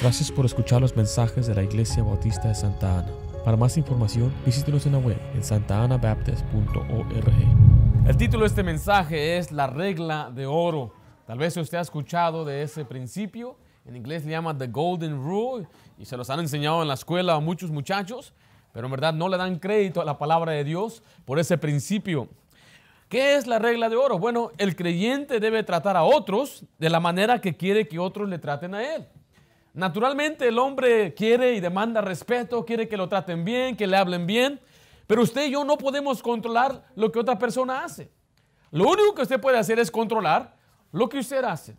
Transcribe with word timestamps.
Gracias 0.00 0.30
por 0.30 0.46
escuchar 0.46 0.80
los 0.80 0.94
mensajes 0.94 1.48
de 1.48 1.56
la 1.56 1.64
Iglesia 1.64 2.04
Bautista 2.04 2.46
de 2.46 2.54
Santa 2.54 3.00
Ana. 3.00 3.08
Para 3.44 3.56
más 3.56 3.76
información, 3.76 4.32
visítenos 4.46 4.86
en 4.86 4.92
la 4.92 4.98
web 4.98 5.18
en 5.34 5.42
santaanabaptist.org. 5.42 8.06
El 8.06 8.16
título 8.16 8.44
de 8.44 8.46
este 8.46 8.62
mensaje 8.62 9.38
es 9.38 9.50
La 9.50 9.66
regla 9.66 10.30
de 10.32 10.46
oro. 10.46 10.92
Tal 11.26 11.38
vez 11.38 11.56
usted 11.56 11.78
ha 11.78 11.80
escuchado 11.80 12.44
de 12.44 12.62
ese 12.62 12.84
principio. 12.84 13.56
En 13.84 13.96
inglés 13.96 14.22
se 14.22 14.30
llama 14.30 14.56
The 14.56 14.68
Golden 14.68 15.20
Rule 15.20 15.66
y 15.98 16.04
se 16.04 16.16
los 16.16 16.30
han 16.30 16.38
enseñado 16.38 16.80
en 16.80 16.86
la 16.86 16.94
escuela 16.94 17.34
a 17.34 17.40
muchos 17.40 17.72
muchachos, 17.72 18.34
pero 18.72 18.86
en 18.86 18.92
verdad 18.92 19.12
no 19.12 19.28
le 19.28 19.36
dan 19.36 19.58
crédito 19.58 20.00
a 20.00 20.04
la 20.04 20.16
palabra 20.16 20.52
de 20.52 20.62
Dios 20.62 21.02
por 21.24 21.40
ese 21.40 21.58
principio. 21.58 22.28
¿Qué 23.08 23.34
es 23.34 23.48
la 23.48 23.58
regla 23.58 23.88
de 23.88 23.96
oro? 23.96 24.20
Bueno, 24.20 24.52
el 24.58 24.76
creyente 24.76 25.40
debe 25.40 25.64
tratar 25.64 25.96
a 25.96 26.04
otros 26.04 26.64
de 26.78 26.88
la 26.88 27.00
manera 27.00 27.40
que 27.40 27.56
quiere 27.56 27.88
que 27.88 27.98
otros 27.98 28.28
le 28.28 28.38
traten 28.38 28.76
a 28.76 28.94
él. 28.94 29.08
Naturalmente 29.78 30.48
el 30.48 30.58
hombre 30.58 31.14
quiere 31.14 31.54
y 31.54 31.60
demanda 31.60 32.00
respeto, 32.00 32.64
quiere 32.64 32.88
que 32.88 32.96
lo 32.96 33.08
traten 33.08 33.44
bien, 33.44 33.76
que 33.76 33.86
le 33.86 33.96
hablen 33.96 34.26
bien, 34.26 34.60
pero 35.06 35.22
usted 35.22 35.46
y 35.46 35.52
yo 35.52 35.62
no 35.62 35.78
podemos 35.78 36.20
controlar 36.20 36.84
lo 36.96 37.12
que 37.12 37.20
otra 37.20 37.38
persona 37.38 37.84
hace. 37.84 38.10
Lo 38.72 38.88
único 38.88 39.14
que 39.14 39.22
usted 39.22 39.40
puede 39.40 39.56
hacer 39.56 39.78
es 39.78 39.88
controlar 39.88 40.56
lo 40.90 41.08
que 41.08 41.20
usted 41.20 41.44
hace. 41.44 41.76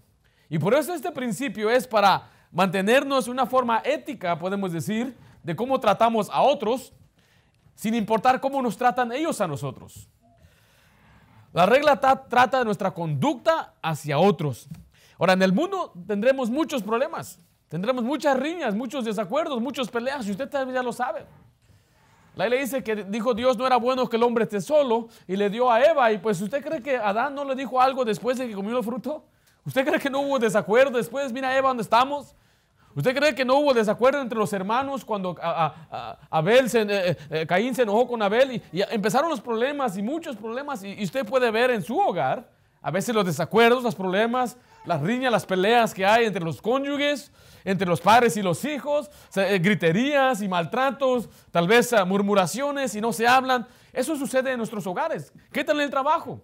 Y 0.47 0.57
por 0.57 0.75
eso 0.75 0.93
este 0.93 1.11
principio 1.11 1.69
es 1.69 1.85
para 1.85 2.29
mantenernos 2.53 3.27
una 3.27 3.45
forma 3.45 3.81
ética, 3.83 4.39
podemos 4.39 4.71
decir, 4.71 5.17
de 5.43 5.53
cómo 5.53 5.77
tratamos 5.77 6.29
a 6.31 6.41
otros, 6.41 6.93
sin 7.75 7.95
importar 7.95 8.39
cómo 8.39 8.61
nos 8.61 8.77
tratan 8.77 9.11
ellos 9.11 9.41
a 9.41 9.47
nosotros. 9.49 10.07
La 11.51 11.65
regla 11.65 11.99
trata 11.99 12.59
de 12.59 12.63
nuestra 12.63 12.91
conducta 12.91 13.73
hacia 13.81 14.19
otros. 14.19 14.69
Ahora, 15.19 15.33
en 15.33 15.41
el 15.41 15.51
mundo 15.51 15.91
tendremos 16.07 16.49
muchos 16.49 16.81
problemas. 16.81 17.41
Tendremos 17.69 18.03
muchas 18.03 18.37
riñas, 18.37 18.73
muchos 18.73 19.05
desacuerdos, 19.05 19.61
muchas 19.61 19.87
peleas, 19.89 20.27
y 20.27 20.31
usted 20.31 20.49
también 20.49 20.75
ya 20.75 20.83
lo 20.83 20.91
sabe. 20.91 21.25
La 22.35 22.45
Biblia 22.45 22.61
dice 22.61 22.83
que 22.83 22.95
dijo 23.03 23.33
Dios 23.33 23.57
no 23.57 23.67
era 23.67 23.77
bueno 23.77 24.07
que 24.07 24.15
el 24.15 24.23
hombre 24.23 24.45
esté 24.45 24.61
solo 24.61 25.09
y 25.27 25.35
le 25.35 25.49
dio 25.49 25.71
a 25.71 25.83
Eva. 25.83 26.11
Y 26.11 26.17
pues 26.17 26.41
usted 26.41 26.63
cree 26.63 26.81
que 26.81 26.97
Adán 26.97 27.35
no 27.35 27.43
le 27.43 27.55
dijo 27.55 27.79
algo 27.81 28.05
después 28.05 28.37
de 28.37 28.47
que 28.47 28.53
comió 28.53 28.77
el 28.77 28.83
fruto. 28.83 29.23
¿Usted 29.65 29.85
cree 29.85 29.99
que 29.99 30.09
no 30.09 30.21
hubo 30.21 30.39
desacuerdo 30.39 30.97
después? 30.97 31.33
Mira 31.33 31.55
Eva, 31.55 31.67
¿dónde 31.67 31.83
estamos? 31.83 32.33
¿Usted 32.95 33.15
cree 33.15 33.35
que 33.35 33.45
no 33.45 33.55
hubo 33.55 33.73
desacuerdo 33.73 34.21
entre 34.21 34.37
los 34.37 34.51
hermanos 34.53 35.05
cuando 35.05 35.35
Abel 36.29 36.69
se, 36.69 36.81
eh, 36.81 37.17
eh, 37.29 37.45
Caín 37.45 37.75
se 37.75 37.83
enojó 37.83 38.07
con 38.07 38.21
Abel 38.21 38.63
y, 38.71 38.81
empezaron 38.89 39.29
los 39.29 39.41
problemas 39.41 39.95
y 39.97 40.01
muchos 40.01 40.35
problemas 40.35 40.83
y 40.83 41.03
usted 41.03 41.25
puede 41.25 41.51
ver 41.51 41.71
en 41.71 41.83
su 41.83 41.99
hogar 41.99 42.49
a 42.81 42.91
veces 42.91 43.13
los 43.13 43.25
desacuerdos, 43.25 43.83
los 43.83 43.95
problemas, 43.95 44.57
las 44.85 45.01
riñas, 45.01 45.31
las 45.31 45.45
peleas 45.45 45.93
que 45.93 46.05
hay 46.05 46.25
entre 46.25 46.43
los 46.43 46.61
cónyuges, 46.61 47.31
entre 47.63 47.87
los 47.87 48.01
padres 48.01 48.37
y 48.37 48.41
los 48.41 48.63
hijos, 48.65 49.09
eh, 49.35 49.59
griterías 49.59 50.41
y 50.41 50.47
maltratos, 50.47 51.29
tal 51.51 51.67
vez 51.67 51.93
ah, 51.93 52.05
murmuraciones 52.05 52.95
y 52.95 53.01
no 53.01 53.13
se 53.13 53.27
hablan. 53.27 53.67
Eso 53.93 54.15
sucede 54.15 54.51
en 54.51 54.57
nuestros 54.57 54.85
hogares. 54.87 55.33
¿Qué 55.51 55.63
tal 55.63 55.77
en 55.77 55.83
el 55.83 55.89
trabajo? 55.89 56.41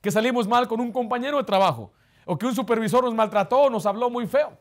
Que 0.00 0.10
salimos 0.10 0.46
mal 0.46 0.68
con 0.68 0.80
un 0.80 0.92
compañero 0.92 1.38
de 1.38 1.44
trabajo 1.44 1.92
o 2.24 2.36
que 2.36 2.46
un 2.46 2.54
supervisor 2.54 3.02
nos 3.02 3.14
maltrató, 3.14 3.70
nos 3.70 3.86
habló 3.86 4.10
muy 4.10 4.26
feo. 4.26 4.52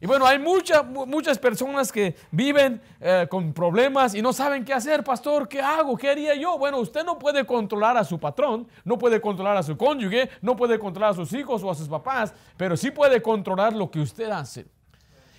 Y 0.00 0.06
bueno, 0.06 0.24
hay 0.24 0.38
muchas, 0.38 0.86
muchas 0.86 1.38
personas 1.38 1.90
que 1.90 2.14
viven 2.30 2.80
eh, 3.00 3.26
con 3.28 3.52
problemas 3.52 4.14
y 4.14 4.22
no 4.22 4.32
saben 4.32 4.64
qué 4.64 4.72
hacer, 4.72 5.02
pastor, 5.02 5.48
¿qué 5.48 5.60
hago? 5.60 5.96
¿Qué 5.96 6.08
haría 6.08 6.36
yo? 6.36 6.56
Bueno, 6.56 6.78
usted 6.78 7.04
no 7.04 7.18
puede 7.18 7.44
controlar 7.44 7.96
a 7.96 8.04
su 8.04 8.20
patrón, 8.20 8.68
no 8.84 8.96
puede 8.96 9.20
controlar 9.20 9.56
a 9.56 9.62
su 9.64 9.76
cónyuge, 9.76 10.30
no 10.40 10.54
puede 10.54 10.78
controlar 10.78 11.10
a 11.10 11.14
sus 11.14 11.32
hijos 11.32 11.64
o 11.64 11.70
a 11.70 11.74
sus 11.74 11.88
papás, 11.88 12.32
pero 12.56 12.76
sí 12.76 12.92
puede 12.92 13.20
controlar 13.20 13.72
lo 13.72 13.90
que 13.90 13.98
usted 13.98 14.30
hace. 14.30 14.66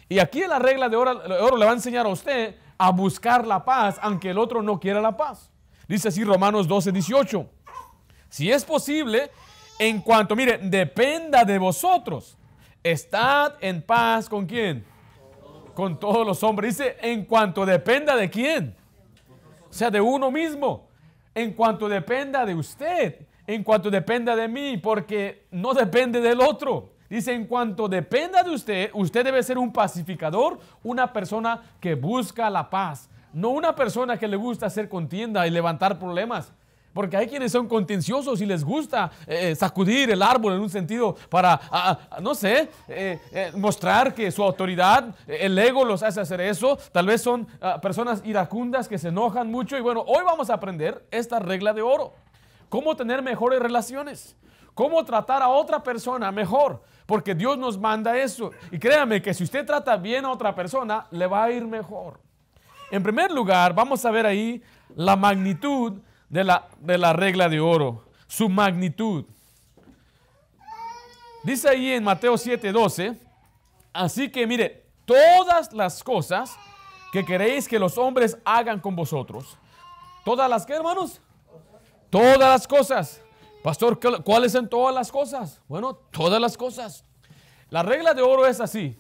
Y 0.09 0.19
aquí 0.19 0.41
en 0.41 0.49
la 0.49 0.59
regla 0.59 0.89
de 0.89 0.97
oro, 0.97 1.57
le 1.57 1.65
va 1.65 1.71
a 1.71 1.75
enseñar 1.75 2.05
a 2.05 2.09
usted 2.09 2.55
a 2.77 2.91
buscar 2.91 3.45
la 3.45 3.63
paz, 3.63 3.97
aunque 4.02 4.31
el 4.31 4.38
otro 4.38 4.61
no 4.61 4.79
quiera 4.79 4.99
la 4.99 5.15
paz. 5.15 5.49
Dice 5.88 6.09
así 6.09 6.23
Romanos 6.23 6.67
12, 6.67 6.91
18. 6.91 7.49
Si 8.30 8.52
es 8.52 8.65
posible, 8.65 9.31
en 9.77 10.02
cuanto, 10.02 10.36
mire, 10.36 10.58
dependa 10.58 11.45
de 11.45 11.58
vosotros 11.58 12.37
Estad 12.83 13.55
en 13.59 13.81
paz 13.81 14.30
con 14.30 14.45
quién? 14.45 14.86
Con 15.73 15.99
todos 15.99 16.26
los 16.26 16.41
hombres. 16.43 16.77
Dice, 16.77 16.97
en 17.02 17.26
cuanto 17.26 17.65
dependa 17.65 18.15
de 18.15 18.30
quién. 18.30 18.76
O 19.70 19.73
sea, 19.73 19.91
de 19.91 19.99
uno 19.99 20.31
mismo. 20.31 20.87
En 21.36 21.53
cuanto 21.53 21.89
dependa 21.89 22.45
de 22.45 22.55
usted. 22.55 23.27
En 23.45 23.64
cuanto 23.64 23.89
dependa 23.91 24.36
de 24.36 24.47
mí. 24.47 24.77
Porque 24.77 25.45
no 25.52 25.73
depende 25.73 26.21
del 26.21 26.39
otro. 26.39 26.93
Dice, 27.09 27.33
en 27.33 27.45
cuanto 27.45 27.87
dependa 27.87 28.43
de 28.43 28.52
usted, 28.52 28.92
usted 28.93 29.23
debe 29.23 29.42
ser 29.42 29.58
un 29.58 29.73
pacificador, 29.73 30.59
una 30.83 31.11
persona 31.11 31.61
que 31.80 31.95
busca 31.95 32.49
la 32.49 32.70
paz, 32.70 33.09
no 33.33 33.49
una 33.49 33.75
persona 33.75 34.17
que 34.17 34.27
le 34.27 34.37
gusta 34.37 34.67
hacer 34.67 34.87
contienda 34.87 35.47
y 35.47 35.49
levantar 35.49 35.97
problemas. 35.97 36.53
Porque 36.93 37.15
hay 37.15 37.27
quienes 37.27 37.52
son 37.52 37.67
contenciosos 37.67 38.42
y 38.42 38.45
les 38.45 38.64
gusta 38.64 39.11
eh, 39.27 39.55
sacudir 39.55 40.09
el 40.09 40.21
árbol 40.21 40.53
en 40.53 40.59
un 40.59 40.70
sentido 40.70 41.15
para, 41.30 41.59
no 42.21 42.33
sé, 42.33 42.70
eh, 42.87 43.20
eh, 43.31 43.52
mostrar 43.55 44.14
que 44.14 44.31
su 44.31 44.43
autoridad, 44.43 45.15
el 45.27 45.58
ego 45.58 45.86
los 45.86 46.02
hace 46.02 46.20
hacer 46.20 46.41
eso. 46.41 46.77
Tal 46.91 47.05
vez 47.05 47.21
son 47.21 47.47
ah, 47.61 47.80
personas 47.80 48.21
iracundas 48.26 48.87
que 48.87 48.97
se 48.97 49.09
enojan 49.09 49.52
mucho. 49.52 49.77
Y 49.77 49.81
bueno, 49.81 50.03
hoy 50.08 50.23
vamos 50.26 50.49
a 50.49 50.55
aprender 50.55 51.05
esta 51.11 51.39
regla 51.39 51.73
de 51.73 51.83
oro. 51.83 52.14
Cómo 52.70 52.95
tener 52.95 53.21
mejores 53.21 53.59
relaciones. 53.59 54.36
Cómo 54.73 55.03
tratar 55.05 55.43
a 55.43 55.49
otra 55.49 55.83
persona 55.83 56.31
mejor. 56.31 56.81
Porque 57.09 57.33
Dios 57.33 57.58
nos 57.58 57.80
manda 57.80 58.15
eso. 58.15 58.52
Y 58.71 58.77
créame 58.77 59.20
que 59.20 59.33
si 59.33 59.43
usted 59.43 59.65
trata 59.65 59.97
bien 59.97 60.25
a 60.25 60.30
otra 60.30 60.53
persona, 60.53 61.08
le 61.09 61.25
va 61.25 61.45
a 61.45 61.52
ir 61.52 61.65
mejor. 61.65 62.20
En 62.92 63.02
primer 63.02 63.31
lugar, 63.31 63.73
vamos 63.73 64.05
a 64.05 64.11
ver 64.11 64.27
ahí 64.27 64.61
la 64.95 65.15
magnitud 65.15 65.93
de 66.30 66.43
la, 66.43 66.67
de 66.80 66.99
la 66.99 67.14
regla 67.14 67.49
de 67.49 67.59
oro, 67.59 68.05
su 68.27 68.47
magnitud. 68.47 69.25
Dice 71.42 71.70
ahí 71.70 71.93
en 71.93 72.03
Mateo 72.03 72.36
7:12, 72.36 73.17
así 73.91 74.30
que 74.30 74.45
mire, 74.45 74.86
todas 75.05 75.73
las 75.73 76.03
cosas 76.03 76.55
que 77.11 77.26
queréis 77.26 77.67
que 77.67 77.80
los 77.80 77.97
hombres 77.97 78.37
hagan 78.45 78.80
con 78.80 78.95
vosotros, 78.95 79.58
todas 80.23 80.47
las 80.47 80.64
que 80.64 80.73
hermanos, 80.73 81.20
todas 82.11 82.37
las 82.37 82.67
cosas. 82.67 83.23
Pastor, 83.64 83.99
¿cuáles 84.23 84.53
son 84.53 84.70
todas 84.70 84.95
las 84.95 85.11
cosas? 85.11 85.61
Bueno, 85.67 85.93
todas 85.93 86.39
las 86.39 86.55
cosas. 86.55 87.03
La 87.70 87.83
regla 87.83 88.14
de 88.14 88.21
oro 88.21 88.45
es 88.47 88.61
así. 88.61 88.97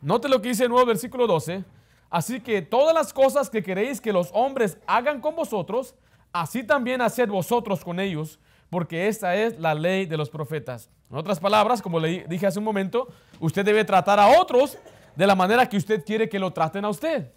Note 0.00 0.28
lo 0.28 0.40
que 0.40 0.48
dice 0.48 0.64
el 0.64 0.70
nuevo 0.70 0.86
versículo 0.86 1.26
12. 1.26 1.64
Así 2.10 2.40
que 2.40 2.62
todas 2.62 2.94
las 2.94 3.12
cosas 3.12 3.50
que 3.50 3.62
queréis 3.62 4.00
que 4.00 4.12
los 4.12 4.30
hombres 4.32 4.78
hagan 4.86 5.20
con 5.20 5.36
vosotros, 5.36 5.94
así 6.32 6.64
también 6.64 7.02
haced 7.02 7.28
vosotros 7.28 7.84
con 7.84 8.00
ellos, 8.00 8.38
porque 8.70 9.08
esta 9.08 9.36
es 9.36 9.58
la 9.60 9.74
ley 9.74 10.06
de 10.06 10.16
los 10.16 10.30
profetas. 10.30 10.88
En 11.10 11.16
otras 11.16 11.38
palabras, 11.38 11.82
como 11.82 12.00
le 12.00 12.24
dije 12.24 12.46
hace 12.46 12.58
un 12.58 12.64
momento, 12.64 13.08
usted 13.40 13.64
debe 13.64 13.84
tratar 13.84 14.18
a 14.18 14.40
otros 14.40 14.78
de 15.16 15.26
la 15.26 15.34
manera 15.34 15.68
que 15.68 15.76
usted 15.76 16.04
quiere 16.04 16.28
que 16.28 16.38
lo 16.38 16.50
traten 16.52 16.84
a 16.84 16.88
usted. 16.88 17.30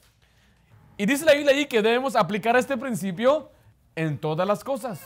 Y 0.98 1.06
dice 1.06 1.26
la 1.26 1.34
Biblia 1.34 1.52
ahí 1.52 1.66
que 1.66 1.82
debemos 1.82 2.16
aplicar 2.16 2.56
este 2.56 2.78
principio 2.78 3.50
en 3.96 4.18
todas 4.18 4.48
las 4.48 4.64
cosas, 4.64 5.02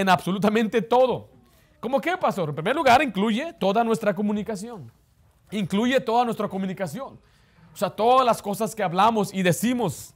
en 0.00 0.08
absolutamente 0.08 0.80
todo. 0.80 1.28
¿Cómo 1.80 2.00
qué, 2.00 2.16
pastor? 2.16 2.50
En 2.50 2.54
primer 2.54 2.76
lugar, 2.76 3.02
incluye 3.02 3.52
toda 3.54 3.82
nuestra 3.82 4.14
comunicación. 4.14 4.90
Incluye 5.50 6.00
toda 6.00 6.24
nuestra 6.24 6.48
comunicación. 6.48 7.18
O 7.72 7.76
sea, 7.76 7.90
todas 7.90 8.24
las 8.24 8.40
cosas 8.40 8.74
que 8.74 8.82
hablamos 8.82 9.32
y 9.32 9.42
decimos 9.42 10.14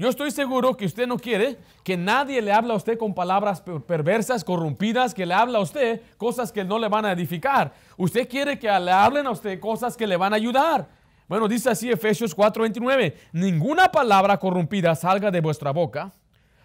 Yo 0.00 0.08
estoy 0.08 0.30
seguro 0.30 0.78
que 0.78 0.86
usted 0.86 1.06
no 1.06 1.18
quiere 1.18 1.58
que 1.84 1.94
nadie 1.94 2.40
le 2.40 2.52
hable 2.52 2.72
a 2.72 2.76
usted 2.76 2.96
con 2.96 3.12
palabras 3.12 3.60
perversas, 3.86 4.42
corrompidas, 4.42 5.12
que 5.12 5.26
le 5.26 5.34
hable 5.34 5.58
a 5.58 5.60
usted 5.60 6.00
cosas 6.16 6.50
que 6.50 6.64
no 6.64 6.78
le 6.78 6.88
van 6.88 7.04
a 7.04 7.12
edificar. 7.12 7.74
Usted 7.98 8.26
quiere 8.26 8.58
que 8.58 8.66
le 8.66 8.90
hablen 8.90 9.26
a 9.26 9.30
usted 9.30 9.60
cosas 9.60 9.98
que 9.98 10.06
le 10.06 10.16
van 10.16 10.32
a 10.32 10.36
ayudar. 10.36 10.88
Bueno, 11.28 11.46
dice 11.46 11.68
así 11.68 11.90
Efesios 11.90 12.34
4:29, 12.34 13.14
ninguna 13.32 13.92
palabra 13.92 14.38
corrompida 14.38 14.94
salga 14.94 15.30
de 15.30 15.42
vuestra 15.42 15.70
boca, 15.70 16.10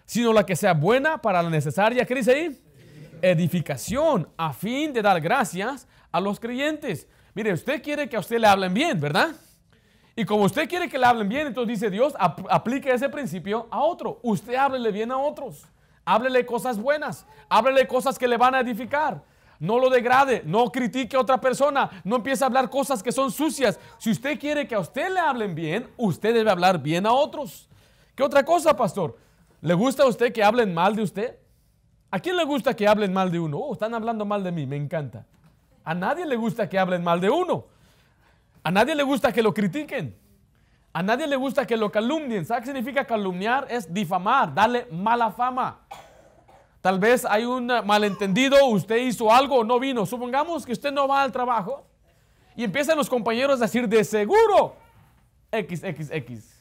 sino 0.06 0.32
la 0.32 0.46
que 0.46 0.56
sea 0.56 0.72
buena 0.72 1.18
para 1.18 1.42
la 1.42 1.50
necesaria, 1.50 2.06
¿qué 2.06 2.14
dice 2.14 2.32
ahí? 2.32 2.62
Edificación, 3.20 4.28
a 4.36 4.52
fin 4.52 4.92
de 4.92 5.02
dar 5.02 5.20
gracias 5.20 5.86
a 6.10 6.20
los 6.20 6.40
creyentes. 6.40 7.06
Mire, 7.34 7.52
usted 7.52 7.82
quiere 7.82 8.08
que 8.08 8.16
a 8.16 8.20
usted 8.20 8.38
le 8.38 8.46
hablen 8.46 8.72
bien, 8.72 8.98
¿verdad? 8.98 9.30
Y 10.14 10.24
como 10.24 10.44
usted 10.44 10.66
quiere 10.66 10.88
que 10.88 10.98
le 10.98 11.04
hablen 11.04 11.28
bien, 11.28 11.48
entonces 11.48 11.78
dice 11.78 11.90
Dios, 11.90 12.14
aplique 12.18 12.90
ese 12.90 13.10
principio 13.10 13.66
a 13.70 13.80
otro. 13.80 14.18
Usted 14.22 14.54
háblele 14.54 14.90
bien 14.90 15.12
a 15.12 15.18
otros. 15.18 15.66
Háblele 16.06 16.46
cosas 16.46 16.78
buenas. 16.78 17.26
Háblele 17.50 17.86
cosas 17.86 18.18
que 18.18 18.26
le 18.26 18.38
van 18.38 18.54
a 18.54 18.60
edificar. 18.60 19.22
No 19.58 19.78
lo 19.78 19.90
degrade, 19.90 20.42
no 20.44 20.70
critique 20.70 21.16
a 21.16 21.20
otra 21.20 21.40
persona, 21.40 21.90
no 22.04 22.16
empiece 22.16 22.44
a 22.44 22.46
hablar 22.46 22.68
cosas 22.70 23.02
que 23.02 23.12
son 23.12 23.30
sucias. 23.30 23.78
Si 23.98 24.10
usted 24.10 24.38
quiere 24.38 24.68
que 24.68 24.74
a 24.74 24.80
usted 24.80 25.10
le 25.10 25.20
hablen 25.20 25.54
bien, 25.54 25.88
usted 25.96 26.34
debe 26.34 26.50
hablar 26.50 26.82
bien 26.82 27.06
a 27.06 27.12
otros. 27.12 27.68
¿Qué 28.14 28.22
otra 28.22 28.44
cosa, 28.44 28.76
pastor? 28.76 29.16
¿Le 29.66 29.74
gusta 29.74 30.04
a 30.04 30.06
usted 30.06 30.32
que 30.32 30.44
hablen 30.44 30.72
mal 30.72 30.94
de 30.94 31.02
usted? 31.02 31.40
¿A 32.12 32.20
quién 32.20 32.36
le 32.36 32.44
gusta 32.44 32.76
que 32.76 32.86
hablen 32.86 33.12
mal 33.12 33.32
de 33.32 33.40
uno? 33.40 33.58
Oh, 33.58 33.72
están 33.72 33.94
hablando 33.94 34.24
mal 34.24 34.44
de 34.44 34.52
mí, 34.52 34.64
me 34.64 34.76
encanta. 34.76 35.26
A 35.82 35.92
nadie 35.92 36.24
le 36.24 36.36
gusta 36.36 36.68
que 36.68 36.78
hablen 36.78 37.02
mal 37.02 37.20
de 37.20 37.30
uno. 37.30 37.66
A 38.62 38.70
nadie 38.70 38.94
le 38.94 39.02
gusta 39.02 39.32
que 39.32 39.42
lo 39.42 39.52
critiquen. 39.52 40.16
A 40.92 41.02
nadie 41.02 41.26
le 41.26 41.34
gusta 41.34 41.66
que 41.66 41.76
lo 41.76 41.90
calumnien. 41.90 42.46
¿Sabe 42.46 42.60
qué 42.60 42.66
significa 42.66 43.04
calumniar? 43.04 43.66
Es 43.68 43.92
difamar, 43.92 44.54
darle 44.54 44.86
mala 44.92 45.32
fama. 45.32 45.80
Tal 46.80 47.00
vez 47.00 47.24
hay 47.24 47.44
un 47.44 47.66
malentendido, 47.84 48.64
usted 48.66 48.98
hizo 48.98 49.32
algo 49.32 49.56
o 49.56 49.64
no 49.64 49.80
vino. 49.80 50.06
Supongamos 50.06 50.64
que 50.64 50.70
usted 50.70 50.92
no 50.92 51.08
va 51.08 51.24
al 51.24 51.32
trabajo 51.32 51.84
y 52.54 52.62
empiezan 52.62 52.96
los 52.96 53.10
compañeros 53.10 53.60
a 53.60 53.64
decir, 53.64 53.88
de 53.88 54.04
seguro, 54.04 54.76
XXX. 55.50 56.54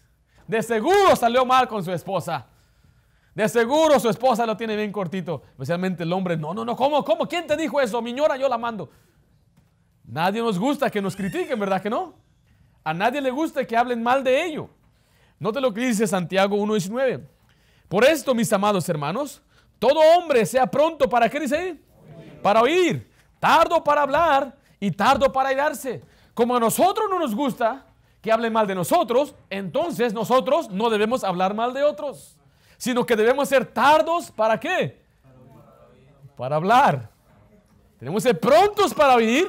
De 0.48 0.64
seguro 0.64 1.16
salió 1.16 1.46
mal 1.46 1.68
con 1.68 1.84
su 1.84 1.92
esposa. 1.92 2.48
De 3.36 3.50
seguro 3.50 4.00
su 4.00 4.10
esposa 4.10 4.46
lo 4.46 4.56
tiene 4.56 4.78
bien 4.78 4.94
cortito. 4.94 5.44
Especialmente 5.50 6.04
el 6.04 6.14
hombre, 6.14 6.38
no, 6.38 6.54
no, 6.54 6.64
no, 6.64 6.76
¿cómo, 6.76 7.04
cómo? 7.04 7.28
¿Quién 7.28 7.46
te 7.46 7.58
dijo 7.58 7.82
eso? 7.82 8.02
Mi 8.02 8.14
ñora, 8.14 8.38
yo 8.38 8.48
la 8.48 8.58
mando. 8.58 8.90
Nadie 10.06 10.42
nos 10.42 10.58
gusta 10.58 10.90
que 10.90 11.02
nos 11.02 11.16
critiquen, 11.16 11.60
¿verdad 11.60 11.82
que 11.82 11.90
no? 11.90 12.16
A 12.84 12.94
nadie 12.94 13.20
le 13.20 13.32
gusta 13.32 13.66
que 13.66 13.76
hablen 13.76 14.02
mal 14.02 14.24
de 14.24 14.46
ello. 14.46 14.70
Note 15.38 15.60
lo 15.60 15.74
que 15.74 15.82
dice 15.82 16.08
Santiago 16.08 16.56
1.19. 16.56 17.28
Por 17.90 18.06
esto, 18.06 18.34
mis 18.34 18.52
amados 18.54 18.88
hermanos, 18.88 19.42
todo 19.80 20.00
hombre 20.18 20.46
sea 20.46 20.66
pronto 20.68 21.10
para 21.10 21.30
qué 21.30 21.40
dice? 21.42 21.78
Para 22.42 22.62
oír, 22.62 23.10
tardo 23.40 23.84
para 23.84 24.04
hablar 24.04 24.56
y 24.80 24.92
tardo 24.92 25.32
para 25.32 25.52
irarse. 25.52 26.02
Como 26.34 26.56
a 26.56 26.60
nosotros 26.60 27.08
no 27.10 27.20
nos 27.20 27.36
gusta 27.36 27.86
que 28.22 28.32
hablen 28.32 28.54
mal 28.54 28.66
de 28.66 28.76
nosotros, 28.76 29.36
entonces 29.50 30.14
nosotros 30.14 30.70
no 30.70 30.90
debemos 30.90 31.24
hablar 31.24 31.54
mal 31.54 31.74
de 31.74 31.84
otros, 31.84 32.35
sino 32.78 33.06
que 33.06 33.16
debemos 33.16 33.50
ser 33.50 33.66
tardos 33.66 34.32
para 34.32 34.60
qué? 34.60 35.02
Para 36.36 36.58
hablar. 36.58 37.10
Tenemos 38.00 38.24
que 38.24 38.30
ser 38.30 38.40
prontos 38.40 38.94
para 38.94 39.16
oír 39.16 39.48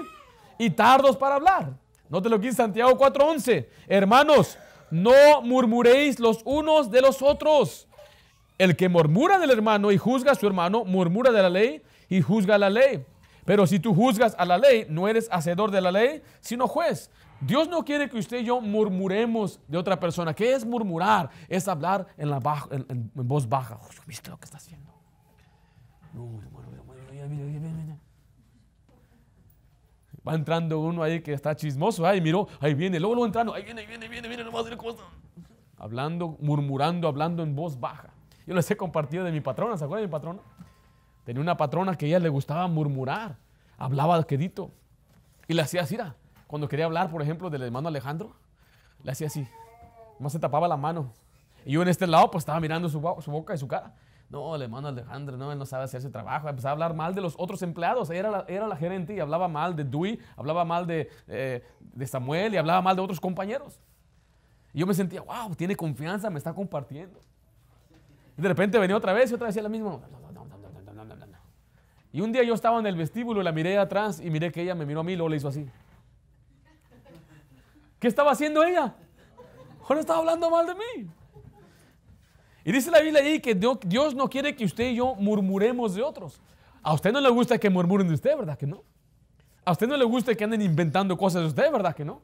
y 0.59 0.71
tardos 0.71 1.17
para 1.17 1.37
hablar. 1.37 1.73
Note 2.09 2.29
lo 2.29 2.39
que 2.39 2.47
dice 2.47 2.59
Santiago 2.59 2.97
4:11. 2.97 3.69
Hermanos, 3.89 4.57
no 4.91 5.43
murmuréis 5.43 6.21
los 6.21 6.41
unos 6.45 6.91
de 6.91 7.01
los 7.01 7.23
otros 7.23 7.87
el 8.59 8.77
que 8.77 8.89
murmura 8.89 9.39
del 9.39 9.51
hermano 9.51 9.93
y 9.93 9.99
juzga 9.99 10.33
a 10.33 10.35
su 10.35 10.47
hermano, 10.47 10.85
murmura 10.85 11.31
de 11.31 11.43
la 11.43 11.51
ley 11.51 11.83
y 12.09 12.23
juzga 12.23 12.59
la 12.59 12.71
ley. 12.71 13.05
Pero 13.45 13.67
si 13.67 13.79
tú 13.79 13.95
juzgas 13.95 14.35
a 14.39 14.45
la 14.45 14.59
ley, 14.59 14.87
no 14.89 15.09
eres 15.09 15.29
hacedor 15.31 15.71
de 15.71 15.81
la 15.81 15.93
ley, 15.93 16.23
sino 16.41 16.67
juez. 16.67 17.11
Dios 17.41 17.69
no 17.69 17.85
quiere 17.85 18.09
que 18.09 18.19
usted 18.19 18.39
y 18.39 18.45
yo 18.45 18.61
murmuremos 18.61 19.61
de 19.69 19.77
otra 19.77 19.99
persona. 20.01 20.35
¿Qué 20.35 20.55
es 20.55 20.65
murmurar? 20.65 21.31
Es 21.49 21.69
hablar 21.69 22.07
en, 22.17 22.31
la 22.31 22.41
en, 22.71 23.11
voz 23.15 23.49
baja. 23.49 23.79
¿Viste 24.07 24.31
lo 24.31 24.39
que 24.39 24.47
está 24.47 24.57
haciendo? 24.57 24.91
Va 30.27 30.35
entrando 30.35 30.81
uno 30.81 31.03
ahí 31.03 31.21
que 31.21 31.33
está 31.33 31.55
chismoso. 31.55 32.07
Ahí 32.07 32.21
miró, 32.21 32.49
ahí 32.61 32.75
viene, 32.75 32.99
luego 32.99 33.15
lo 33.15 33.27
entrando. 33.27 33.55
Ahí 33.55 33.63
viene, 33.63 33.83
ahí 33.83 33.87
viene, 33.87 34.09
viene, 34.09 34.29
viene, 34.29 34.45
no. 34.45 34.51
Hablando, 35.79 36.37
murmurando, 36.41 37.07
hablando 37.07 37.43
en 37.43 37.55
voz 37.55 37.79
baja. 37.79 38.09
Yo 38.47 38.55
les 38.55 38.71
he 38.71 38.77
compartido 38.77 39.25
de 39.25 39.33
mi 39.33 39.41
patrona, 39.41 39.77
¿se 39.77 39.85
acuerdan 39.85 40.05
de 40.05 40.09
mi 40.09 40.13
patrona? 40.13 40.41
Tenía 41.25 41.43
una 41.43 41.57
patrona 41.57 41.97
que 41.97 42.07
a 42.07 42.09
ella 42.09 42.19
le 42.21 42.29
gustaba 42.29 42.67
murmurar, 42.67 43.37
hablaba 43.77 44.23
quedito. 44.25 44.71
Y 45.49 45.55
le 45.55 45.63
hacía 45.63 45.83
así, 45.83 45.97
cuando 46.47 46.69
quería 46.69 46.85
hablar, 46.85 47.11
por 47.11 47.23
ejemplo, 47.23 47.51
del 47.51 47.63
hermano 47.63 47.89
Alejandro, 47.89 48.35
le 49.03 49.13
hacía 49.13 49.27
así, 49.27 49.47
más 50.19 50.33
se 50.33 50.39
tapaba 50.39 50.69
la 50.69 50.77
mano. 50.77 51.13
Y 51.65 51.73
yo 51.73 51.83
en 51.83 51.89
este 51.89 52.07
lado, 52.07 52.31
pues 52.31 52.43
estaba 52.43 52.61
mirando 52.61 52.89
su, 52.89 53.01
boca 53.01 53.55
y 53.55 53.59
su 53.59 53.67
cara. 53.67 53.95
No, 54.29 54.55
el 54.55 54.63
hermano 54.63 54.89
Alejandro, 54.89 55.37
no, 55.37 55.53
él 55.53 55.59
no 55.59 55.67
sabe 55.67 55.85
hacer 55.85 55.99
ese 55.99 56.11
trabajo. 56.11 56.49
Empezaba 56.49 56.71
a 56.71 56.73
hablar 56.73 56.95
mal 56.95 57.15
de 57.15 57.21
los 57.21 57.35
otros 57.39 57.63
empleados. 57.63 58.11
Era 58.11 58.31
la, 58.31 58.45
era 58.49 58.67
la 58.67 58.77
gerente 58.77 59.15
y 59.15 59.21
hablaba 59.21 59.49
mal 59.49 59.75
de 59.75 59.85
Dewey, 59.85 60.21
hablaba 60.37 60.65
mal 60.65 60.87
de, 60.87 61.11
eh, 61.29 61.65
de 61.81 62.07
Samuel 62.07 62.55
y 62.55 62.57
hablaba 62.57 62.83
mal 62.83 62.95
de 62.95 63.03
otros 63.03 63.21
compañeros. 63.21 63.81
Y 64.73 64.81
yo 64.81 64.87
me 64.87 64.95
sentía, 64.95 65.23
wow, 65.23 65.55
tiene 65.55 65.75
confianza, 65.75 66.31
me 66.31 66.39
está 66.39 66.53
compartiendo. 66.53 67.19
Y 68.37 68.43
de 68.43 68.49
repente 68.49 68.79
venía 68.79 68.97
otra 68.97 69.13
vez 69.13 69.31
y 69.31 69.35
otra 69.35 69.47
vez 69.47 69.55
decía 69.55 69.63
lo 69.63 69.71
mismo. 69.71 70.03
Y 72.13 72.21
un 72.21 72.33
día 72.33 72.43
yo 72.45 72.55
estaba 72.55 72.79
en 72.79 72.87
el 72.87 72.97
vestíbulo, 72.97 73.43
la 73.43 73.53
miré 73.53 73.77
atrás 73.79 74.21
y 74.21 74.31
miré 74.31 74.51
que 74.51 74.63
ella 74.63 74.75
me 74.75 74.87
miró 74.87 75.01
a 75.01 75.03
mí 75.05 75.13
y 75.13 75.17
luego 75.17 75.29
le 75.29 75.37
hizo 75.37 75.49
así. 75.49 75.67
¿Qué 77.99 78.09
estaba 78.09 78.33
haciendo 78.33 78.63
ella? 78.65 78.95
Ahora 79.83 80.01
estaba 80.01 80.19
hablando 80.19 80.51
mal 80.51 80.67
de 80.67 80.75
mí. 80.75 81.11
Y 82.65 82.73
dice 82.73 82.91
la 82.91 83.01
Biblia 83.01 83.23
ahí 83.23 83.41
que 83.41 83.55
Dios 83.55 84.15
no 84.15 84.29
quiere 84.29 84.57
que 84.57 84.65
usted 84.65 84.91
y 84.91 84.97
yo 84.97 85.15
murmuremos 85.15 85.95
de 85.95 86.03
otros. 86.03 86.41
A 86.83 86.93
usted 86.93 87.13
no 87.13 87.21
le 87.21 87.31
gusta 87.31 87.59
que 87.59 87.71
murmuren 87.71 88.09
de 88.09 88.15
usted, 88.15 88.37
¿verdad 88.37 88.59
que 88.59 88.67
no? 88.67 88.83
A 89.65 89.73
usted 89.73 89.87
no 89.87 89.97
le 89.97 90.05
gusta 90.05 90.35
que 90.35 90.45
anden 90.45 90.63
inventando 90.63 91.17
cosas 91.17 91.43
de 91.43 91.49
usted, 91.49 91.73
¿verdad 91.73 91.95
que 91.95 92.05
no? 92.05 92.23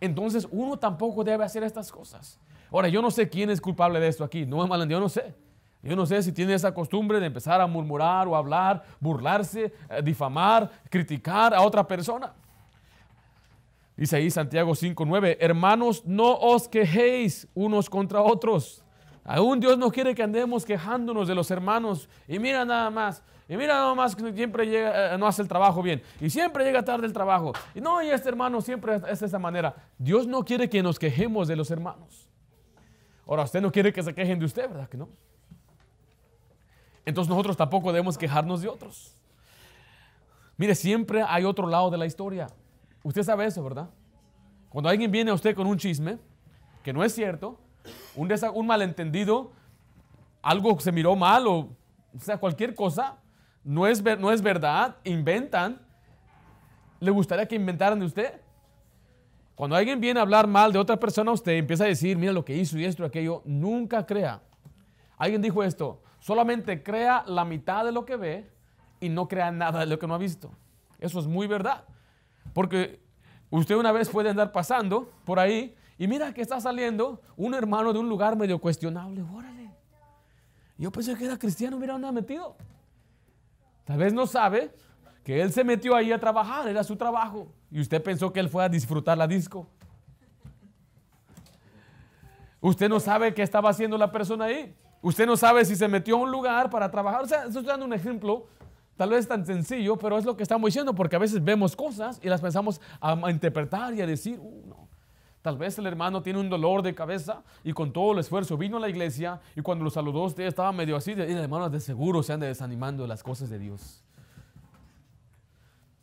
Entonces 0.00 0.48
uno 0.50 0.78
tampoco 0.78 1.22
debe 1.22 1.44
hacer 1.44 1.62
estas 1.62 1.92
cosas. 1.92 2.38
Ahora, 2.70 2.88
yo 2.88 3.02
no 3.02 3.10
sé 3.10 3.28
quién 3.28 3.50
es 3.50 3.60
culpable 3.60 4.00
de 4.00 4.08
esto 4.08 4.24
aquí. 4.24 4.46
No, 4.46 4.66
yo 4.86 5.00
no 5.00 5.08
sé. 5.08 5.34
Yo 5.82 5.96
no 5.96 6.06
sé 6.06 6.22
si 6.22 6.32
tiene 6.32 6.54
esa 6.54 6.72
costumbre 6.72 7.20
de 7.20 7.26
empezar 7.26 7.60
a 7.60 7.66
murmurar 7.66 8.28
o 8.28 8.36
hablar, 8.36 8.84
burlarse, 9.00 9.74
eh, 9.90 10.02
difamar, 10.02 10.70
criticar 10.88 11.54
a 11.54 11.62
otra 11.62 11.86
persona. 11.86 12.32
Dice 13.96 14.16
ahí 14.16 14.30
Santiago 14.30 14.74
5:9, 14.74 15.36
hermanos, 15.40 16.04
no 16.06 16.34
os 16.34 16.68
quejéis 16.68 17.46
unos 17.54 17.90
contra 17.90 18.20
otros. 18.20 18.82
Aún 19.24 19.60
Dios 19.60 19.78
no 19.78 19.90
quiere 19.90 20.14
que 20.14 20.22
andemos 20.22 20.64
quejándonos 20.64 21.28
de 21.28 21.34
los 21.34 21.50
hermanos. 21.50 22.08
Y 22.26 22.38
mira 22.38 22.64
nada 22.64 22.90
más, 22.90 23.22
y 23.48 23.56
mira 23.56 23.74
nada 23.74 23.94
más 23.94 24.16
que 24.16 24.32
siempre 24.32 24.66
llega, 24.66 25.14
eh, 25.14 25.18
no 25.18 25.26
hace 25.26 25.42
el 25.42 25.48
trabajo 25.48 25.82
bien. 25.82 26.02
Y 26.20 26.30
siempre 26.30 26.64
llega 26.64 26.84
tarde 26.84 27.06
el 27.06 27.12
trabajo. 27.12 27.52
Y 27.74 27.80
no, 27.80 28.02
y 28.02 28.08
este 28.08 28.28
hermano 28.28 28.60
siempre 28.60 29.00
es 29.08 29.20
de 29.20 29.26
esa 29.26 29.38
manera. 29.38 29.74
Dios 29.98 30.26
no 30.26 30.44
quiere 30.44 30.68
que 30.68 30.82
nos 30.82 30.98
quejemos 30.98 31.46
de 31.46 31.56
los 31.56 31.70
hermanos. 31.70 32.28
Ahora, 33.26 33.44
usted 33.44 33.60
no 33.60 33.70
quiere 33.70 33.92
que 33.92 34.02
se 34.02 34.14
quejen 34.14 34.38
de 34.38 34.46
usted, 34.46 34.68
¿verdad 34.68 34.88
que 34.88 34.96
no? 34.96 35.08
Entonces 37.04 37.28
nosotros 37.28 37.56
tampoco 37.56 37.92
debemos 37.92 38.18
quejarnos 38.18 38.62
de 38.62 38.68
otros. 38.68 39.14
Mire, 40.56 40.74
siempre 40.74 41.22
hay 41.22 41.44
otro 41.44 41.68
lado 41.68 41.90
de 41.90 41.98
la 41.98 42.06
historia. 42.06 42.48
Usted 43.02 43.22
sabe 43.22 43.46
eso, 43.46 43.62
¿verdad? 43.62 43.90
Cuando 44.68 44.88
alguien 44.88 45.10
viene 45.10 45.30
a 45.30 45.34
usted 45.34 45.54
con 45.54 45.66
un 45.66 45.76
chisme, 45.76 46.18
que 46.82 46.92
no 46.92 47.04
es 47.04 47.14
cierto, 47.14 47.58
un, 48.16 48.32
un 48.54 48.66
malentendido, 48.66 49.52
algo 50.40 50.78
se 50.80 50.92
miró 50.92 51.14
mal 51.16 51.46
o, 51.46 51.70
sea, 52.18 52.38
cualquier 52.38 52.74
cosa, 52.74 53.16
no 53.64 53.86
es, 53.86 54.02
no 54.02 54.32
es 54.32 54.42
verdad, 54.42 54.96
inventan, 55.04 55.80
¿le 57.00 57.10
gustaría 57.10 57.46
que 57.46 57.54
inventaran 57.54 57.98
de 57.98 58.06
usted? 58.06 58.40
Cuando 59.54 59.76
alguien 59.76 60.00
viene 60.00 60.18
a 60.18 60.22
hablar 60.22 60.46
mal 60.46 60.72
de 60.72 60.78
otra 60.78 60.98
persona, 60.98 61.30
usted 61.30 61.52
empieza 61.52 61.84
a 61.84 61.88
decir, 61.88 62.16
mira 62.16 62.32
lo 62.32 62.44
que 62.44 62.56
hizo 62.56 62.78
y 62.78 62.84
esto 62.84 63.02
y 63.02 63.06
aquello, 63.06 63.42
nunca 63.44 64.06
crea. 64.06 64.42
Alguien 65.16 65.42
dijo 65.42 65.62
esto, 65.62 66.02
solamente 66.18 66.82
crea 66.82 67.22
la 67.26 67.44
mitad 67.44 67.84
de 67.84 67.92
lo 67.92 68.04
que 68.04 68.16
ve 68.16 68.50
y 69.00 69.08
no 69.08 69.28
crea 69.28 69.50
nada 69.50 69.80
de 69.80 69.86
lo 69.86 69.98
que 69.98 70.06
no 70.06 70.14
ha 70.14 70.18
visto. 70.18 70.50
Eso 70.98 71.20
es 71.20 71.26
muy 71.26 71.46
verdad. 71.46 71.84
Porque 72.52 73.00
usted 73.50 73.74
una 73.74 73.92
vez 73.92 74.08
puede 74.08 74.30
andar 74.30 74.52
pasando 74.52 75.10
por 75.24 75.38
ahí 75.38 75.74
y 75.98 76.06
mira 76.08 76.32
que 76.32 76.42
está 76.42 76.60
saliendo 76.60 77.20
un 77.36 77.54
hermano 77.54 77.92
de 77.92 77.98
un 77.98 78.08
lugar 78.08 78.36
medio 78.36 78.58
cuestionable. 78.58 79.22
Órale. 79.22 79.70
Yo 80.78 80.90
pensé 80.90 81.14
que 81.14 81.24
era 81.24 81.38
cristiano, 81.38 81.78
mira 81.78 81.92
dónde 81.92 82.08
ha 82.08 82.12
metido. 82.12 82.56
Tal 83.84 83.98
vez 83.98 84.12
no 84.12 84.26
sabe 84.26 84.74
que 85.24 85.40
él 85.40 85.52
se 85.52 85.64
metió 85.64 85.94
ahí 85.94 86.12
a 86.12 86.18
trabajar, 86.18 86.68
era 86.68 86.82
su 86.82 86.96
trabajo. 86.96 87.52
Y 87.70 87.80
usted 87.80 88.02
pensó 88.02 88.32
que 88.32 88.40
él 88.40 88.48
fue 88.48 88.64
a 88.64 88.68
disfrutar 88.68 89.16
la 89.16 89.26
disco. 89.26 89.68
Usted 92.60 92.88
no 92.88 93.00
sabe 93.00 93.34
qué 93.34 93.42
estaba 93.42 93.70
haciendo 93.70 93.98
la 93.98 94.10
persona 94.12 94.44
ahí. 94.46 94.74
Usted 95.00 95.26
no 95.26 95.36
sabe 95.36 95.64
si 95.64 95.74
se 95.74 95.88
metió 95.88 96.16
a 96.16 96.20
un 96.20 96.30
lugar 96.30 96.70
para 96.70 96.90
trabajar. 96.90 97.22
O 97.22 97.26
sea, 97.26 97.44
estoy 97.44 97.64
dando 97.64 97.84
un 97.84 97.92
ejemplo, 97.92 98.46
tal 99.02 99.10
vez 99.10 99.26
tan 99.26 99.44
sencillo, 99.44 99.96
pero 99.96 100.16
es 100.16 100.24
lo 100.24 100.36
que 100.36 100.44
estamos 100.44 100.68
diciendo, 100.68 100.94
porque 100.94 101.16
a 101.16 101.18
veces 101.18 101.42
vemos 101.42 101.74
cosas 101.74 102.20
y 102.22 102.28
las 102.28 102.40
pensamos 102.40 102.80
a, 103.00 103.18
interpretar 103.32 103.92
y 103.94 104.00
a 104.00 104.06
decir, 104.06 104.38
uh, 104.38 104.62
no. 104.68 104.88
Tal 105.42 105.58
vez 105.58 105.76
el 105.76 105.88
hermano 105.88 106.22
tiene 106.22 106.38
un 106.38 106.48
dolor 106.48 106.82
de 106.82 106.94
cabeza 106.94 107.42
y 107.64 107.72
con 107.72 107.92
todo 107.92 108.12
el 108.12 108.20
esfuerzo 108.20 108.56
vino 108.56 108.76
a 108.76 108.80
la 108.80 108.88
iglesia 108.88 109.40
y 109.56 109.60
cuando 109.60 109.82
lo 109.82 109.90
saludó 109.90 110.22
usted 110.22 110.44
estaba 110.44 110.70
medio 110.70 110.94
así, 110.94 111.10
y 111.10 111.20
el 111.20 111.36
hermano 111.36 111.68
de 111.68 111.80
seguro 111.80 112.22
se 112.22 112.32
anda 112.32 112.46
desanimando 112.46 113.02
de 113.02 113.08
las 113.08 113.24
cosas 113.24 113.50
de 113.50 113.58
Dios. 113.58 114.04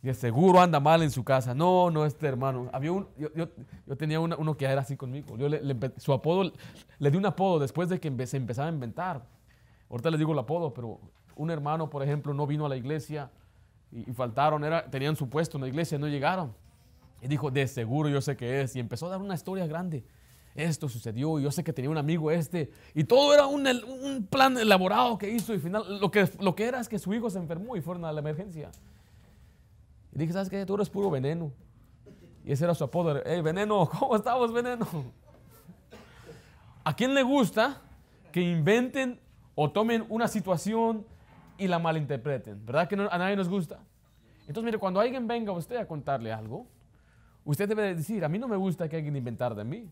Y 0.02 0.12
seguro 0.12 0.60
anda 0.60 0.78
mal 0.78 1.02
en 1.02 1.10
su 1.10 1.24
casa. 1.24 1.54
No, 1.54 1.90
no, 1.90 2.04
este 2.04 2.26
hermano. 2.26 2.68
Había 2.70 2.92
un, 2.92 3.08
yo, 3.16 3.48
tenía 3.96 4.20
uno 4.20 4.56
que 4.58 4.66
era 4.66 4.82
así 4.82 4.94
conmigo. 4.94 5.38
Yo 5.38 5.48
su 5.96 6.12
apodo, 6.12 6.52
le 6.98 7.10
di 7.10 7.16
un 7.16 7.24
apodo 7.24 7.60
después 7.60 7.88
de 7.88 7.98
que 7.98 8.26
se 8.26 8.36
empezaba 8.36 8.68
a 8.68 8.72
inventar. 8.72 9.22
Ahorita 9.88 10.10
le 10.10 10.18
digo 10.18 10.34
el 10.34 10.38
apodo, 10.38 10.74
pero 10.74 11.00
un 11.36 11.50
hermano, 11.50 11.90
por 11.90 12.02
ejemplo, 12.02 12.34
no 12.34 12.46
vino 12.46 12.66
a 12.66 12.68
la 12.68 12.76
iglesia 12.76 13.30
y, 13.92 14.04
faltaron, 14.12 14.64
era, 14.64 14.88
tenían 14.88 15.16
su 15.16 15.28
puesto 15.28 15.56
en 15.56 15.62
la 15.62 15.68
iglesia, 15.68 15.98
no 15.98 16.06
llegaron. 16.06 16.54
Y 17.22 17.28
dijo, 17.28 17.50
de 17.50 17.66
seguro 17.66 18.08
yo 18.08 18.20
sé 18.20 18.36
que 18.36 18.62
es. 18.62 18.76
Y 18.76 18.80
empezó 18.80 19.06
a 19.06 19.10
dar 19.10 19.20
una 19.20 19.34
historia 19.34 19.66
grande. 19.66 20.04
Esto 20.54 20.88
sucedió 20.88 21.38
y 21.38 21.42
yo 21.42 21.50
sé 21.50 21.62
que 21.62 21.72
tenía 21.72 21.90
un 21.90 21.98
amigo 21.98 22.30
este. 22.30 22.70
Y 22.94 23.04
todo 23.04 23.34
era 23.34 23.46
un, 23.46 23.66
un 23.66 24.26
plan 24.26 24.56
elaborado 24.58 25.18
que 25.18 25.28
hizo. 25.28 25.54
Y 25.54 25.58
final, 25.58 26.00
lo 26.00 26.10
que, 26.10 26.28
lo 26.40 26.54
que 26.54 26.64
era 26.64 26.80
es 26.80 26.88
que 26.88 26.98
su 26.98 27.12
hijo 27.12 27.30
se 27.30 27.38
enfermó 27.38 27.76
y 27.76 27.80
fueron 27.80 28.04
a 28.04 28.12
la 28.12 28.20
emergencia. 28.20 28.70
Y 30.12 30.18
dije, 30.18 30.32
¿sabes 30.32 30.48
qué? 30.48 30.64
Tú 30.64 30.74
eres 30.74 30.88
puro 30.88 31.10
veneno. 31.10 31.52
Y 32.44 32.52
ese 32.52 32.64
era 32.64 32.74
su 32.74 32.84
apodo. 32.84 33.20
Hey, 33.24 33.42
veneno, 33.42 33.88
¿cómo 33.98 34.16
estamos, 34.16 34.52
veneno? 34.52 34.86
¿A 36.82 36.96
quién 36.96 37.14
le 37.14 37.22
gusta 37.22 37.80
que 38.32 38.40
inventen 38.40 39.20
o 39.54 39.70
tomen 39.70 40.06
una 40.08 40.26
situación 40.26 41.04
y 41.60 41.68
la 41.68 41.78
malinterpreten? 41.78 42.64
¿Verdad 42.66 42.88
que 42.88 42.96
a 42.96 43.18
nadie 43.18 43.36
nos 43.36 43.48
gusta? 43.48 43.78
Entonces, 44.48 44.64
mire, 44.64 44.78
cuando 44.78 44.98
alguien 44.98 45.28
venga 45.28 45.52
a 45.52 45.54
usted 45.54 45.76
a 45.76 45.86
contarle 45.86 46.32
algo, 46.32 46.66
usted 47.44 47.68
debe 47.68 47.94
decir, 47.94 48.24
a 48.24 48.28
mí 48.28 48.38
no 48.38 48.48
me 48.48 48.56
gusta 48.56 48.88
que 48.88 48.96
alguien 48.96 49.14
inventar 49.14 49.54
de 49.54 49.62
mí. 49.62 49.88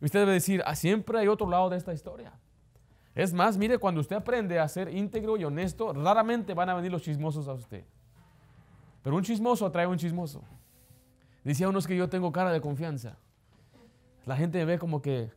Usted 0.00 0.20
debe 0.20 0.32
decir, 0.32 0.62
ah, 0.66 0.74
siempre 0.74 1.18
hay 1.18 1.28
otro 1.28 1.48
lado 1.48 1.70
de 1.70 1.76
esta 1.76 1.94
historia. 1.94 2.32
Es 3.14 3.32
más, 3.32 3.56
mire, 3.56 3.78
cuando 3.78 4.00
usted 4.00 4.16
aprende 4.16 4.58
a 4.60 4.68
ser 4.68 4.94
íntegro 4.94 5.36
y 5.36 5.44
honesto, 5.44 5.92
raramente 5.92 6.54
van 6.54 6.68
a 6.68 6.74
venir 6.74 6.92
los 6.92 7.02
chismosos 7.02 7.48
a 7.48 7.52
usted. 7.52 7.84
Pero 9.02 9.16
un 9.16 9.22
chismoso 9.22 9.66
atrae 9.66 9.86
a 9.86 9.88
un 9.88 9.96
chismoso. 9.96 10.42
Decía 11.42 11.68
unos 11.68 11.86
que 11.86 11.96
yo 11.96 12.08
tengo 12.08 12.30
cara 12.30 12.52
de 12.52 12.60
confianza. 12.60 13.16
La 14.26 14.36
gente 14.36 14.58
me 14.58 14.66
ve 14.66 14.78
como 14.78 15.00
que, 15.00 15.30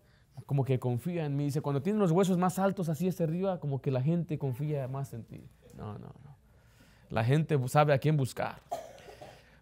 como 0.46 0.64
que 0.64 0.80
confía 0.80 1.26
en 1.26 1.36
mí. 1.36 1.46
Dice, 1.46 1.62
cuando 1.62 1.82
tienen 1.82 2.00
los 2.00 2.12
huesos 2.12 2.38
más 2.38 2.60
altos 2.60 2.90
así 2.90 3.08
hacia 3.08 3.26
arriba, 3.26 3.60
como 3.60 3.82
que 3.82 3.92
la 3.92 4.02
gente 4.02 4.38
confía 4.38 4.88
más 4.88 5.14
en 5.14 5.24
ti. 5.24 5.44
No, 5.76 5.94
no, 5.94 6.08
no. 6.24 6.36
La 7.10 7.24
gente 7.24 7.58
sabe 7.68 7.94
a 7.94 7.98
quién 7.98 8.18
buscar. 8.18 8.62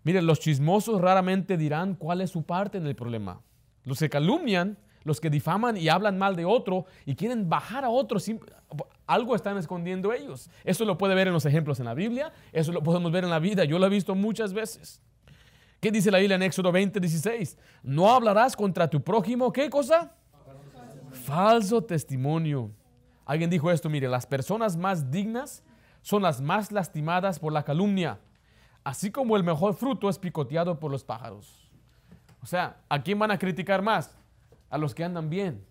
Miren, 0.03 0.25
los 0.25 0.39
chismosos 0.39 1.01
raramente 1.01 1.57
dirán 1.57 1.95
cuál 1.95 2.21
es 2.21 2.29
su 2.29 2.43
parte 2.43 2.77
en 2.77 2.87
el 2.87 2.95
problema. 2.95 3.41
Los 3.83 3.99
que 3.99 4.09
calumnian, 4.09 4.77
los 5.03 5.19
que 5.19 5.29
difaman 5.29 5.77
y 5.77 5.89
hablan 5.89 6.17
mal 6.17 6.35
de 6.35 6.45
otro 6.45 6.85
y 7.05 7.15
quieren 7.15 7.49
bajar 7.49 7.83
a 7.83 7.89
otro, 7.89 8.19
algo 9.07 9.35
están 9.35 9.57
escondiendo 9.57 10.13
ellos. 10.13 10.49
Eso 10.63 10.85
lo 10.85 10.97
puede 10.97 11.15
ver 11.15 11.27
en 11.27 11.33
los 11.33 11.45
ejemplos 11.45 11.79
en 11.79 11.85
la 11.85 11.93
Biblia, 11.93 12.31
eso 12.51 12.71
lo 12.71 12.83
podemos 12.83 13.11
ver 13.11 13.23
en 13.23 13.29
la 13.29 13.39
vida, 13.39 13.63
yo 13.65 13.79
lo 13.79 13.87
he 13.87 13.89
visto 13.89 14.15
muchas 14.15 14.53
veces. 14.53 15.01
¿Qué 15.79 15.91
dice 15.91 16.11
la 16.11 16.19
Biblia 16.19 16.35
en 16.35 16.43
Éxodo 16.43 16.71
20, 16.71 16.99
16? 16.99 17.57
No 17.83 18.11
hablarás 18.11 18.55
contra 18.55 18.89
tu 18.89 19.01
prójimo, 19.01 19.51
¿qué 19.51 19.69
cosa? 19.69 20.13
Falso 21.23 21.83
testimonio. 21.83 22.71
Alguien 23.25 23.49
dijo 23.49 23.69
esto, 23.69 23.89
mire, 23.89 24.07
las 24.07 24.25
personas 24.25 24.75
más 24.75 25.11
dignas 25.11 25.63
son 26.01 26.21
las 26.21 26.41
más 26.41 26.71
lastimadas 26.71 27.39
por 27.39 27.53
la 27.53 27.63
calumnia, 27.63 28.19
así 28.83 29.11
como 29.11 29.35
el 29.35 29.43
mejor 29.43 29.75
fruto 29.75 30.09
es 30.09 30.17
picoteado 30.17 30.79
por 30.79 30.91
los 30.91 31.03
pájaros. 31.03 31.69
O 32.41 32.45
sea, 32.45 32.77
¿a 32.89 33.01
quién 33.03 33.19
van 33.19 33.31
a 33.31 33.37
criticar 33.37 33.81
más? 33.81 34.17
A 34.69 34.77
los 34.77 34.95
que 34.95 35.03
andan 35.03 35.29
bien, 35.29 35.65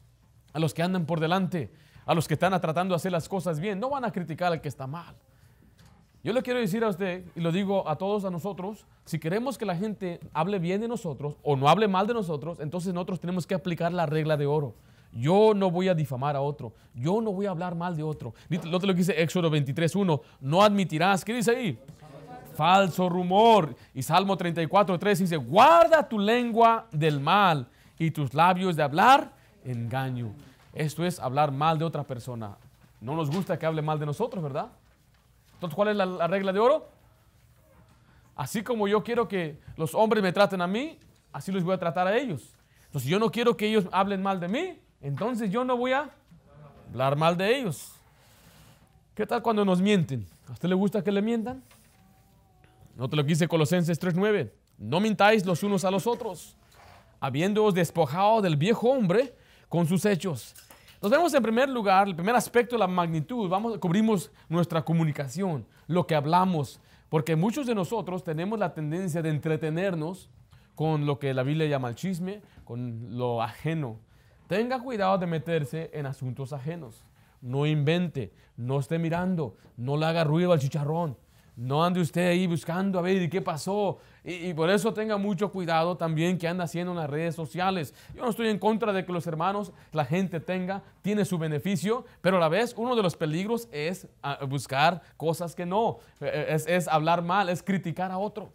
a 0.53 0.59
los 0.59 0.75
que 0.75 0.83
andan 0.83 1.07
por 1.07 1.19
delante, 1.19 1.73
a 2.05 2.15
los 2.15 2.29
que 2.29 2.35
están 2.35 2.59
tratando 2.61 2.93
de 2.93 2.97
hacer 2.97 3.13
las 3.13 3.29
cosas 3.29 3.59
bien. 3.59 3.81
No 3.81 3.91
van 3.91 4.05
a 4.05 4.13
criticar 4.13 4.53
al 4.53 4.61
que 4.61 4.69
está 4.69 4.87
mal. 4.87 5.17
Yo 6.23 6.33
le 6.33 6.43
quiero 6.43 6.61
decir 6.61 6.85
a 6.85 6.89
usted, 6.89 7.25
y 7.37 7.41
lo 7.41 7.53
digo 7.53 7.89
a 7.89 7.97
todos 7.97 8.25
a 8.25 8.31
nosotros, 8.31 8.87
si 9.05 9.19
queremos 9.19 9.57
que 9.57 9.65
la 9.65 9.77
gente 9.77 10.21
hable 10.33 10.59
bien 10.59 10.81
de 10.81 10.89
nosotros 10.89 11.37
o 11.43 11.57
no 11.57 11.69
hable 11.69 11.89
mal 11.89 12.07
de 12.07 12.15
nosotros, 12.15 12.61
entonces 12.61 12.93
nosotros 12.93 13.21
tenemos 13.21 13.47
que 13.47 13.55
aplicar 13.55 13.93
la 13.93 14.05
regla 14.05 14.37
de 14.37 14.47
oro. 14.47 14.75
Yo 15.13 15.53
no 15.55 15.71
voy 15.71 15.89
a 15.89 15.95
difamar 15.95 16.37
a 16.37 16.41
otro. 16.41 16.75
Yo 16.95 17.21
no 17.21 17.33
voy 17.33 17.47
a 17.47 17.51
hablar 17.51 17.75
mal 17.75 17.97
de 17.97 18.03
otro. 18.03 18.35
Lo 18.49 18.81
que 18.81 18.95
dice 18.95 19.21
Éxodo 19.21 19.51
23.1. 19.51 20.21
No 20.41 20.63
admitirás. 20.63 21.25
¿Qué 21.25 21.35
dice 21.35 21.51
ahí? 21.51 21.79
Falso 22.55 23.09
rumor. 23.09 23.75
Y 23.95 24.03
Salmo 24.03 24.37
34.3 24.37 25.17
dice, 25.17 25.37
guarda 25.37 26.09
tu 26.09 26.19
lengua 26.19 26.87
del 26.91 27.21
mal 27.21 27.69
y 27.99 28.11
tus 28.11 28.35
labios 28.35 28.77
de 28.77 28.83
hablar 28.83 29.33
engaño. 29.65 30.33
Esto 30.73 31.05
es 31.05 31.19
hablar 31.19 31.53
mal 31.53 31.79
de 31.79 31.85
otra 31.85 32.05
persona. 32.05 32.57
No 33.01 33.15
nos 33.15 33.31
gusta 33.31 33.59
que 33.59 33.67
hable 33.67 33.83
mal 33.83 33.99
de 33.99 34.07
nosotros, 34.07 34.43
¿verdad? 34.43 34.71
Entonces, 35.55 35.75
¿cuál 35.75 35.89
es 35.89 35.97
la, 35.97 36.27
regla 36.27 36.53
de 36.53 36.61
oro? 36.61 36.89
Así 38.37 38.63
como 38.63 38.87
yo 38.87 39.03
quiero 39.03 39.27
que 39.27 39.61
los 39.77 39.95
hombres 39.95 40.23
me 40.23 40.33
traten 40.33 40.61
a 40.61 40.67
mí, 40.67 40.99
así 41.33 41.51
los 41.51 41.65
voy 41.65 41.75
a 41.75 41.79
tratar 41.79 42.07
a 42.07 42.17
ellos. 42.17 42.55
Entonces, 42.87 43.11
yo 43.11 43.19
no 43.19 43.31
quiero 43.31 43.57
que 43.57 43.67
ellos 43.67 43.87
hablen 43.91 44.23
mal 44.23 44.39
de 44.39 44.49
mí, 44.49 44.79
entonces 45.01 45.51
yo 45.51 45.65
no 45.65 45.77
voy 45.77 45.93
a 45.93 46.11
hablar 46.91 47.17
mal 47.17 47.37
de 47.37 47.59
ellos. 47.59 47.93
¿Qué 49.15 49.27
tal 49.27 49.43
cuando 49.43 49.65
nos 49.65 49.81
mienten? 49.81 50.27
¿A 50.49 50.53
usted 50.53 50.69
le 50.69 50.75
gusta 50.75 51.03
que 51.03 51.13
le 51.13 51.23
mientan? 51.23 51.63
No 52.97 53.09
te 53.09 53.17
lo 53.17 53.23
dice 53.23 53.49
Colosenses 53.49 54.01
3:9. 54.01 54.51
No 54.79 55.01
mintáis 55.01 55.45
los 55.45 55.63
unos 55.63 55.85
a 55.85 55.91
los 55.91 56.07
otros, 56.07 56.57
habiéndoos 57.19 57.75
despojado 57.75 58.41
del 58.41 58.57
viejo 58.57 58.91
hombre 58.91 59.35
con 59.69 59.87
sus 59.87 60.05
hechos 60.05 60.55
nos 61.01 61.13
vemos 61.13 61.33
en 61.33 61.43
primer 61.45 61.69
lugar, 61.69 62.09
el 62.09 62.17
primer 62.17 62.35
aspecto 62.35 62.77
la 62.77 62.89
magnitud, 62.89 63.49
vamos, 63.49 63.79
cubrimos 63.79 64.33
nuestra 64.49 64.83
comunicación, 64.85 65.65
lo 65.87 66.09
que 66.09 66.17
hablamos, 66.17 66.81
porque 67.09 67.37
muchos 67.37 67.67
de 67.67 67.75
nosotros 67.75 68.25
tenemos 68.25 68.59
la 68.59 68.75
tendencia 68.75 69.23
de 69.23 69.31
entretenernos 69.31 70.29
con 70.75 71.07
lo 71.07 71.21
que 71.21 71.33
la 71.35 71.45
Biblia 71.45 71.69
llama 71.69 71.89
el 71.91 71.95
chisme, 71.95 72.43
con 72.65 73.17
lo 73.17 73.41
ajeno. 73.41 74.01
Tenga 74.49 74.81
cuidado 74.81 75.19
de 75.19 75.27
meterse 75.27 75.91
en 75.93 76.07
asuntos 76.07 76.55
ajenos. 76.55 77.05
No 77.43 77.67
invente, 77.67 78.33
no 78.57 78.81
esté 78.81 78.99
mirando, 78.99 79.57
no 79.77 79.97
le 79.97 80.07
haga 80.07 80.25
ruido 80.25 80.53
al 80.53 80.59
chicharrón. 80.59 81.17
No 81.55 81.85
ande 81.85 82.01
usted 82.01 82.29
ahí 82.29 82.47
buscando 82.47 82.99
a 82.99 83.03
ver 83.03 83.29
qué 83.29 83.43
pasó. 83.43 83.99
Y, 84.25 84.55
por 84.55 84.71
eso 84.71 84.95
tenga 84.95 85.17
mucho 85.17 85.51
cuidado 85.51 85.97
también 85.97 86.39
que 86.39 86.49
anda 86.49 86.65
haciendo 86.65 86.93
en 86.93 86.99
las 86.99 87.11
redes 87.11 87.35
sociales. 87.35 87.95
Yo 88.15 88.23
no 88.23 88.31
estoy 88.31 88.49
en 88.49 88.59
contra 88.59 88.93
de 88.93 89.05
que 89.05 89.13
los 89.13 89.27
hermanos, 89.27 89.73
la 89.93 90.05
gente 90.05 90.39
tenga, 90.41 90.83
tiene 91.03 91.25
su 91.25 91.37
beneficio, 91.37 92.05
pero 92.21 92.37
a 92.37 92.41
la 92.41 92.49
vez 92.49 92.75
uno 92.77 92.95
de 92.95 93.03
los 93.03 93.17
peligros 93.17 93.69
es 93.73 94.07
ah, 94.23 94.39
buscar 94.49 95.03
cosas 95.17 95.55
que 95.55 95.67
no. 95.67 95.99
Eh, 96.21 96.57
eh, 96.57 96.77
es, 96.77 96.89
hablar 96.89 97.23
mal, 97.23 97.49
es 97.49 97.63
criticar 97.63 98.13
a 98.13 98.19
otro. 98.19 98.53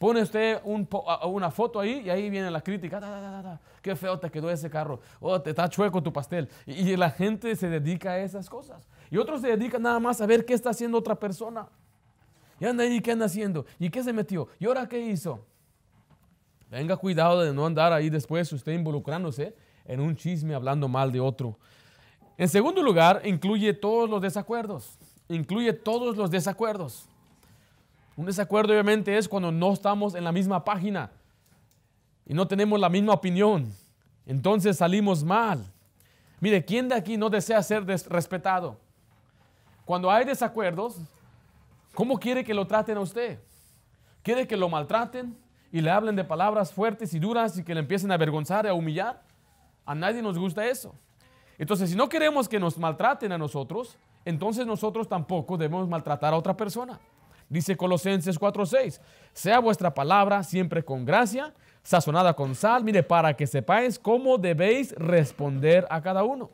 Pone 0.00 0.22
usted 0.22 0.62
una 0.64 1.50
foto 1.50 1.78
ahí 1.78 2.00
y 2.06 2.08
ahí 2.08 2.30
viene 2.30 2.50
la 2.50 2.62
crítica. 2.62 3.60
Qué 3.82 3.94
feo 3.94 4.18
te 4.18 4.30
quedó 4.30 4.50
ese 4.50 4.70
carro. 4.70 4.98
Oh, 5.20 5.38
te 5.38 5.50
está 5.50 5.68
chueco 5.68 6.02
tu 6.02 6.10
pastel. 6.10 6.48
Y, 6.64 6.96
la 6.96 7.10
gente 7.10 7.54
se 7.54 7.68
dedica 7.68 8.12
a 8.12 8.18
esas 8.18 8.48
cosas. 8.48 8.88
Y 9.10 9.18
otros 9.18 9.42
se 9.42 9.48
dedican 9.48 9.82
nada 9.82 10.00
más 10.00 10.22
a 10.22 10.26
ver 10.26 10.46
qué 10.46 10.54
está 10.54 10.70
haciendo 10.70 10.96
otra 10.96 11.16
persona. 11.16 11.68
Y 12.58 12.64
anda 12.64 12.82
ahí, 12.82 12.98
¿qué 13.02 13.12
anda 13.12 13.26
haciendo? 13.26 13.66
¿Y 13.78 13.90
qué 13.90 14.02
se 14.02 14.14
metió? 14.14 14.48
¿Y 14.58 14.64
ahora 14.64 14.88
qué 14.88 14.98
hizo? 14.98 15.44
Tenga 16.70 16.96
cuidado 16.96 17.42
de 17.42 17.52
no 17.52 17.66
andar 17.66 17.92
ahí 17.92 18.08
después 18.08 18.50
usted 18.54 18.72
involucrándose 18.72 19.54
en 19.84 20.00
un 20.00 20.16
chisme 20.16 20.54
hablando 20.54 20.88
mal 20.88 21.12
de 21.12 21.20
otro. 21.20 21.58
En 22.38 22.48
segundo 22.48 22.82
lugar, 22.82 23.20
incluye 23.26 23.74
todos 23.74 24.08
los 24.08 24.22
desacuerdos. 24.22 24.98
Incluye 25.28 25.74
todos 25.74 26.16
los 26.16 26.30
desacuerdos. 26.30 27.09
Un 28.16 28.26
desacuerdo 28.26 28.72
obviamente 28.72 29.16
es 29.16 29.28
cuando 29.28 29.50
no 29.50 29.72
estamos 29.72 30.14
en 30.14 30.24
la 30.24 30.32
misma 30.32 30.64
página 30.64 31.10
y 32.26 32.34
no 32.34 32.46
tenemos 32.46 32.78
la 32.78 32.88
misma 32.88 33.14
opinión. 33.14 33.72
Entonces 34.26 34.76
salimos 34.76 35.24
mal. 35.24 35.64
Mire, 36.40 36.64
¿quién 36.64 36.88
de 36.88 36.94
aquí 36.94 37.16
no 37.16 37.30
desea 37.30 37.62
ser 37.62 37.84
respetado? 37.86 38.78
Cuando 39.84 40.10
hay 40.10 40.24
desacuerdos, 40.24 41.00
¿Cómo 41.94 42.18
quiere 42.18 42.44
que 42.44 42.54
lo 42.54 42.66
traten 42.66 42.96
a 42.96 43.00
usted? 43.00 43.38
¿Quiere 44.22 44.46
que 44.46 44.56
lo 44.56 44.68
maltraten 44.68 45.36
y 45.72 45.80
le 45.80 45.90
hablen 45.90 46.16
de 46.16 46.24
palabras 46.24 46.72
fuertes 46.72 47.14
y 47.14 47.18
duras 47.18 47.58
y 47.58 47.64
que 47.64 47.74
le 47.74 47.80
empiecen 47.80 48.10
a 48.10 48.14
avergonzar 48.14 48.66
y 48.66 48.68
a 48.68 48.74
humillar? 48.74 49.22
A 49.84 49.94
nadie 49.94 50.22
nos 50.22 50.38
gusta 50.38 50.66
eso. 50.66 50.94
Entonces, 51.58 51.90
si 51.90 51.96
no 51.96 52.08
queremos 52.08 52.48
que 52.48 52.58
nos 52.58 52.78
maltraten 52.78 53.32
a 53.32 53.38
nosotros, 53.38 53.98
entonces 54.24 54.66
nosotros 54.66 55.08
tampoco 55.08 55.56
debemos 55.56 55.88
maltratar 55.88 56.32
a 56.32 56.36
otra 56.36 56.56
persona. 56.56 56.98
Dice 57.50 57.76
Colosenses 57.76 58.38
4:6, 58.38 59.00
sea 59.32 59.58
vuestra 59.58 59.92
palabra 59.92 60.44
siempre 60.44 60.84
con 60.84 61.04
gracia, 61.04 61.52
sazonada 61.82 62.32
con 62.32 62.54
sal, 62.54 62.84
mire, 62.84 63.02
para 63.02 63.34
que 63.34 63.46
sepáis 63.46 63.98
cómo 63.98 64.38
debéis 64.38 64.92
responder 64.92 65.84
a 65.90 66.00
cada 66.00 66.22
uno. 66.22 66.48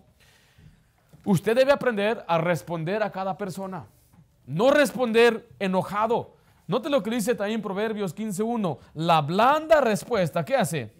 Usted 1.22 1.54
debe 1.54 1.70
aprender 1.70 2.24
a 2.26 2.38
responder 2.38 3.02
a 3.02 3.12
cada 3.12 3.36
persona. 3.36 3.84
No 4.46 4.70
responder 4.70 5.46
enojado. 5.58 6.34
Note 6.66 6.88
lo 6.88 7.02
que 7.02 7.10
dice 7.10 7.34
también 7.34 7.60
Proverbios 7.60 8.14
15.1. 8.14 8.78
La 8.94 9.20
blanda 9.20 9.82
respuesta, 9.82 10.44
¿qué 10.46 10.56
hace? 10.56 10.92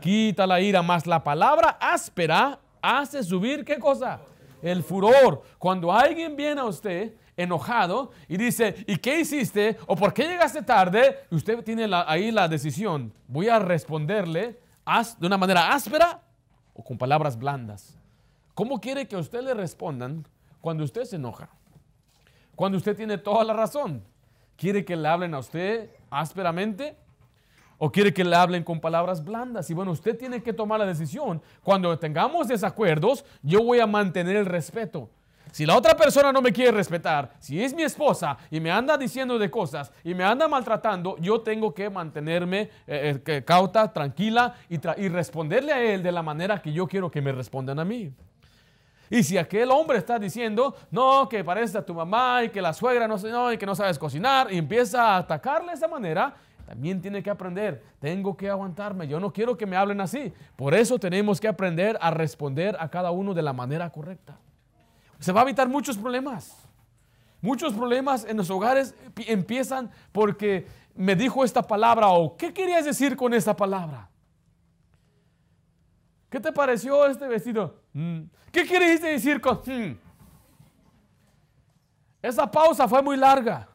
Quita 0.00 0.46
la 0.46 0.60
ira, 0.60 0.82
más 0.82 1.04
la 1.04 1.24
palabra 1.24 1.78
áspera 1.80 2.60
hace 2.80 3.24
subir, 3.24 3.64
¿qué 3.64 3.78
cosa? 3.78 4.20
El 4.62 4.84
furor. 4.84 5.42
Cuando 5.58 5.92
alguien 5.92 6.36
viene 6.36 6.60
a 6.60 6.66
usted 6.66 7.14
enojado 7.36 8.12
y 8.28 8.36
dice, 8.36 8.84
¿y 8.86 8.96
qué 8.96 9.20
hiciste? 9.20 9.76
¿O 9.86 9.94
por 9.94 10.14
qué 10.14 10.26
llegaste 10.26 10.62
tarde? 10.62 11.20
Usted 11.30 11.62
tiene 11.62 11.88
ahí 12.06 12.30
la 12.30 12.48
decisión. 12.48 13.12
Voy 13.28 13.48
a 13.48 13.58
responderle 13.58 14.58
de 15.18 15.26
una 15.26 15.36
manera 15.36 15.72
áspera 15.72 16.22
o 16.72 16.82
con 16.82 16.96
palabras 16.96 17.38
blandas. 17.38 17.98
¿Cómo 18.54 18.80
quiere 18.80 19.06
que 19.06 19.16
a 19.16 19.18
usted 19.18 19.42
le 19.42 19.52
respondan 19.52 20.26
cuando 20.60 20.84
usted 20.84 21.04
se 21.04 21.16
enoja? 21.16 21.50
Cuando 22.54 22.78
usted 22.78 22.96
tiene 22.96 23.18
toda 23.18 23.44
la 23.44 23.52
razón, 23.52 24.02
¿quiere 24.56 24.84
que 24.84 24.96
le 24.96 25.06
hablen 25.06 25.34
a 25.34 25.40
usted 25.40 25.90
ásperamente? 26.10 26.96
¿O 27.76 27.92
quiere 27.92 28.14
que 28.14 28.24
le 28.24 28.34
hablen 28.34 28.64
con 28.64 28.80
palabras 28.80 29.22
blandas? 29.22 29.68
Y 29.68 29.74
bueno, 29.74 29.90
usted 29.90 30.16
tiene 30.16 30.42
que 30.42 30.54
tomar 30.54 30.78
la 30.78 30.86
decisión. 30.86 31.42
Cuando 31.62 31.98
tengamos 31.98 32.48
desacuerdos, 32.48 33.26
yo 33.42 33.62
voy 33.62 33.80
a 33.80 33.86
mantener 33.86 34.36
el 34.36 34.46
respeto. 34.46 35.10
Si 35.52 35.64
la 35.64 35.76
otra 35.76 35.96
persona 35.96 36.32
no 36.32 36.42
me 36.42 36.52
quiere 36.52 36.72
respetar, 36.72 37.32
si 37.38 37.62
es 37.62 37.72
mi 37.74 37.82
esposa 37.82 38.36
y 38.50 38.60
me 38.60 38.70
anda 38.70 38.98
diciendo 38.98 39.38
de 39.38 39.50
cosas 39.50 39.90
y 40.04 40.14
me 40.14 40.24
anda 40.24 40.48
maltratando, 40.48 41.16
yo 41.18 41.40
tengo 41.40 41.72
que 41.72 41.88
mantenerme 41.88 42.70
eh, 42.86 43.20
eh, 43.24 43.42
cauta, 43.44 43.92
tranquila 43.92 44.54
y, 44.68 44.76
y 45.00 45.08
responderle 45.08 45.72
a 45.72 45.82
él 45.82 46.02
de 46.02 46.12
la 46.12 46.22
manera 46.22 46.60
que 46.60 46.72
yo 46.72 46.86
quiero 46.86 47.10
que 47.10 47.22
me 47.22 47.32
respondan 47.32 47.78
a 47.78 47.84
mí. 47.84 48.12
Y 49.08 49.22
si 49.22 49.38
aquel 49.38 49.70
hombre 49.70 49.98
está 49.98 50.18
diciendo, 50.18 50.74
no, 50.90 51.28
que 51.28 51.44
parece 51.44 51.78
a 51.78 51.86
tu 51.86 51.94
mamá 51.94 52.42
y 52.44 52.48
que 52.48 52.60
la 52.60 52.72
suegra 52.72 53.06
no, 53.06 53.16
no, 53.16 53.52
y 53.52 53.58
que 53.58 53.66
no 53.66 53.74
sabes 53.74 53.98
cocinar, 53.98 54.52
y 54.52 54.58
empieza 54.58 55.02
a 55.02 55.18
atacarle 55.18 55.68
de 55.68 55.74
esa 55.74 55.88
manera, 55.88 56.34
también 56.66 57.00
tiene 57.00 57.22
que 57.22 57.30
aprender, 57.30 57.82
tengo 58.00 58.36
que 58.36 58.50
aguantarme, 58.50 59.06
yo 59.06 59.20
no 59.20 59.32
quiero 59.32 59.56
que 59.56 59.66
me 59.66 59.76
hablen 59.76 60.00
así. 60.00 60.32
Por 60.56 60.74
eso 60.74 60.98
tenemos 60.98 61.40
que 61.40 61.46
aprender 61.46 61.96
a 62.00 62.10
responder 62.10 62.76
a 62.80 62.88
cada 62.88 63.12
uno 63.12 63.32
de 63.32 63.42
la 63.42 63.52
manera 63.52 63.88
correcta. 63.90 64.36
Se 65.18 65.32
va 65.32 65.40
a 65.40 65.44
evitar 65.44 65.68
muchos 65.68 65.96
problemas. 65.96 66.56
Muchos 67.40 67.72
problemas 67.74 68.24
en 68.24 68.36
los 68.36 68.50
hogares 68.50 68.94
empiezan 69.26 69.90
porque 70.12 70.66
me 70.94 71.14
dijo 71.14 71.44
esta 71.44 71.62
palabra 71.62 72.08
o 72.08 72.36
¿qué 72.36 72.52
querías 72.52 72.84
decir 72.84 73.16
con 73.16 73.34
esta 73.34 73.54
palabra? 73.54 74.08
¿Qué 76.28 76.40
te 76.40 76.52
pareció 76.52 77.06
este 77.06 77.28
vestido? 77.28 77.82
Mm. 77.92 78.22
¿Qué 78.50 78.64
querías 78.64 79.00
decir 79.00 79.40
con... 79.40 79.60
Mm"? 79.66 79.98
Esa 82.22 82.50
pausa 82.50 82.88
fue 82.88 83.02
muy 83.02 83.16
larga. 83.16 83.68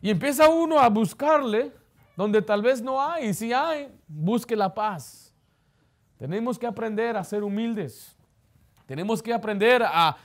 Y 0.00 0.10
empieza 0.10 0.48
uno 0.48 0.78
a 0.78 0.88
buscarle 0.88 1.72
donde 2.16 2.40
tal 2.42 2.62
vez 2.62 2.80
no 2.80 3.02
hay. 3.02 3.28
Y 3.28 3.34
si 3.34 3.52
hay, 3.52 3.92
busque 4.06 4.54
la 4.54 4.72
paz. 4.72 5.34
Tenemos 6.18 6.58
que 6.58 6.66
aprender 6.66 7.16
a 7.16 7.24
ser 7.24 7.42
humildes. 7.42 8.13
Tenemos 8.86 9.22
que 9.22 9.32
aprender 9.32 9.82
a, 9.84 10.16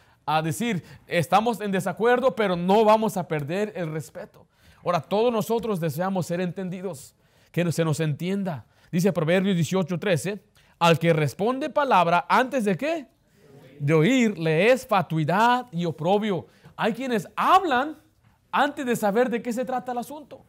decir, 0.44 0.84
estamos 1.08 1.60
en 1.62 1.72
desacuerdo, 1.72 2.36
pero 2.36 2.56
no 2.56 2.86
vamos 2.86 3.18
a 3.18 3.28
perder 3.28 3.74
el 3.76 3.92
respeto. 3.92 4.46
Ahora, 4.84 5.02
todos 5.02 5.34
nosotros 5.34 5.80
deseamos 5.80 6.28
ser 6.28 6.40
entendidos, 6.42 7.16
que 7.52 7.72
se 7.72 7.84
nos 7.84 8.00
entienda. 8.00 8.66
Dice 8.92 9.12
Proverbios 9.12 9.58
18:13, 9.58 10.40
al 10.78 11.00
que 11.00 11.14
responde 11.14 11.70
palabra 11.70 12.26
antes 12.30 12.66
de 12.66 12.78
qué? 12.78 13.08
De 13.80 13.94
oír, 13.94 14.38
le 14.38 14.72
es 14.72 14.86
fatuidad 14.86 15.66
y 15.72 15.86
oprobio. 15.86 16.48
Hay 16.76 16.94
quienes 16.94 17.28
hablan 17.36 17.98
antes 18.52 18.86
de 18.86 18.96
saber 18.96 19.30
de 19.30 19.42
qué 19.42 19.52
se 19.52 19.66
trata 19.66 19.92
el 19.92 19.98
asunto. 19.98 20.44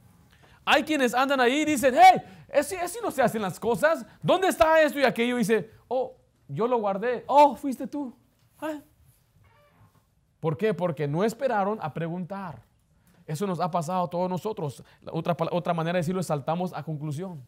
Hay 0.65 0.83
quienes 0.83 1.15
andan 1.15 1.41
ahí 1.41 1.63
y 1.63 1.65
dicen, 1.65 1.95
hey, 1.99 2.21
así, 2.53 2.99
no 3.03 3.11
se 3.11 3.23
hacen 3.23 3.43
las 3.43 3.59
cosas. 3.59 4.05
¿Dónde 4.23 4.49
está 4.49 4.81
esto 4.83 4.99
y 5.01 5.05
aquello? 5.05 5.37
Dice, 5.37 5.71
oh, 5.89 6.20
yo 6.51 6.67
lo 6.67 6.79
guardé. 6.79 7.25
Oh, 7.27 7.55
fuiste 7.57 7.87
tú. 7.87 8.15
Ah. 8.61 8.81
¿Por 10.41 10.57
qué? 10.57 10.75
Porque 10.75 11.07
no 11.07 11.23
esperaron 11.23 11.79
a 11.81 11.93
preguntar. 11.95 12.63
Eso 13.27 13.47
nos 13.47 13.61
ha 13.61 13.71
pasado 13.71 14.05
a 14.05 14.11
todos 14.11 14.29
nosotros. 14.29 14.83
otra, 15.13 15.37
otra 15.53 15.73
manera 15.73 15.95
de 15.95 16.01
decirlo 16.01 16.21
es 16.21 16.27
saltamos 16.27 16.73
a 16.75 16.83
conclusión. 16.83 17.41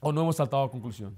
O 0.00 0.12
no 0.12 0.22
hemos 0.22 0.36
saltado 0.36 0.62
a 0.62 0.70
conclusión. 0.70 1.16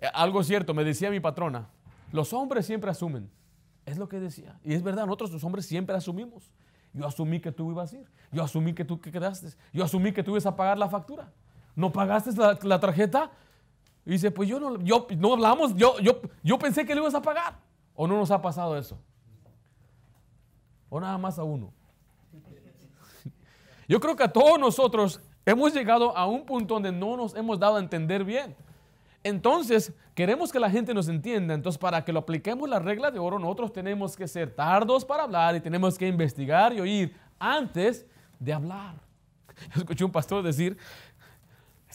Eh, 0.00 0.08
algo 0.14 0.42
cierto, 0.42 0.72
me 0.72 0.84
decía 0.84 1.10
mi 1.10 1.20
patrona, 1.20 1.68
los 2.12 2.32
hombres 2.32 2.64
siempre 2.66 2.90
asumen. 2.90 3.30
Es 3.84 3.98
lo 3.98 4.08
que 4.08 4.20
decía. 4.20 4.58
Y 4.64 4.74
es 4.74 4.82
verdad, 4.82 5.04
nosotros 5.04 5.32
los 5.32 5.44
hombres 5.44 5.66
siempre 5.66 5.96
asumimos. 5.96 6.52
Yo 6.92 7.06
asumí 7.06 7.40
que 7.40 7.52
tú 7.52 7.70
ibas 7.70 7.92
a 7.92 7.96
ir. 7.96 8.06
Yo 8.32 8.42
asumí 8.42 8.74
que 8.74 8.84
tú 8.84 9.00
quedaste. 9.00 9.48
Yo 9.72 9.84
asumí 9.84 10.12
que 10.12 10.22
tú 10.22 10.32
ibas 10.32 10.46
a 10.46 10.56
pagar 10.56 10.78
la 10.78 10.88
factura. 10.88 11.32
¿No 11.74 11.92
pagaste 11.92 12.32
la, 12.32 12.58
la 12.62 12.80
tarjeta? 12.80 13.30
Y 14.08 14.12
dice, 14.12 14.30
pues 14.30 14.48
yo 14.48 14.58
no, 14.58 14.80
yo, 14.80 15.06
no 15.18 15.34
hablamos, 15.34 15.74
yo, 15.76 15.98
yo, 16.00 16.22
yo 16.42 16.58
pensé 16.58 16.86
que 16.86 16.94
le 16.94 17.02
ibas 17.02 17.14
a 17.14 17.20
pagar. 17.20 17.58
¿O 17.94 18.08
no 18.08 18.16
nos 18.16 18.30
ha 18.30 18.40
pasado 18.40 18.74
eso? 18.78 18.98
¿O 20.88 20.98
nada 20.98 21.18
más 21.18 21.38
a 21.38 21.42
uno? 21.42 21.74
Yo 23.86 24.00
creo 24.00 24.16
que 24.16 24.22
a 24.22 24.32
todos 24.32 24.58
nosotros 24.58 25.20
hemos 25.44 25.74
llegado 25.74 26.16
a 26.16 26.26
un 26.26 26.46
punto 26.46 26.72
donde 26.72 26.90
no 26.90 27.18
nos 27.18 27.34
hemos 27.34 27.58
dado 27.58 27.76
a 27.76 27.80
entender 27.80 28.24
bien. 28.24 28.56
Entonces, 29.22 29.92
queremos 30.14 30.50
que 30.50 30.58
la 30.58 30.70
gente 30.70 30.94
nos 30.94 31.08
entienda. 31.08 31.52
Entonces, 31.52 31.78
para 31.78 32.02
que 32.02 32.10
lo 32.10 32.20
apliquemos 32.20 32.66
la 32.66 32.78
regla 32.78 33.10
de 33.10 33.18
oro, 33.18 33.38
nosotros 33.38 33.74
tenemos 33.74 34.16
que 34.16 34.26
ser 34.26 34.54
tardos 34.54 35.04
para 35.04 35.24
hablar 35.24 35.54
y 35.54 35.60
tenemos 35.60 35.98
que 35.98 36.08
investigar 36.08 36.72
y 36.72 36.80
oír 36.80 37.14
antes 37.38 38.06
de 38.38 38.54
hablar. 38.54 38.94
Escuché 39.76 40.04
un 40.04 40.12
pastor 40.12 40.42
decir 40.42 40.78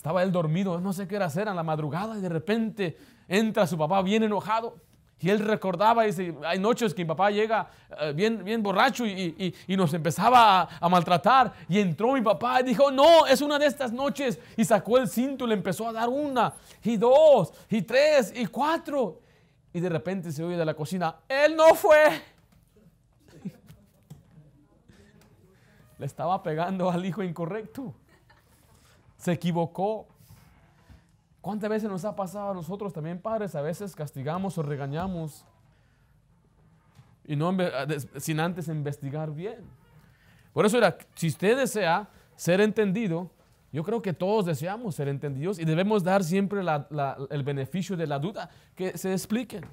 estaba 0.03 0.21
él 0.21 0.33
dormido, 0.33 0.81
no 0.81 0.91
sé 0.91 1.07
qué 1.07 1.15
era 1.15 1.27
hacer, 1.27 1.47
a 1.47 1.53
la 1.53 1.63
madrugada 1.63 2.17
y 2.17 2.19
de 2.19 2.27
repente 2.27 2.97
entra 3.29 3.65
su 3.65 3.77
papá 3.77 4.01
bien 4.01 4.21
enojado. 4.21 4.75
Y 5.21 5.29
él 5.29 5.39
recordaba, 5.39 6.03
dice, 6.03 6.35
hay 6.43 6.59
noches 6.59 6.93
que 6.93 7.03
mi 7.03 7.07
papá 7.07 7.31
llega 7.31 7.69
eh, 8.01 8.11
bien, 8.13 8.43
bien 8.43 8.61
borracho 8.61 9.05
y, 9.05 9.55
nos 9.69 9.93
empezaba 9.93 10.63
a, 10.63 10.89
maltratar. 10.89 11.53
Y 11.69 11.79
entró 11.79 12.11
mi 12.11 12.19
papá 12.19 12.59
y 12.59 12.65
dijo, 12.65 12.91
no, 12.91 13.25
es 13.27 13.39
una 13.39 13.57
de 13.57 13.65
estas 13.65 13.93
noches. 13.93 14.37
Y 14.57 14.65
sacó 14.65 14.97
el 14.97 15.07
cinto 15.07 15.45
y 15.45 15.47
le 15.47 15.53
empezó 15.53 15.87
a 15.87 15.93
dar 15.93 16.09
una, 16.09 16.53
y 16.83 16.97
dos, 16.97 17.53
y 17.69 17.83
tres, 17.83 18.33
y 18.35 18.45
cuatro. 18.47 19.21
Y 19.71 19.79
de 19.79 19.87
repente 19.87 20.33
se 20.33 20.43
oye 20.43 20.57
de 20.57 20.65
la 20.65 20.73
cocina, 20.73 21.15
él 21.29 21.55
no 21.55 21.73
fue. 21.75 22.21
le 25.97 26.05
estaba 26.05 26.43
pegando 26.43 26.91
al 26.91 27.05
hijo 27.05 27.23
incorrecto 27.23 27.95
se 29.23 29.31
equivocó. 29.31 30.05
¿Cuántas 31.39 31.69
veces 31.69 31.89
nos 31.89 32.03
ha 32.03 32.13
pasado 32.13 32.51
a 32.51 32.53
nosotros 32.53 32.91
también, 32.91 33.19
padres? 33.19 33.55
A 33.55 33.62
veces 33.62 33.95
castigamos 33.95 34.57
o 34.57 34.63
regañamos 34.63 35.45
y 37.25 37.38
no 37.38 37.55
sin 38.17 38.41
antes 38.41 38.67
investigar 38.67 39.31
bien. 39.31 39.63
Por 40.51 40.65
eso 40.65 40.77
era, 40.77 40.97
si 41.15 41.27
usted 41.27 41.57
desea 41.57 42.09
ser 42.36 42.59
entendido, 42.59 43.29
yo 43.71 43.83
creo 43.83 44.01
que 44.01 44.12
todos 44.12 44.45
deseamos 44.45 44.95
ser 44.95 45.07
entendidos 45.07 45.57
y 45.57 45.63
debemos 45.63 46.03
dar 46.03 46.21
siempre 46.23 46.59
el 46.59 47.43
beneficio 47.43 47.95
de 47.95 48.07
la 48.07 48.19
duda, 48.19 48.49
que 48.75 48.97
se 48.97 49.13
expliquen. 49.13 49.65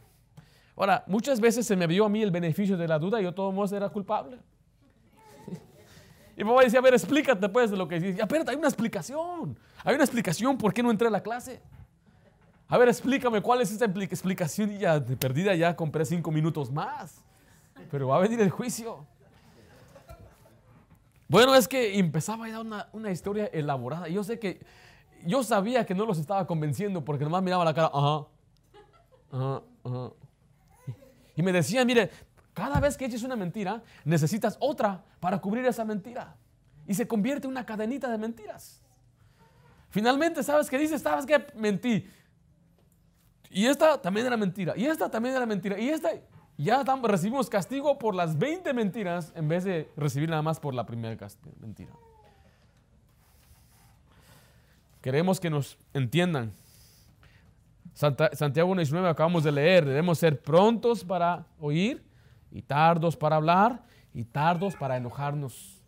Ahora, 0.76 1.02
muchas 1.08 1.40
veces 1.40 1.66
se 1.66 1.74
me 1.74 1.88
vio 1.88 2.04
a 2.04 2.08
mí 2.08 2.22
el 2.22 2.30
beneficio 2.30 2.76
de 2.76 2.86
la 2.86 3.00
duda 3.00 3.20
y 3.20 3.24
yo 3.24 3.34
todo 3.34 3.50
modo 3.50 3.76
era 3.76 3.88
culpable. 3.88 4.38
Y 6.40 6.44
papá 6.44 6.62
decía, 6.62 6.78
a 6.78 6.82
ver, 6.82 6.94
explícate 6.94 7.46
pues 7.50 7.70
de 7.70 7.76
lo 7.76 7.86
que 7.86 8.00
dices. 8.00 8.16
Ya, 8.16 8.22
espérate, 8.22 8.50
hay 8.50 8.56
una 8.56 8.68
explicación. 8.68 9.58
Hay 9.84 9.94
una 9.94 10.04
explicación 10.04 10.56
por 10.56 10.72
qué 10.72 10.82
no 10.82 10.90
entré 10.90 11.08
a 11.08 11.10
la 11.10 11.22
clase. 11.22 11.60
A 12.66 12.78
ver, 12.78 12.88
explícame 12.88 13.42
cuál 13.42 13.60
es 13.60 13.70
esta 13.70 13.84
explicación. 13.84 14.72
Y 14.72 14.78
ya 14.78 14.98
de 14.98 15.18
perdida 15.18 15.54
ya 15.54 15.76
compré 15.76 16.06
cinco 16.06 16.30
minutos 16.30 16.70
más. 16.72 17.22
Pero 17.90 18.08
va 18.08 18.16
a 18.16 18.20
venir 18.20 18.40
el 18.40 18.48
juicio. 18.48 19.06
Bueno, 21.28 21.54
es 21.54 21.68
que 21.68 21.98
empezaba 21.98 22.46
a 22.46 22.50
dar 22.50 22.60
una, 22.62 22.88
una 22.94 23.10
historia 23.10 23.44
elaborada. 23.52 24.08
Yo 24.08 24.24
sé 24.24 24.38
que 24.38 24.64
yo 25.26 25.42
sabía 25.42 25.84
que 25.84 25.94
no 25.94 26.06
los 26.06 26.16
estaba 26.16 26.46
convenciendo 26.46 27.04
porque 27.04 27.24
nomás 27.24 27.42
miraba 27.42 27.66
la 27.66 27.74
cara, 27.74 27.90
ajá, 27.92 28.26
ajá, 29.30 29.62
ajá. 29.84 30.12
Y 31.36 31.42
me 31.42 31.52
decían, 31.52 31.86
mire, 31.86 32.10
cada 32.60 32.78
vez 32.78 32.98
que 32.98 33.06
eches 33.06 33.22
una 33.22 33.36
mentira, 33.36 33.82
necesitas 34.04 34.58
otra 34.60 35.02
para 35.18 35.40
cubrir 35.40 35.64
esa 35.64 35.82
mentira. 35.82 36.36
Y 36.86 36.92
se 36.92 37.08
convierte 37.08 37.46
en 37.46 37.52
una 37.52 37.64
cadenita 37.64 38.10
de 38.10 38.18
mentiras. 38.18 38.82
Finalmente, 39.88 40.42
¿sabes 40.42 40.68
qué 40.68 40.76
dices? 40.76 41.00
¿Sabes 41.00 41.24
qué? 41.24 41.42
Mentí. 41.54 42.06
Y 43.48 43.64
esta 43.64 43.98
también 44.02 44.26
era 44.26 44.36
mentira. 44.36 44.74
Y 44.76 44.84
esta 44.84 45.10
también 45.10 45.34
era 45.34 45.46
mentira. 45.46 45.78
Y 45.78 45.88
esta, 45.88 46.10
ya 46.58 46.84
recibimos 47.02 47.48
castigo 47.48 47.98
por 47.98 48.14
las 48.14 48.36
20 48.36 48.74
mentiras 48.74 49.32
en 49.34 49.48
vez 49.48 49.64
de 49.64 49.90
recibir 49.96 50.28
nada 50.28 50.42
más 50.42 50.60
por 50.60 50.74
la 50.74 50.84
primera 50.84 51.16
mentira. 51.60 51.92
Queremos 55.00 55.40
que 55.40 55.48
nos 55.48 55.78
entiendan. 55.94 56.52
Santiago 57.94 58.74
1.19 58.74 59.08
acabamos 59.08 59.44
de 59.44 59.52
leer. 59.52 59.86
Debemos 59.86 60.18
ser 60.18 60.42
prontos 60.42 61.02
para 61.02 61.46
oír 61.58 62.09
y 62.50 62.62
tardos 62.62 63.16
para 63.16 63.36
hablar 63.36 63.82
y 64.14 64.24
tardos 64.24 64.76
para 64.76 64.96
enojarnos. 64.96 65.80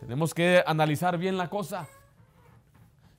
Tenemos 0.00 0.32
que 0.32 0.62
analizar 0.66 1.18
bien 1.18 1.36
la 1.36 1.48
cosa 1.48 1.88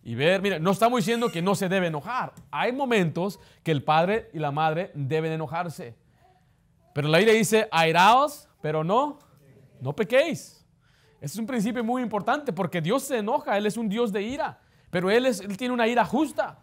y 0.03 0.15
ver, 0.15 0.41
mire, 0.41 0.59
no 0.59 0.71
estamos 0.71 0.99
diciendo 0.99 1.29
que 1.29 1.41
no 1.41 1.55
se 1.55 1.67
debe 1.67 1.87
enojar. 1.87 2.33
Hay 2.51 2.71
momentos 2.71 3.39
que 3.63 3.71
el 3.71 3.83
padre 3.83 4.29
y 4.33 4.39
la 4.39 4.51
madre 4.51 4.91
deben 4.93 5.31
enojarse. 5.31 5.95
Pero 6.93 7.07
la 7.09 7.17
Biblia 7.17 7.35
dice, 7.35 7.67
airaos, 7.71 8.47
pero 8.61 8.83
no, 8.83 9.19
no 9.81 9.93
pequéis. 9.95 10.65
Ese 11.21 11.33
es 11.33 11.37
un 11.37 11.45
principio 11.45 11.83
muy 11.83 12.01
importante 12.01 12.53
porque 12.53 12.81
Dios 12.81 13.03
se 13.03 13.17
enoja, 13.17 13.57
Él 13.57 13.65
es 13.65 13.75
un 13.75 13.89
Dios 13.89 14.11
de 14.11 14.21
ira, 14.21 14.59
pero 14.89 15.11
Él, 15.11 15.25
es, 15.25 15.41
él 15.41 15.57
tiene 15.57 15.73
una 15.73 15.87
ira 15.87 16.05
justa. 16.05 16.59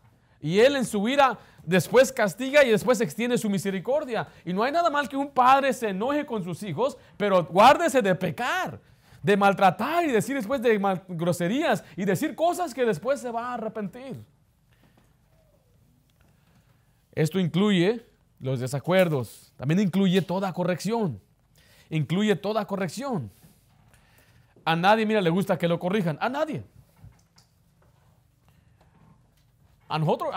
Y 0.46 0.60
Él 0.60 0.76
en 0.76 0.84
su 0.84 1.08
ira 1.08 1.36
después 1.64 2.12
castiga 2.12 2.64
y 2.64 2.70
después 2.70 3.00
extiende 3.00 3.36
su 3.36 3.50
misericordia. 3.50 4.28
Y 4.44 4.52
no 4.52 4.62
hay 4.62 4.70
nada 4.70 4.88
mal 4.90 5.08
que 5.08 5.16
un 5.16 5.28
padre 5.28 5.72
se 5.72 5.88
enoje 5.88 6.24
con 6.24 6.44
sus 6.44 6.62
hijos, 6.62 6.96
pero 7.16 7.44
guárdese 7.46 8.00
de 8.00 8.14
pecar, 8.14 8.80
de 9.24 9.36
maltratar 9.36 10.04
y 10.04 10.12
decir 10.12 10.36
después 10.36 10.62
de 10.62 10.78
groserías 11.08 11.82
y 11.96 12.04
decir 12.04 12.36
cosas 12.36 12.72
que 12.72 12.84
después 12.84 13.18
se 13.18 13.32
va 13.32 13.48
a 13.48 13.54
arrepentir. 13.54 14.24
Esto 17.12 17.40
incluye 17.40 18.06
los 18.38 18.60
desacuerdos, 18.60 19.52
también 19.56 19.80
incluye 19.80 20.22
toda 20.22 20.52
corrección. 20.52 21.20
Incluye 21.90 22.36
toda 22.36 22.64
corrección. 22.66 23.32
A 24.64 24.76
nadie, 24.76 25.06
mira, 25.06 25.20
le 25.20 25.30
gusta 25.30 25.58
que 25.58 25.66
lo 25.66 25.80
corrijan. 25.80 26.16
A 26.20 26.28
nadie. 26.28 26.62
A 29.88 29.98
nosotros, 29.98 30.30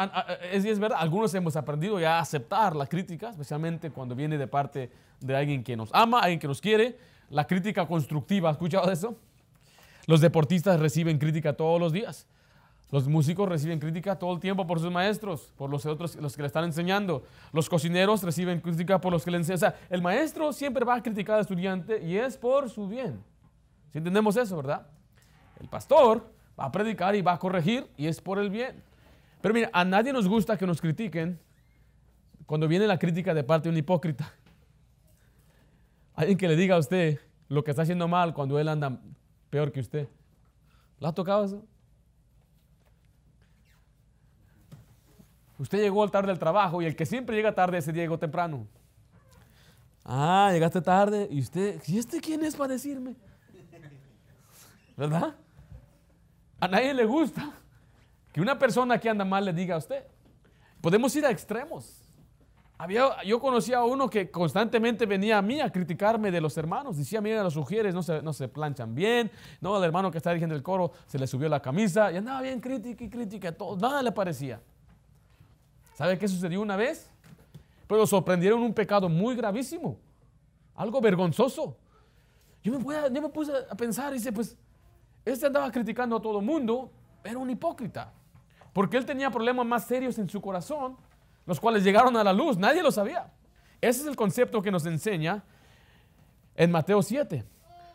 es, 0.52 0.64
es 0.64 0.80
verdad, 0.80 1.00
algunos 1.02 1.34
hemos 1.34 1.56
aprendido 1.56 2.00
ya 2.00 2.18
a 2.18 2.22
aceptar 2.22 2.76
la 2.76 2.86
crítica, 2.86 3.30
especialmente 3.30 3.90
cuando 3.90 4.16
viene 4.16 4.38
de 4.38 4.48
parte 4.48 4.92
de 5.20 5.36
alguien 5.36 5.64
que 5.64 5.76
nos 5.76 5.90
ama, 5.92 6.20
alguien 6.20 6.40
que 6.40 6.48
nos 6.48 6.62
quiere. 6.62 6.98
La 7.30 7.46
crítica 7.46 7.88
constructiva, 7.88 8.50
¿has 8.50 8.56
escuchado 8.56 8.92
eso? 8.92 9.16
Los 10.06 10.22
deportistas 10.22 10.80
reciben 10.80 11.18
crítica 11.18 11.54
todos 11.54 11.80
los 11.80 11.92
días. 11.92 12.28
Los 12.92 13.08
músicos 13.08 13.48
reciben 13.48 13.80
crítica 13.80 14.18
todo 14.18 14.34
el 14.34 14.40
tiempo 14.40 14.66
por 14.66 14.80
sus 14.80 14.92
maestros, 14.92 15.54
por 15.58 15.70
los 15.70 15.86
otros 15.86 16.16
los 16.16 16.36
que 16.36 16.42
le 16.42 16.48
están 16.48 16.64
enseñando. 16.64 17.24
Los 17.52 17.70
cocineros 17.70 18.24
reciben 18.24 18.62
crítica 18.62 19.00
por 19.00 19.14
los 19.14 19.24
que 19.24 19.30
le 19.30 19.38
enseñan. 19.38 19.58
O 19.58 19.60
sea, 19.60 19.76
el 19.90 20.02
maestro 20.02 20.52
siempre 20.52 20.84
va 20.84 20.96
a 20.96 21.04
criticar 21.04 21.36
al 21.36 21.42
estudiante 21.42 22.04
y 22.04 22.18
es 22.18 22.38
por 22.38 22.70
su 22.70 22.88
bien. 22.88 23.24
Si 23.92 24.00
entendemos 24.00 24.36
eso, 24.38 24.58
¿verdad? 24.58 24.88
El 25.60 25.68
pastor 25.68 26.28
va 26.60 26.66
a 26.66 26.72
predicar 26.72 27.16
y 27.16 27.22
va 27.22 27.34
a 27.34 27.40
corregir 27.40 27.88
y 27.96 28.08
es 28.08 28.20
por 28.20 28.40
el 28.40 28.50
bien. 28.50 28.89
Pero 29.42 29.54
mira, 29.54 29.70
a 29.72 29.86
nadie 29.86 30.12
nos 30.12 30.28
gusta 30.28 30.58
que 30.58 30.66
nos 30.66 30.82
critiquen 30.82 31.40
cuando 32.46 32.68
viene 32.68 32.88
la 32.88 33.00
crítica 33.00 33.34
de 33.34 33.44
parte 33.44 33.70
de 33.70 33.74
un 33.74 33.78
hipócrita. 33.78 34.34
Alguien 36.16 36.38
que 36.38 36.48
le 36.48 36.56
diga 36.56 36.76
a 36.76 36.80
usted 36.80 37.20
lo 37.48 37.64
que 37.64 37.72
está 37.72 37.84
haciendo 37.84 38.08
mal 38.08 38.34
cuando 38.34 38.60
él 38.60 38.68
anda 38.68 39.00
peor 39.50 39.72
que 39.72 39.80
usted. 39.80 40.08
¿Le 41.00 41.08
ha 41.08 41.14
tocado 41.14 41.46
eso? 41.46 41.66
Usted 45.58 45.80
llegó 45.80 46.04
al 46.04 46.12
tarde 46.12 46.28
del 46.28 46.40
trabajo 46.40 46.82
y 46.82 46.86
el 46.86 46.96
que 46.96 47.06
siempre 47.06 47.36
llega 47.36 47.54
tarde 47.54 47.78
ese 47.78 47.92
día 47.92 48.04
llegó 48.04 48.18
temprano. 48.18 48.68
Ah, 50.04 50.50
llegaste 50.52 50.82
tarde 50.82 51.28
y 51.30 51.40
usted, 51.42 51.82
¿y 51.86 51.98
este 51.98 52.20
quién 52.20 52.44
es 52.44 52.56
para 52.56 52.74
decirme? 52.74 53.16
¿Verdad? 54.98 55.36
A 56.60 56.68
nadie 56.68 56.94
le 56.94 57.06
gusta 57.06 57.59
que 58.32 58.42
una 58.42 58.58
persona 58.58 59.00
que 59.00 59.10
anda 59.10 59.26
mal 59.26 59.46
le 59.46 59.54
diga 59.54 59.76
a 59.76 59.78
usted. 59.80 60.04
Podemos 60.82 61.16
ir 61.16 61.26
a 61.26 61.32
extremos. 61.32 62.10
Había, 62.78 63.22
yo 63.24 63.42
conocía 63.42 63.80
a 63.80 63.84
uno 63.84 64.10
que 64.10 64.32
constantemente 64.32 65.06
venía 65.06 65.38
a 65.38 65.42
mí 65.42 65.60
a 65.60 65.70
criticarme 65.70 66.32
de 66.32 66.40
los 66.40 66.58
hermanos. 66.58 66.96
Decía, 66.96 67.20
mira, 67.20 67.44
los 67.44 67.54
sugieres 67.54 67.94
no 67.94 68.02
se, 68.02 68.22
no 68.22 68.32
se 68.32 68.48
planchan 68.48 68.96
bien. 68.96 69.30
No, 69.60 69.78
el 69.78 69.84
hermano 69.84 70.10
que 70.10 70.18
está 70.18 70.30
dirigiendo 70.30 70.56
el 70.56 70.64
coro 70.64 70.94
se 71.06 71.20
le 71.20 71.28
subió 71.28 71.50
la 71.50 71.62
camisa 71.62 72.10
y 72.10 72.16
andaba 72.16 72.42
bien 72.42 72.62
crítica 72.62 73.04
y 73.04 73.10
crítica. 73.10 73.52
Todo, 73.52 73.76
nada 73.76 74.02
le 74.02 74.14
parecía. 74.14 74.62
¿Sabe 75.96 76.18
qué 76.18 76.30
sucedió 76.30 76.62
una 76.62 76.78
vez? 76.78 77.12
Lo 77.90 78.08
sorprendieron 78.08 78.62
un 78.62 78.74
pecado 78.74 79.10
muy 79.10 79.36
gravísimo. 79.36 79.98
Algo 80.76 81.02
vergonzoso. 81.02 81.76
Yo 82.64 82.80
me, 82.80 82.86
yo 83.14 83.22
me 83.22 83.28
puse 83.28 83.52
a 83.70 83.76
pensar 83.76 84.14
y 84.14 84.20
dice, 84.20 84.32
pues, 84.32 84.56
este 85.26 85.48
andaba 85.48 85.70
criticando 85.70 86.16
a 86.16 86.22
todo 86.22 86.40
mundo, 86.40 86.94
era 87.26 87.38
un 87.38 87.50
hipócrita. 87.50 88.14
Porque 88.74 88.98
él 88.98 89.06
tenía 89.06 89.30
problemas 89.32 89.66
más 89.66 89.86
serios 89.86 90.18
en 90.20 90.30
su 90.30 90.42
corazón, 90.42 90.98
los 91.46 91.60
cuales 91.60 91.84
llegaron 91.84 92.16
a 92.18 92.24
la 92.24 92.34
luz. 92.34 92.58
Nadie 92.58 92.84
lo 92.84 92.92
sabía. 92.92 93.32
Ese 93.82 94.02
es 94.02 94.08
el 94.08 94.16
concepto 94.16 94.62
que 94.62 94.72
nos 94.72 94.86
enseña 94.86 95.44
en 96.56 96.72
Mateo 96.72 97.02
7. 97.02 97.44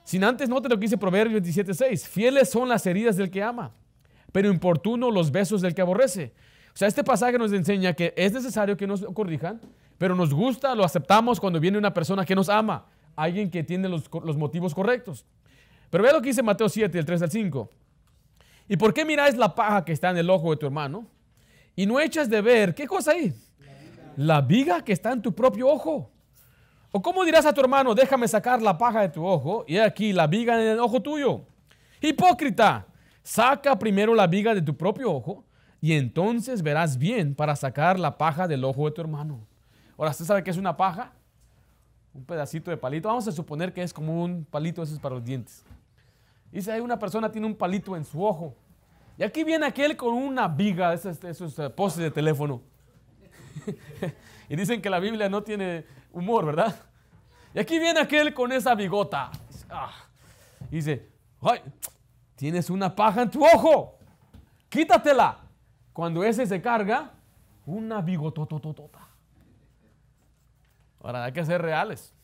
Sin 0.04 0.24
antes, 0.24 0.48
note 0.48 0.68
lo 0.68 0.76
que 0.76 0.82
dice 0.82 0.98
Proverbios 0.98 1.42
27.6. 1.42 2.06
Fieles 2.06 2.50
son 2.50 2.68
las 2.68 2.86
heridas 2.86 3.16
del 3.16 3.30
que 3.30 3.42
ama, 3.42 3.72
pero 4.32 4.50
importuno 4.50 5.10
los 5.10 5.30
besos 5.30 5.62
del 5.62 5.74
que 5.74 5.82
aborrece. 5.82 6.32
O 6.74 6.76
sea, 6.76 6.88
este 6.88 7.04
pasaje 7.04 7.38
nos 7.38 7.52
enseña 7.52 7.92
que 7.92 8.12
es 8.16 8.32
necesario 8.32 8.76
que 8.76 8.86
nos 8.86 9.04
corrijan, 9.14 9.60
pero 9.96 10.14
nos 10.14 10.34
gusta, 10.34 10.74
lo 10.74 10.84
aceptamos 10.84 11.38
cuando 11.38 11.60
viene 11.60 11.78
una 11.78 11.94
persona 11.94 12.24
que 12.24 12.34
nos 12.34 12.48
ama, 12.48 12.86
alguien 13.16 13.50
que 13.50 13.62
tiene 13.62 13.88
los, 13.88 14.10
motivos 14.36 14.74
correctos. 14.74 15.24
Pero 15.88 16.02
vea 16.02 16.12
lo 16.12 16.20
que 16.20 16.28
dice 16.28 16.42
Mateo 16.42 16.68
7, 16.68 16.98
el 16.98 17.04
3 17.04 17.22
al 17.22 17.30
5. 17.30 17.70
¿Y 18.68 18.76
por 18.76 18.94
qué 18.94 19.04
miráis 19.04 19.36
la 19.36 19.54
paja 19.54 19.84
que 19.84 19.92
está 19.92 20.10
en 20.10 20.16
el 20.16 20.30
ojo 20.30 20.50
de 20.50 20.56
tu 20.56 20.66
hermano? 20.66 21.06
Y 21.76 21.86
no 21.86 22.00
echas 22.00 22.28
de 22.28 22.40
ver, 22.40 22.74
¿qué 22.74 22.86
cosa 22.86 23.12
hay? 23.12 23.34
La 24.16 24.40
viga 24.40 24.82
que 24.82 24.92
está 24.92 25.12
en 25.12 25.20
tu 25.20 25.34
propio 25.34 25.68
ojo. 25.68 26.10
¿O 26.92 27.02
cómo 27.02 27.24
dirás 27.24 27.44
a 27.44 27.52
tu 27.52 27.60
hermano, 27.60 27.94
déjame 27.94 28.28
sacar 28.28 28.62
la 28.62 28.78
paja 28.78 29.00
de 29.00 29.08
tu 29.08 29.26
ojo 29.26 29.64
y 29.66 29.78
aquí 29.78 30.12
la 30.12 30.28
viga 30.28 30.54
en 30.54 30.68
el 30.68 30.78
ojo 30.78 31.02
tuyo? 31.02 31.44
Hipócrita, 32.00 32.86
saca 33.22 33.76
primero 33.76 34.14
la 34.14 34.28
viga 34.28 34.54
de 34.54 34.62
tu 34.62 34.76
propio 34.76 35.12
ojo 35.12 35.44
y 35.80 35.92
entonces 35.94 36.62
verás 36.62 36.96
bien 36.96 37.34
para 37.34 37.56
sacar 37.56 37.98
la 37.98 38.16
paja 38.16 38.46
del 38.46 38.64
ojo 38.64 38.84
de 38.86 38.92
tu 38.92 39.00
hermano. 39.00 39.46
Ahora, 39.98 40.12
¿usted 40.12 40.24
sabe 40.24 40.44
qué 40.44 40.50
es 40.50 40.56
una 40.56 40.76
paja? 40.76 41.12
Un 42.14 42.24
pedacito 42.24 42.70
de 42.70 42.76
palito. 42.76 43.08
Vamos 43.08 43.26
a 43.26 43.32
suponer 43.32 43.72
que 43.72 43.82
es 43.82 43.92
como 43.92 44.22
un 44.22 44.44
palito 44.44 44.82
ese 44.82 44.98
para 45.00 45.16
los 45.16 45.24
dientes. 45.24 45.64
Dice, 46.54 46.70
hay 46.70 46.80
una 46.80 46.96
persona 46.96 47.32
tiene 47.32 47.48
un 47.48 47.56
palito 47.56 47.96
en 47.96 48.04
su 48.04 48.24
ojo. 48.24 48.54
Y 49.18 49.24
aquí 49.24 49.42
viene 49.42 49.66
aquel 49.66 49.96
con 49.96 50.14
una 50.14 50.46
viga, 50.46 50.94
esos, 50.94 51.58
eh, 51.58 51.68
postes 51.68 52.04
de 52.04 52.12
teléfono. 52.12 52.62
y 54.48 54.54
dicen 54.54 54.80
que 54.80 54.88
la 54.88 55.00
Biblia 55.00 55.28
no 55.28 55.42
tiene 55.42 55.84
humor, 56.12 56.46
¿verdad? 56.46 56.76
Y 57.54 57.58
aquí 57.58 57.80
viene 57.80 57.98
aquel 57.98 58.32
con 58.32 58.52
esa 58.52 58.76
bigota. 58.76 59.32
Ah. 59.68 59.90
dice, 60.70 61.08
tienes 62.36 62.70
una 62.70 62.94
paja 62.94 63.22
en 63.22 63.30
tu 63.32 63.44
ojo. 63.44 63.98
Quítatela. 64.68 65.38
Cuando 65.92 66.22
ese 66.22 66.46
se 66.46 66.62
carga, 66.62 67.10
una 67.66 68.00
bigotototota. 68.00 69.00
Ahora 71.02 71.24
hay 71.24 71.32
que 71.32 71.44
ser 71.44 71.60
reales. 71.60 72.14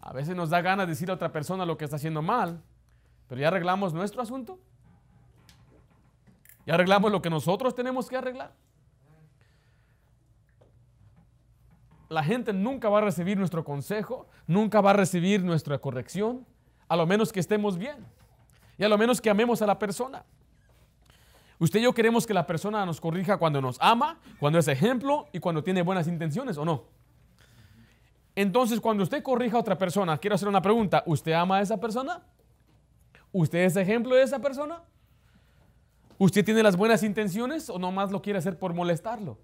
A 0.00 0.14
veces 0.14 0.34
nos 0.34 0.48
da 0.48 0.62
ganas 0.62 0.86
de 0.86 0.92
decir 0.92 1.10
a 1.10 1.14
otra 1.14 1.30
persona 1.30 1.66
lo 1.66 1.76
que 1.76 1.84
está 1.84 1.96
haciendo 1.96 2.22
mal, 2.22 2.62
pero 3.30 3.42
ya 3.42 3.46
arreglamos 3.46 3.94
nuestro 3.94 4.20
asunto. 4.20 4.58
Ya 6.66 6.74
arreglamos 6.74 7.12
lo 7.12 7.22
que 7.22 7.30
nosotros 7.30 7.76
tenemos 7.76 8.08
que 8.08 8.16
arreglar. 8.16 8.52
La 12.08 12.24
gente 12.24 12.52
nunca 12.52 12.88
va 12.88 12.98
a 12.98 13.02
recibir 13.02 13.38
nuestro 13.38 13.62
consejo, 13.62 14.26
nunca 14.48 14.80
va 14.80 14.90
a 14.90 14.94
recibir 14.94 15.44
nuestra 15.44 15.78
corrección, 15.78 16.44
a 16.88 16.96
lo 16.96 17.06
menos 17.06 17.32
que 17.32 17.38
estemos 17.38 17.78
bien 17.78 18.04
y 18.76 18.82
a 18.82 18.88
lo 18.88 18.98
menos 18.98 19.20
que 19.20 19.30
amemos 19.30 19.62
a 19.62 19.66
la 19.66 19.78
persona. 19.78 20.24
Usted 21.60 21.78
y 21.78 21.82
yo 21.84 21.94
queremos 21.94 22.26
que 22.26 22.34
la 22.34 22.48
persona 22.48 22.84
nos 22.84 23.00
corrija 23.00 23.36
cuando 23.36 23.62
nos 23.62 23.78
ama, 23.80 24.18
cuando 24.40 24.58
es 24.58 24.66
ejemplo 24.66 25.28
y 25.32 25.38
cuando 25.38 25.62
tiene 25.62 25.82
buenas 25.82 26.08
intenciones 26.08 26.58
o 26.58 26.64
no. 26.64 26.82
Entonces, 28.34 28.80
cuando 28.80 29.04
usted 29.04 29.22
corrija 29.22 29.56
a 29.56 29.60
otra 29.60 29.78
persona, 29.78 30.18
quiero 30.18 30.34
hacer 30.34 30.48
una 30.48 30.60
pregunta. 30.60 31.04
¿Usted 31.06 31.30
ama 31.30 31.58
a 31.58 31.60
esa 31.60 31.78
persona? 31.78 32.24
¿Usted 33.32 33.60
es 33.60 33.76
ejemplo 33.76 34.14
de 34.14 34.22
esa 34.22 34.38
persona? 34.38 34.82
¿Usted 36.18 36.44
tiene 36.44 36.62
las 36.62 36.76
buenas 36.76 37.02
intenciones 37.02 37.70
o 37.70 37.78
nomás 37.78 38.10
lo 38.10 38.20
quiere 38.20 38.38
hacer 38.38 38.58
por 38.58 38.74
molestarlo? 38.74 39.38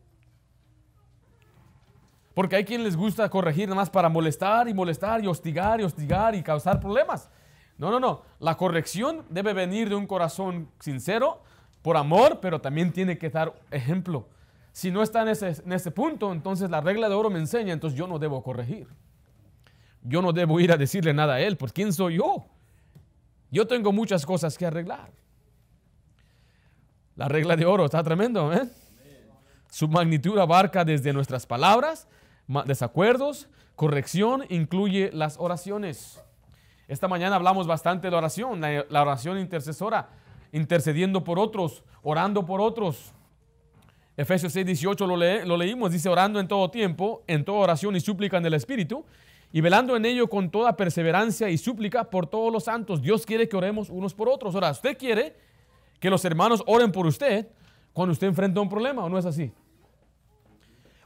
Porque 2.35 2.57
hay 2.57 2.65
quien 2.65 2.85
les 2.85 2.97
gusta 2.97 3.29
corregir 3.31 3.67
nada 3.67 3.77
más 3.77 3.89
para 3.89 4.11
molestar 4.11 4.69
y 4.69 4.75
molestar 4.75 5.25
y 5.25 5.27
hostigar 5.27 5.81
y 5.81 5.85
hostigar 5.85 6.35
y 6.35 6.43
causar 6.43 6.81
problemas. 6.81 7.31
No, 7.79 7.91
no, 7.91 7.99
no. 7.99 8.23
La 8.41 8.57
corrección 8.57 9.25
debe 9.31 9.55
venir 9.55 9.89
de 9.89 9.95
un 9.95 10.07
corazón 10.07 10.69
sincero, 10.81 11.41
por 11.81 11.97
amor, 11.97 12.41
pero 12.43 12.61
también 12.61 12.93
tiene 12.93 13.17
que 13.17 13.31
dar 13.31 13.55
ejemplo. 13.71 14.29
Si 14.73 14.91
no 14.91 15.03
está 15.03 15.23
en 15.23 15.29
ese, 15.29 15.63
en 15.65 15.73
ese 15.73 15.91
punto, 15.91 16.31
entonces 16.33 16.69
la 16.69 16.83
regla 16.83 17.09
de 17.09 17.15
oro 17.15 17.31
me 17.31 17.39
enseña, 17.39 17.73
entonces 17.73 17.99
yo 17.99 18.07
no 18.07 18.19
debo 18.19 18.43
corregir. 18.43 18.89
Yo 20.03 20.21
no 20.21 20.33
debo 20.33 20.61
ir 20.61 20.73
a 20.73 20.77
decirle 20.77 21.15
nada 21.15 21.35
a 21.35 21.41
él, 21.41 21.57
pues 21.57 21.73
¿quién 21.73 21.93
soy 21.93 22.19
yo? 22.19 22.45
Yo 23.51 23.67
tengo 23.67 23.93
muchas 23.93 24.27
cosas 24.27 24.57
que 24.59 24.67
arreglar. 24.67 25.11
La 27.15 27.29
regla 27.29 27.57
de 27.57 27.65
oro 27.65 27.85
está 27.85 28.03
tremendo. 28.03 28.51
Su 29.71 29.89
magnitud 29.89 30.39
abarca 30.39 30.85
desde 30.85 31.13
nuestras 31.13 31.47
palabras, 31.47 32.09
desacuerdos, 32.67 33.49
corrección, 33.75 34.45
incluye 34.49 35.11
las 35.13 35.39
oraciones. 35.39 36.23
Esta 36.89 37.09
mañana 37.09 37.37
hablamos 37.37 37.67
bastante 37.67 38.11
de 38.11 38.17
oración, 38.17 38.61
la 38.61 39.03
oración 39.03 39.39
intercesora 39.39 40.09
intercediendo 40.53 41.25
por 41.25 41.39
otros, 41.39 41.83
orando 42.03 42.45
por 42.45 42.61
otros. 42.61 43.13
Efesios 44.17 44.53
6, 44.53 44.65
18 44.65 45.07
lo, 45.07 45.17
lo 45.17 45.57
leímos, 45.57 45.93
dice 45.93 46.09
orando 46.09 46.41
en 46.41 46.49
todo 46.49 46.71
tiempo, 46.71 47.23
en 47.27 47.45
toda 47.45 47.59
oración 47.59 47.97
y 47.97 48.01
súplica 48.01 48.39
en 48.39 48.47
el 48.47 48.55
Espíritu, 48.55 49.05
y 49.53 49.61
velando 49.61 49.97
en 49.97 50.05
ello 50.05 50.29
con 50.29 50.51
toda 50.51 50.77
perseverancia 50.77 51.49
y 51.49 51.59
súplica 51.59 52.11
por 52.11 52.27
todos 52.27 52.53
los 52.53 52.65
santos. 52.65 53.01
Dios 53.01 53.25
quiere 53.25 53.49
que 53.49 53.57
oremos 53.57 53.89
unos 53.91 54.15
por 54.15 54.29
otros. 54.29 54.55
Ahora, 54.55 54.71
usted 54.71 54.97
quiere 54.99 55.37
que 56.01 56.11
los 56.11 56.25
hermanos 56.25 56.63
oren 56.67 56.93
por 56.93 57.07
usted 57.07 57.49
cuando 57.93 58.13
usted 58.13 58.27
enfrenta 58.27 58.61
un 58.61 58.69
problema, 58.69 59.05
¿o 59.05 59.09
no 59.09 59.19
es 59.19 59.25
así? 59.25 59.53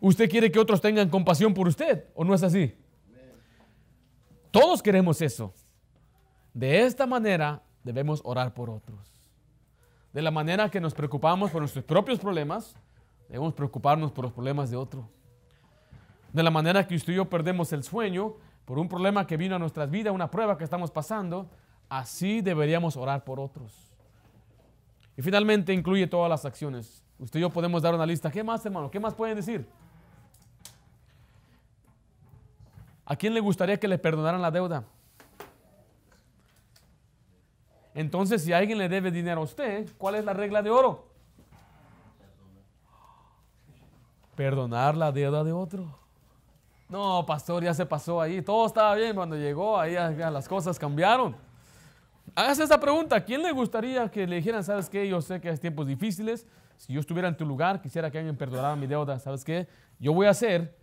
¿Usted 0.01 0.29
quiere 0.29 0.51
que 0.51 0.59
otros 0.59 0.81
tengan 0.81 1.09
compasión 1.09 1.55
por 1.55 1.69
usted, 1.69 2.07
o 2.15 2.25
no 2.25 2.35
es 2.35 2.43
así? 2.43 2.75
Todos 4.51 4.83
queremos 4.83 5.21
eso. 5.23 5.53
De 6.53 6.85
esta 6.85 7.07
manera 7.07 7.63
debemos 7.85 8.21
orar 8.25 8.53
por 8.55 8.71
otros. 8.71 8.99
De 10.13 10.23
la 10.23 10.31
manera 10.31 10.71
que 10.71 10.81
nos 10.81 10.95
preocupamos 10.95 11.51
por 11.51 11.61
nuestros 11.61 11.85
propios 11.85 12.19
problemas, 12.19 12.75
debemos 13.29 13.55
preocuparnos 13.55 14.11
por 14.11 14.25
los 14.25 14.33
problemas 14.33 14.71
de 14.71 14.77
otro. 14.77 15.09
De 16.33 16.43
la 16.43 16.51
manera 16.51 16.87
que 16.87 16.95
usted 16.95 17.13
y 17.13 17.17
yo 17.17 17.29
perdemos 17.29 17.73
el 17.73 17.83
sueño 17.83 18.35
por 18.65 18.79
un 18.79 18.89
problema 18.89 19.27
que 19.27 19.37
vino 19.37 19.57
a 19.57 19.59
nuestras 19.59 19.91
vidas, 19.91 20.15
una 20.15 20.31
prueba 20.31 20.57
que 20.57 20.65
estamos 20.65 20.91
pasando, 20.91 21.51
así 21.89 22.41
deberíamos 22.41 22.97
orar 22.97 23.25
por 23.25 23.41
otros. 23.41 23.91
Y 25.17 25.23
finalmente 25.23 25.73
incluye 25.73 26.07
todas 26.07 26.31
las 26.31 26.45
acciones. 26.45 27.05
Usted 27.19 27.41
y 27.41 27.43
yo 27.43 27.51
podemos 27.51 27.83
dar 27.83 27.95
una 27.95 28.07
lista. 28.07 28.31
¿Qué 28.31 28.43
más, 28.43 28.65
hermano? 28.65 28.91
¿Qué 28.91 29.01
más 29.01 29.13
pueden 29.13 29.37
decir? 29.37 29.67
¿A 33.05 33.17
quién 33.17 33.35
le 33.35 33.41
gustaría 33.41 33.79
que 33.79 33.89
le 33.89 33.99
perdonaran 33.99 34.41
la 34.41 34.51
deuda? 34.51 34.85
Entonces, 37.93 38.45
si 38.45 38.53
alguien 38.53 38.79
le 38.79 38.89
debe 38.89 39.11
dinero 39.11 39.41
a 39.41 39.45
usted, 39.45 39.91
¿cuál 39.99 40.15
es 40.15 40.25
la 40.25 40.33
regla 40.33 40.63
de 40.63 40.71
oro? 40.71 41.09
Perdonar 44.37 44.97
la 44.97 45.11
deuda 45.11 45.43
de 45.43 45.53
otro. 45.53 46.00
No, 46.91 47.25
pastor, 47.25 47.63
ya 47.63 47.73
se 47.73 47.87
pasó 47.87 48.21
ahí. 48.21 48.43
Todo 48.43 48.67
estaba 48.67 48.97
bien 48.97 49.15
cuando 49.15 49.37
llegó, 49.37 49.79
ahí 49.79 49.93
ya 49.93 50.31
las 50.31 50.49
cosas 50.49 50.77
cambiaron. 50.77 51.37
Hágase 52.35 52.65
esa 52.65 52.81
pregunta. 52.81 53.17
¿A 53.17 53.25
quién 53.25 53.43
le 53.43 53.53
gustaría 53.53 54.11
que 54.11 54.27
le 54.27 54.37
dijeran, 54.37 54.65
sabes 54.65 54.91
qué? 54.91 55.09
Yo 55.09 55.21
sé 55.21 55.41
que 55.41 55.49
hay 55.49 55.57
tiempos 55.57 55.87
difíciles. 55.87 56.47
Si 56.77 56.93
yo 56.93 57.01
estuviera 57.01 57.29
en 57.29 57.37
tu 57.37 57.47
lugar, 57.47 57.81
quisiera 57.81 58.11
que 58.11 58.19
alguien 58.19 58.37
perdonara 58.37 58.75
mi 58.75 58.89
deuda. 58.89 59.19
¿Sabes 59.21 59.45
qué? 59.45 59.69
Yo 60.01 60.13
voy 60.13 60.27
a 60.27 60.31
hacer 60.31 60.77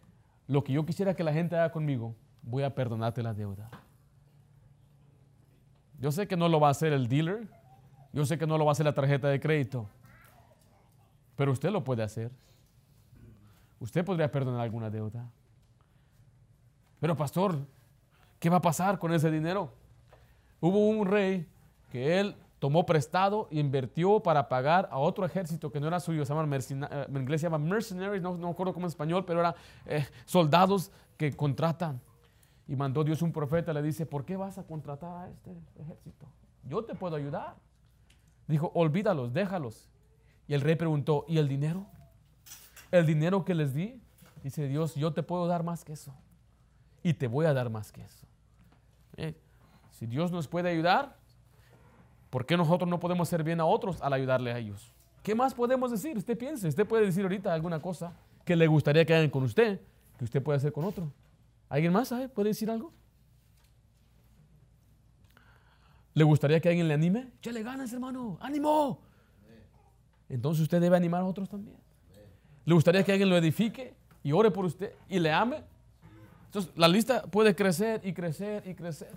lo 0.48 0.64
que 0.64 0.72
yo 0.72 0.86
quisiera 0.86 1.14
que 1.14 1.24
la 1.24 1.34
gente 1.34 1.58
haga 1.58 1.72
conmigo. 1.72 2.16
Voy 2.42 2.64
a 2.64 2.74
perdonarte 2.74 3.22
la 3.22 3.34
deuda. 3.34 3.70
Yo 6.00 6.12
sé 6.12 6.28
que 6.28 6.38
no 6.38 6.48
lo 6.48 6.60
va 6.60 6.70
a 6.70 6.72
hacer 6.72 6.94
el 6.94 7.10
dealer. 7.10 7.48
Yo 8.14 8.26
sé 8.26 8.38
que 8.38 8.48
no 8.48 8.58
lo 8.58 8.64
va 8.64 8.72
a 8.72 8.74
hacer 8.74 8.86
la 8.86 8.94
tarjeta 8.94 9.28
de 9.28 9.40
crédito. 9.40 9.90
Pero 11.36 11.52
usted 11.52 11.70
lo 11.70 11.84
puede 11.84 12.04
hacer. 12.04 12.32
Usted 13.80 14.06
podría 14.06 14.32
perdonar 14.32 14.62
alguna 14.62 14.90
deuda. 14.90 15.30
Pero 17.00 17.16
pastor, 17.16 17.58
¿qué 18.40 18.50
va 18.50 18.58
a 18.58 18.62
pasar 18.62 19.00
con 19.00 19.14
ese 19.14 19.32
dinero? 19.32 19.72
Hubo 20.60 20.88
un 20.88 21.08
rey 21.08 21.48
que 21.92 22.20
él 22.20 22.36
tomó 22.60 22.86
prestado 22.86 23.48
invirtió 23.52 24.20
para 24.20 24.50
pagar 24.50 24.90
a 24.92 24.98
otro 24.98 25.26
ejército 25.26 25.72
que 25.72 25.80
no 25.80 25.88
era 25.88 26.00
suyo, 26.00 26.26
se 26.26 26.34
llama 26.34 26.56
eh, 26.56 27.06
en 27.08 27.18
inglés 27.18 27.42
se 27.42 27.46
llama 27.46 27.60
mercenaries, 27.60 28.22
no, 28.22 28.36
no 28.36 28.50
acuerdo 28.50 28.74
cómo 28.74 28.88
en 28.88 28.90
español, 28.90 29.26
pero 29.26 29.42
eran 29.42 29.54
eh, 29.86 30.06
soldados 30.26 30.92
que 31.18 31.36
contratan. 31.36 32.02
Y 32.68 32.76
mandó 32.76 33.04
Dios 33.04 33.22
un 33.22 33.32
profeta, 33.32 33.72
le 33.74 33.82
dice, 33.82 34.06
¿por 34.06 34.26
qué 34.26 34.36
vas 34.36 34.58
a 34.58 34.64
contratar 34.64 35.26
a 35.26 35.30
este 35.30 35.52
ejército? 35.80 36.28
Yo 36.64 36.84
te 36.84 36.96
puedo 36.96 37.16
ayudar. 37.16 37.56
Dijo, 38.48 38.72
olvídalos, 38.74 39.34
déjalos. 39.34 39.90
Y 40.48 40.54
el 40.54 40.62
rey 40.62 40.76
preguntó, 40.76 41.26
¿y 41.28 41.38
el 41.38 41.48
dinero? 41.48 41.86
El 42.92 43.06
dinero 43.06 43.46
que 43.46 43.56
les 43.56 43.74
di, 43.74 44.02
dice 44.44 44.68
Dios, 44.68 44.96
yo 44.96 45.14
te 45.14 45.24
puedo 45.24 45.48
dar 45.48 45.64
más 45.64 45.86
que 45.86 45.94
eso. 45.94 46.14
Y 47.04 47.14
te 47.14 47.28
voy 47.28 47.46
a 47.46 47.54
dar 47.54 47.70
más 47.70 47.92
que 47.92 48.02
eso. 48.02 48.26
Eh, 49.18 49.36
si 49.92 50.06
Dios 50.06 50.32
nos 50.32 50.48
puede 50.48 50.70
ayudar, 50.70 51.18
¿por 52.30 52.46
qué 52.46 52.58
nosotros 52.58 52.90
no 52.90 53.00
podemos 53.00 53.28
hacer 53.28 53.44
bien 53.44 53.60
a 53.60 53.66
otros 53.66 54.02
al 54.02 54.14
ayudarle 54.14 54.52
a 54.52 54.58
ellos? 54.58 54.92
¿Qué 55.24 55.36
más 55.36 55.54
podemos 55.54 55.92
decir? 55.92 56.18
Usted 56.18 56.38
piense, 56.38 56.68
usted 56.68 56.86
puede 56.86 57.06
decir 57.06 57.24
ahorita 57.24 57.54
alguna 57.54 57.82
cosa 57.82 58.14
que 58.46 58.56
le 58.56 58.68
gustaría 58.68 59.06
que 59.06 59.14
hagan 59.14 59.30
con 59.30 59.44
usted, 59.44 59.82
que 60.18 60.24
usted 60.24 60.42
puede 60.42 60.58
hacer 60.58 60.72
con 60.72 60.86
otro. 60.86 61.12
¿Alguien 61.70 61.92
más 61.92 62.08
sabe? 62.08 62.30
¿Puede 62.30 62.50
decir 62.50 62.70
algo? 62.70 62.94
¿Le 66.14 66.24
gustaría 66.24 66.60
que 66.60 66.70
alguien 66.70 66.88
le 66.88 66.94
anime? 66.94 67.32
Ya 67.42 67.52
le 67.52 67.62
ganas, 67.62 67.92
hermano. 67.94 68.38
¡Ánimo! 68.42 69.02
Entonces 70.30 70.64
usted 70.64 70.82
debe 70.82 70.98
animar 70.98 71.22
a 71.22 71.26
otros 71.26 71.50
también. 71.50 71.78
¿Le 72.66 72.74
gustaría 72.74 73.04
que 73.04 73.12
alguien 73.12 73.30
lo 73.30 73.38
edifique 73.38 73.94
y 74.24 74.32
ore 74.32 74.52
por 74.52 74.66
usted 74.66 74.94
y 75.08 75.20
le 75.20 75.32
ame? 75.32 75.64
Entonces 76.48 76.72
la 76.76 76.88
lista 76.88 77.24
puede 77.24 77.56
crecer 77.56 78.02
y 78.04 78.14
crecer 78.14 78.64
y 78.66 78.74
crecer. 78.74 79.12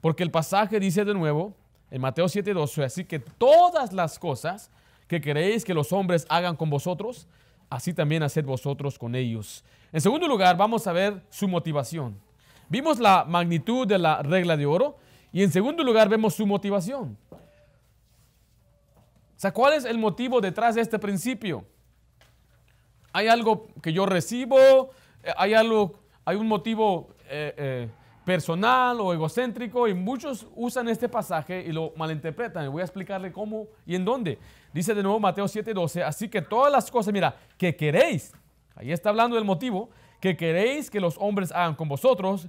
Porque 0.00 0.22
el 0.22 0.30
pasaje 0.30 0.78
dice 0.80 1.04
de 1.04 1.14
nuevo 1.14 1.54
en 1.90 2.00
Mateo 2.00 2.26
7:12, 2.26 2.84
así 2.84 3.04
que 3.04 3.18
todas 3.18 3.92
las 3.92 4.18
cosas 4.18 4.70
que 5.06 5.20
queréis 5.20 5.64
que 5.64 5.74
los 5.74 5.92
hombres 5.92 6.26
hagan 6.28 6.56
con 6.56 6.70
vosotros, 6.70 7.26
así 7.68 7.92
también 7.92 8.22
haced 8.22 8.44
vosotros 8.44 8.98
con 8.98 9.14
ellos. 9.14 9.64
En 9.92 10.00
segundo 10.00 10.26
lugar, 10.26 10.56
vamos 10.56 10.86
a 10.86 10.92
ver 10.92 11.22
su 11.30 11.48
motivación. 11.48 12.18
Vimos 12.68 12.98
la 12.98 13.24
magnitud 13.24 13.86
de 13.86 13.98
la 13.98 14.22
regla 14.22 14.56
de 14.56 14.64
oro 14.64 14.96
y 15.32 15.42
en 15.42 15.52
segundo 15.52 15.84
lugar 15.84 16.08
vemos 16.08 16.34
su 16.34 16.46
motivación. 16.46 17.18
O 17.30 17.36
sea, 19.42 19.52
¿cuál 19.52 19.74
es 19.74 19.84
el 19.84 19.98
motivo 19.98 20.40
detrás 20.40 20.76
de 20.76 20.80
este 20.80 20.98
principio? 20.98 21.64
Hay 23.12 23.28
algo 23.28 23.66
que 23.82 23.92
yo 23.92 24.06
recibo, 24.06 24.90
hay 25.36 25.52
algo, 25.52 26.00
hay 26.24 26.36
un 26.36 26.46
motivo 26.46 27.14
eh, 27.28 27.54
eh, 27.56 27.88
personal 28.24 29.00
o 29.00 29.12
egocéntrico 29.12 29.88
y 29.88 29.94
muchos 29.94 30.46
usan 30.54 30.88
este 30.88 31.08
pasaje 31.08 31.64
y 31.66 31.72
lo 31.72 31.92
malinterpretan. 31.96 32.70
Voy 32.70 32.82
a 32.82 32.84
explicarle 32.84 33.32
cómo 33.32 33.66
y 33.84 33.96
en 33.96 34.04
dónde. 34.04 34.38
Dice 34.72 34.94
de 34.94 35.02
nuevo 35.02 35.18
Mateo 35.18 35.46
7:12, 35.46 36.02
así 36.02 36.28
que 36.28 36.40
todas 36.40 36.70
las 36.70 36.90
cosas, 36.90 37.12
mira, 37.12 37.36
que 37.58 37.74
queréis, 37.74 38.32
ahí 38.76 38.92
está 38.92 39.08
hablando 39.08 39.36
del 39.36 39.44
motivo, 39.44 39.90
que 40.20 40.36
queréis 40.36 40.90
que 40.90 41.00
los 41.00 41.16
hombres 41.18 41.50
hagan 41.50 41.74
con 41.74 41.88
vosotros, 41.88 42.48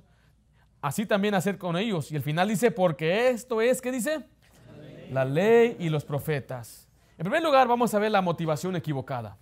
así 0.81 1.05
también 1.05 1.33
hacer 1.33 1.57
con 1.57 1.75
ellos. 1.75 2.12
Y 2.12 2.15
el 2.15 2.21
final 2.21 2.49
dice, 2.49 2.69
porque 2.69 3.29
esto 3.29 3.62
es, 3.62 3.81
¿qué 3.81 3.91
dice? 3.91 4.19
La 4.67 4.75
ley, 4.75 5.07
la 5.12 5.25
ley 5.25 5.77
y 5.79 5.89
los 5.89 6.05
profetas. 6.05 6.88
En 7.17 7.23
primer 7.23 7.41
lugar, 7.41 7.67
vamos 7.67 7.93
a 7.93 7.99
ver 7.99 8.12
la 8.12 8.21
motivación 8.21 8.75
equivocada. 8.75 9.38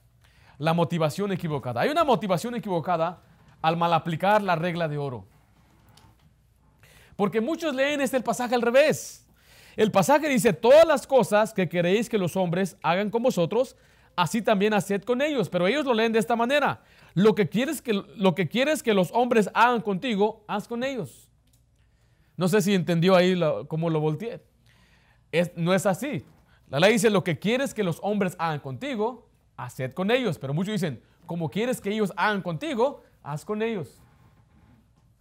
La 0.58 0.74
motivación 0.74 1.32
equivocada. 1.32 1.82
Hay 1.82 1.90
una 1.90 2.04
motivación 2.04 2.56
equivocada 2.56 3.22
al 3.62 3.78
mal 3.78 3.94
aplicar 3.94 4.42
la 4.42 4.56
regla 4.56 4.88
de 4.88 4.98
oro. 4.98 5.26
Porque 7.16 7.42
muchos 7.42 7.76
leen 7.76 8.02
este 8.02 8.20
pasaje 8.22 8.56
al 8.56 8.62
revés. 8.62 9.28
El 9.76 9.92
pasaje 9.92 10.28
dice, 10.28 10.54
todas 10.54 10.86
las 10.86 11.08
cosas 11.08 11.54
que 11.54 11.70
queréis 11.70 12.10
que 12.10 12.18
los 12.18 12.36
hombres 12.36 12.78
hagan 12.82 13.10
con 13.10 13.24
vosotros, 13.24 13.76
así 14.16 14.42
también 14.42 14.74
haced 14.74 15.04
con 15.04 15.22
ellos. 15.22 15.50
Pero 15.50 15.68
ellos 15.68 15.86
lo 15.86 15.94
leen 15.94 16.12
de 16.12 16.20
esta 16.20 16.36
manera. 16.36 16.82
Lo 17.14 17.36
que 17.36 17.48
quieres 17.48 17.82
que, 17.82 17.94
lo 17.94 18.36
que, 18.36 18.48
quieres 18.48 18.84
que 18.84 18.94
los 18.94 19.12
hombres 19.12 19.50
hagan 19.54 19.82
contigo, 19.82 20.44
haz 20.48 20.68
con 20.68 20.84
ellos. 20.84 21.30
No 22.38 22.48
sé 22.48 22.62
si 22.62 22.74
entendió 22.74 23.16
ahí 23.16 23.40
cómo 23.68 23.90
lo 23.90 24.00
volteé. 24.00 24.42
no 25.56 25.74
es 25.74 25.86
así. 25.86 26.26
La 26.70 26.80
ley 26.80 26.94
dice, 26.94 27.10
lo 27.10 27.24
que 27.24 27.38
quieres 27.38 27.74
que 27.74 27.84
los 27.84 28.00
hombres 28.02 28.36
hagan 28.40 28.60
contigo, 28.60 29.30
haced 29.58 29.94
con 29.94 30.10
ellos. 30.10 30.40
Pero 30.40 30.54
muchos 30.54 30.74
dicen, 30.74 31.02
como 31.26 31.50
quieres 31.50 31.82
que 31.82 31.92
ellos 31.92 32.12
hagan 32.16 32.42
contigo, 32.42 33.04
haz 33.24 33.46
con 33.46 33.62
ellos. 33.62 34.00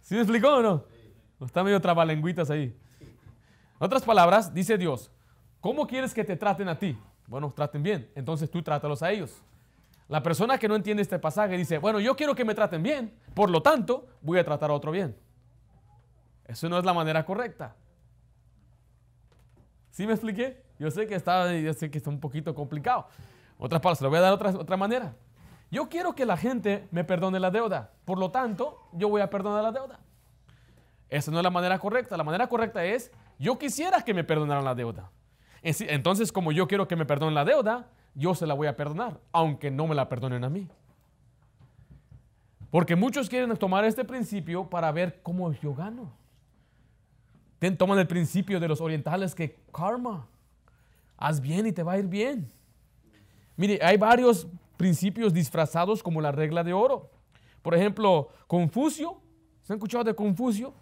¿Sí 0.01 0.15
me 0.15 0.21
explicó 0.21 0.55
o 0.55 0.61
no? 0.61 0.83
Está 1.45 1.63
medio 1.63 1.79
trabalenguitas 1.79 2.49
ahí. 2.49 2.75
En 2.99 3.85
otras 3.85 4.03
palabras, 4.03 4.53
dice 4.53 4.77
Dios, 4.77 5.11
¿cómo 5.59 5.87
quieres 5.87 6.13
que 6.13 6.23
te 6.23 6.35
traten 6.35 6.69
a 6.69 6.77
ti? 6.77 6.97
Bueno, 7.27 7.51
traten 7.55 7.81
bien, 7.81 8.11
entonces 8.15 8.49
tú 8.49 8.61
trátalos 8.61 9.01
a 9.01 9.11
ellos. 9.11 9.41
La 10.07 10.21
persona 10.21 10.57
que 10.57 10.67
no 10.67 10.75
entiende 10.75 11.01
este 11.01 11.17
pasaje 11.17 11.57
dice, 11.57 11.77
bueno, 11.77 11.99
yo 11.99 12.15
quiero 12.15 12.35
que 12.35 12.43
me 12.43 12.53
traten 12.53 12.83
bien, 12.83 13.17
por 13.33 13.49
lo 13.49 13.61
tanto, 13.61 14.07
voy 14.21 14.37
a 14.37 14.43
tratar 14.43 14.69
a 14.69 14.73
otro 14.73 14.91
bien. 14.91 15.15
Eso 16.45 16.67
no 16.67 16.77
es 16.77 16.83
la 16.83 16.93
manera 16.93 17.25
correcta. 17.25 17.75
¿Sí 19.89 20.05
me 20.05 20.13
expliqué? 20.13 20.61
Yo 20.77 20.91
sé 20.91 21.07
que 21.07 21.15
está, 21.15 21.57
yo 21.57 21.73
sé 21.73 21.89
que 21.89 21.97
está 21.97 22.09
un 22.09 22.19
poquito 22.19 22.53
complicado. 22.53 23.07
Otras 23.57 23.81
palabras, 23.81 24.01
lo 24.01 24.09
voy 24.09 24.17
a 24.17 24.21
dar 24.21 24.33
otra, 24.33 24.49
otra 24.51 24.75
manera. 24.75 25.15
Yo 25.71 25.87
quiero 25.87 26.13
que 26.13 26.25
la 26.25 26.35
gente 26.35 26.87
me 26.91 27.03
perdone 27.03 27.39
la 27.39 27.49
deuda. 27.49 27.93
Por 28.03 28.19
lo 28.19 28.29
tanto, 28.29 28.89
yo 28.91 29.07
voy 29.07 29.21
a 29.21 29.29
perdonar 29.29 29.63
la 29.63 29.71
deuda. 29.71 29.99
Esa 31.09 31.31
no 31.31 31.37
es 31.37 31.43
la 31.43 31.49
manera 31.49 31.79
correcta. 31.79 32.17
La 32.17 32.23
manera 32.23 32.47
correcta 32.47 32.83
es, 32.83 33.09
yo 33.39 33.57
quisiera 33.57 34.01
que 34.01 34.13
me 34.13 34.25
perdonaran 34.25 34.65
la 34.65 34.75
deuda. 34.75 35.09
Entonces, 35.63 36.31
como 36.31 36.51
yo 36.51 36.67
quiero 36.67 36.87
que 36.87 36.95
me 36.95 37.05
perdonen 37.05 37.35
la 37.35 37.45
deuda, 37.45 37.87
yo 38.13 38.35
se 38.35 38.45
la 38.45 38.53
voy 38.53 38.67
a 38.67 38.75
perdonar, 38.75 39.19
aunque 39.31 39.71
no 39.71 39.87
me 39.87 39.95
la 39.95 40.09
perdonen 40.09 40.43
a 40.43 40.49
mí. 40.49 40.67
Porque 42.69 42.95
muchos 42.95 43.29
quieren 43.29 43.55
tomar 43.57 43.85
este 43.85 44.03
principio 44.03 44.69
para 44.69 44.91
ver 44.91 45.21
cómo 45.21 45.51
yo 45.53 45.73
gano. 45.73 46.13
Toman 47.77 47.99
el 47.99 48.07
principio 48.07 48.59
de 48.59 48.67
los 48.67 48.81
orientales 48.81 49.35
que 49.35 49.61
karma, 49.71 50.27
haz 51.15 51.39
bien 51.39 51.67
y 51.67 51.71
te 51.71 51.83
va 51.83 51.93
a 51.93 51.99
ir 51.99 52.07
bien. 52.07 52.51
Mire, 53.55 53.79
hay 53.83 53.97
varios 53.97 54.47
principios 54.81 55.31
disfrazados 55.31 56.01
como 56.01 56.21
la 56.21 56.31
regla 56.31 56.63
de 56.63 56.73
oro. 56.73 57.11
Por 57.61 57.75
ejemplo, 57.75 58.29
Confucio, 58.47 59.21
¿se 59.61 59.73
han 59.73 59.77
escuchado 59.77 60.03
de 60.03 60.15
Confucio? 60.15 60.73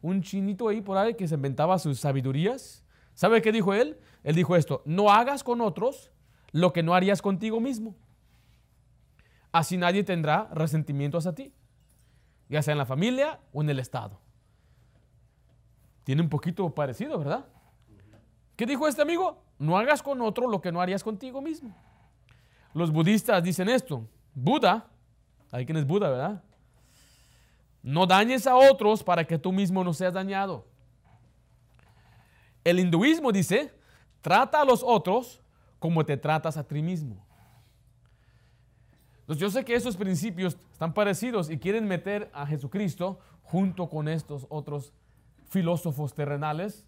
un 0.00 0.22
chinito 0.22 0.68
ahí 0.68 0.80
por 0.80 0.96
ahí 0.96 1.14
que 1.14 1.28
se 1.28 1.34
inventaba 1.34 1.78
sus 1.78 2.00
sabidurías. 2.00 2.82
¿Sabe 3.12 3.42
qué 3.42 3.52
dijo 3.52 3.74
él? 3.74 3.98
Él 4.22 4.34
dijo 4.34 4.56
esto, 4.56 4.82
no 4.86 5.10
hagas 5.10 5.44
con 5.44 5.60
otros 5.60 6.10
lo 6.52 6.72
que 6.72 6.82
no 6.82 6.94
harías 6.94 7.20
contigo 7.20 7.60
mismo. 7.60 7.94
Así 9.52 9.76
nadie 9.76 10.04
tendrá 10.04 10.48
resentimientos 10.52 11.26
a 11.26 11.34
ti, 11.34 11.52
ya 12.48 12.62
sea 12.62 12.72
en 12.72 12.78
la 12.78 12.86
familia 12.86 13.40
o 13.52 13.62
en 13.62 13.68
el 13.68 13.78
Estado. 13.78 14.20
Tiene 16.04 16.22
un 16.22 16.30
poquito 16.30 16.74
parecido, 16.74 17.18
¿verdad? 17.18 17.46
¿Qué 18.56 18.64
dijo 18.64 18.88
este 18.88 19.02
amigo? 19.02 19.42
No 19.58 19.76
hagas 19.78 20.02
con 20.02 20.22
otro 20.22 20.48
lo 20.48 20.62
que 20.62 20.72
no 20.72 20.80
harías 20.80 21.02
contigo 21.02 21.42
mismo. 21.42 21.74
Los 22.74 22.90
budistas 22.90 23.42
dicen 23.42 23.68
esto. 23.68 24.06
Buda, 24.34 24.90
hay 25.50 25.64
quien 25.64 25.78
es 25.78 25.86
Buda, 25.86 26.10
¿verdad? 26.10 26.42
No 27.82 28.06
dañes 28.06 28.46
a 28.46 28.56
otros 28.56 29.02
para 29.02 29.24
que 29.24 29.38
tú 29.38 29.52
mismo 29.52 29.84
no 29.84 29.94
seas 29.94 30.12
dañado. 30.12 30.66
El 32.64 32.80
hinduismo 32.80 33.30
dice, 33.30 33.72
trata 34.20 34.62
a 34.62 34.64
los 34.64 34.82
otros 34.82 35.40
como 35.78 36.04
te 36.04 36.16
tratas 36.16 36.56
a 36.56 36.64
ti 36.64 36.82
mismo. 36.82 37.24
Entonces 39.20 39.40
yo 39.40 39.50
sé 39.50 39.64
que 39.64 39.74
esos 39.74 39.96
principios 39.96 40.56
están 40.72 40.92
parecidos 40.92 41.50
y 41.50 41.58
quieren 41.58 41.86
meter 41.86 42.30
a 42.34 42.46
Jesucristo 42.46 43.18
junto 43.42 43.88
con 43.88 44.08
estos 44.08 44.46
otros 44.48 44.92
filósofos 45.48 46.14
terrenales 46.14 46.86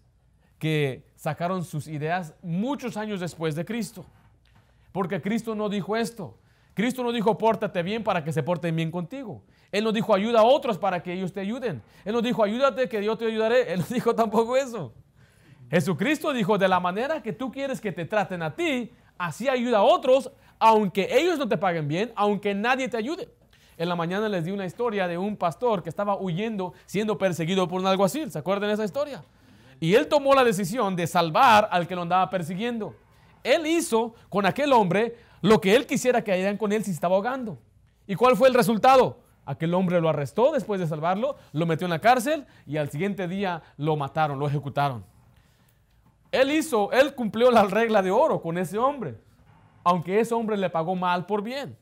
que 0.59 1.07
sacaron 1.15 1.63
sus 1.63 1.87
ideas 1.87 2.33
muchos 2.41 2.97
años 2.97 3.19
después 3.19 3.55
de 3.55 3.65
Cristo. 3.65 4.05
Porque 4.97 5.21
Cristo 5.21 5.53
no 5.53 5.69
dijo 5.69 5.95
esto. 5.95 6.39
Cristo 6.73 7.03
no 7.03 7.11
dijo 7.11 7.37
pórtate 7.37 7.83
bien 7.83 8.03
para 8.03 8.23
que 8.23 8.33
se 8.33 8.41
porten 8.41 8.75
bien 8.75 8.89
contigo. 8.89 9.43
Él 9.71 9.83
no 9.83 9.91
dijo 9.91 10.11
ayuda 10.11 10.39
a 10.39 10.43
otros 10.43 10.79
para 10.79 11.03
que 11.03 11.13
ellos 11.13 11.31
te 11.31 11.39
ayuden. 11.39 11.83
Él 12.03 12.13
no 12.13 12.21
dijo 12.23 12.43
ayúdate 12.43 12.89
que 12.89 13.05
yo 13.05 13.15
te 13.15 13.27
ayudaré. 13.27 13.71
Él 13.71 13.81
no 13.81 13.85
dijo 13.93 14.15
tampoco 14.15 14.57
eso. 14.57 14.95
Jesucristo 15.69 16.33
dijo 16.33 16.57
de 16.57 16.67
la 16.67 16.79
manera 16.79 17.21
que 17.21 17.31
tú 17.31 17.51
quieres 17.51 17.79
que 17.79 17.91
te 17.91 18.05
traten 18.05 18.41
a 18.41 18.55
ti, 18.55 18.91
así 19.19 19.47
ayuda 19.47 19.77
a 19.77 19.83
otros, 19.83 20.31
aunque 20.57 21.07
ellos 21.11 21.37
no 21.37 21.47
te 21.47 21.59
paguen 21.59 21.87
bien, 21.87 22.11
aunque 22.15 22.55
nadie 22.55 22.89
te 22.89 22.97
ayude. 22.97 23.29
En 23.77 23.89
la 23.89 23.95
mañana 23.95 24.27
les 24.27 24.45
di 24.45 24.49
una 24.49 24.65
historia 24.65 25.07
de 25.07 25.19
un 25.19 25.37
pastor 25.37 25.83
que 25.83 25.89
estaba 25.89 26.19
huyendo, 26.19 26.73
siendo 26.87 27.19
perseguido 27.19 27.67
por 27.67 27.81
un 27.81 27.85
alguacil. 27.85 28.31
¿Se 28.31 28.39
acuerdan 28.39 28.69
de 28.69 28.73
esa 28.73 28.85
historia? 28.85 29.23
Y 29.79 29.93
él 29.93 30.07
tomó 30.07 30.33
la 30.33 30.43
decisión 30.43 30.95
de 30.95 31.05
salvar 31.05 31.69
al 31.71 31.87
que 31.87 31.95
lo 31.95 32.01
andaba 32.01 32.31
persiguiendo. 32.31 32.95
Él 33.55 33.65
hizo 33.67 34.15
con 34.29 34.45
aquel 34.45 34.73
hombre 34.73 35.17
lo 35.41 35.61
que 35.61 35.75
él 35.75 35.85
quisiera 35.85 36.23
que 36.23 36.31
hayan 36.31 36.57
con 36.57 36.71
él 36.71 36.83
si 36.83 36.91
estaba 36.91 37.15
ahogando. 37.15 37.59
¿Y 38.05 38.15
cuál 38.15 38.35
fue 38.35 38.47
el 38.47 38.53
resultado? 38.53 39.19
Aquel 39.45 39.73
hombre 39.73 40.01
lo 40.01 40.09
arrestó 40.09 40.51
después 40.51 40.79
de 40.79 40.87
salvarlo, 40.87 41.37
lo 41.53 41.65
metió 41.65 41.85
en 41.85 41.91
la 41.91 41.99
cárcel 41.99 42.45
y 42.65 42.77
al 42.77 42.89
siguiente 42.89 43.27
día 43.27 43.63
lo 43.77 43.95
mataron, 43.95 44.39
lo 44.39 44.47
ejecutaron. 44.47 45.05
Él 46.31 46.51
hizo, 46.51 46.91
él 46.91 47.15
cumplió 47.15 47.49
la 47.51 47.63
regla 47.63 48.01
de 48.01 48.11
oro 48.11 48.41
con 48.41 48.57
ese 48.57 48.77
hombre, 48.77 49.15
aunque 49.83 50.19
ese 50.19 50.33
hombre 50.33 50.57
le 50.57 50.69
pagó 50.69 50.95
mal 50.95 51.25
por 51.25 51.41
bien. 51.41 51.77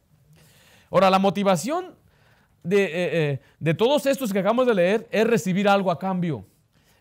Ahora, 0.92 1.10
la 1.10 1.18
motivación 1.18 1.96
de, 2.62 2.84
eh, 2.84 2.90
eh, 2.94 3.42
de 3.60 3.74
todos 3.74 4.06
estos 4.06 4.32
que 4.32 4.40
acabamos 4.40 4.68
de 4.68 4.76
leer 4.76 5.08
es 5.12 5.26
recibir 5.26 5.68
algo 5.68 5.90
a 5.90 5.98
cambio 5.98 6.46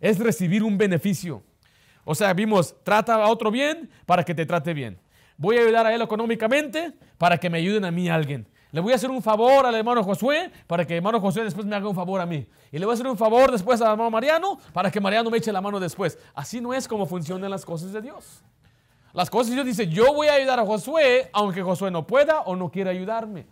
es 0.04 0.18
recibir 0.18 0.62
un 0.62 0.76
beneficio. 0.76 1.42
O 2.04 2.14
sea, 2.14 2.32
vimos, 2.34 2.74
trata 2.82 3.14
a 3.14 3.28
otro 3.28 3.50
bien 3.50 3.90
para 4.06 4.24
que 4.24 4.34
te 4.34 4.46
trate 4.46 4.74
bien. 4.74 4.98
Voy 5.36 5.56
a 5.56 5.62
ayudar 5.62 5.86
a 5.86 5.94
él 5.94 6.02
económicamente 6.02 6.92
para 7.18 7.38
que 7.38 7.50
me 7.50 7.58
ayuden 7.58 7.84
a 7.84 7.90
mí 7.90 8.08
alguien. 8.08 8.46
Le 8.70 8.80
voy 8.80 8.92
a 8.92 8.96
hacer 8.96 9.10
un 9.10 9.22
favor 9.22 9.64
al 9.66 9.74
hermano 9.74 10.02
Josué 10.02 10.50
para 10.66 10.84
que 10.84 10.94
el 10.94 10.96
hermano 10.98 11.20
Josué 11.20 11.44
después 11.44 11.64
me 11.64 11.76
haga 11.76 11.88
un 11.88 11.94
favor 11.94 12.20
a 12.20 12.26
mí. 12.26 12.46
Y 12.72 12.78
le 12.78 12.84
voy 12.84 12.92
a 12.92 12.94
hacer 12.94 13.06
un 13.06 13.16
favor 13.16 13.52
después 13.52 13.80
al 13.80 13.92
hermano 13.92 14.10
Mariano 14.10 14.58
para 14.72 14.90
que 14.90 15.00
Mariano 15.00 15.30
me 15.30 15.38
eche 15.38 15.52
la 15.52 15.60
mano 15.60 15.78
después. 15.78 16.18
Así 16.34 16.60
no 16.60 16.74
es 16.74 16.88
como 16.88 17.06
funcionan 17.06 17.50
las 17.50 17.64
cosas 17.64 17.92
de 17.92 18.02
Dios. 18.02 18.42
Las 19.12 19.30
cosas 19.30 19.50
de 19.50 19.54
Dios 19.54 19.66
dice, 19.66 19.86
yo 19.86 20.12
voy 20.12 20.26
a 20.26 20.34
ayudar 20.34 20.58
a 20.58 20.66
Josué 20.66 21.30
aunque 21.32 21.62
Josué 21.62 21.92
no 21.92 22.04
pueda 22.04 22.40
o 22.40 22.56
no 22.56 22.70
quiera 22.70 22.90
ayudarme. 22.90 23.46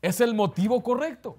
Es 0.00 0.22
el 0.22 0.34
motivo 0.34 0.82
correcto. 0.82 1.36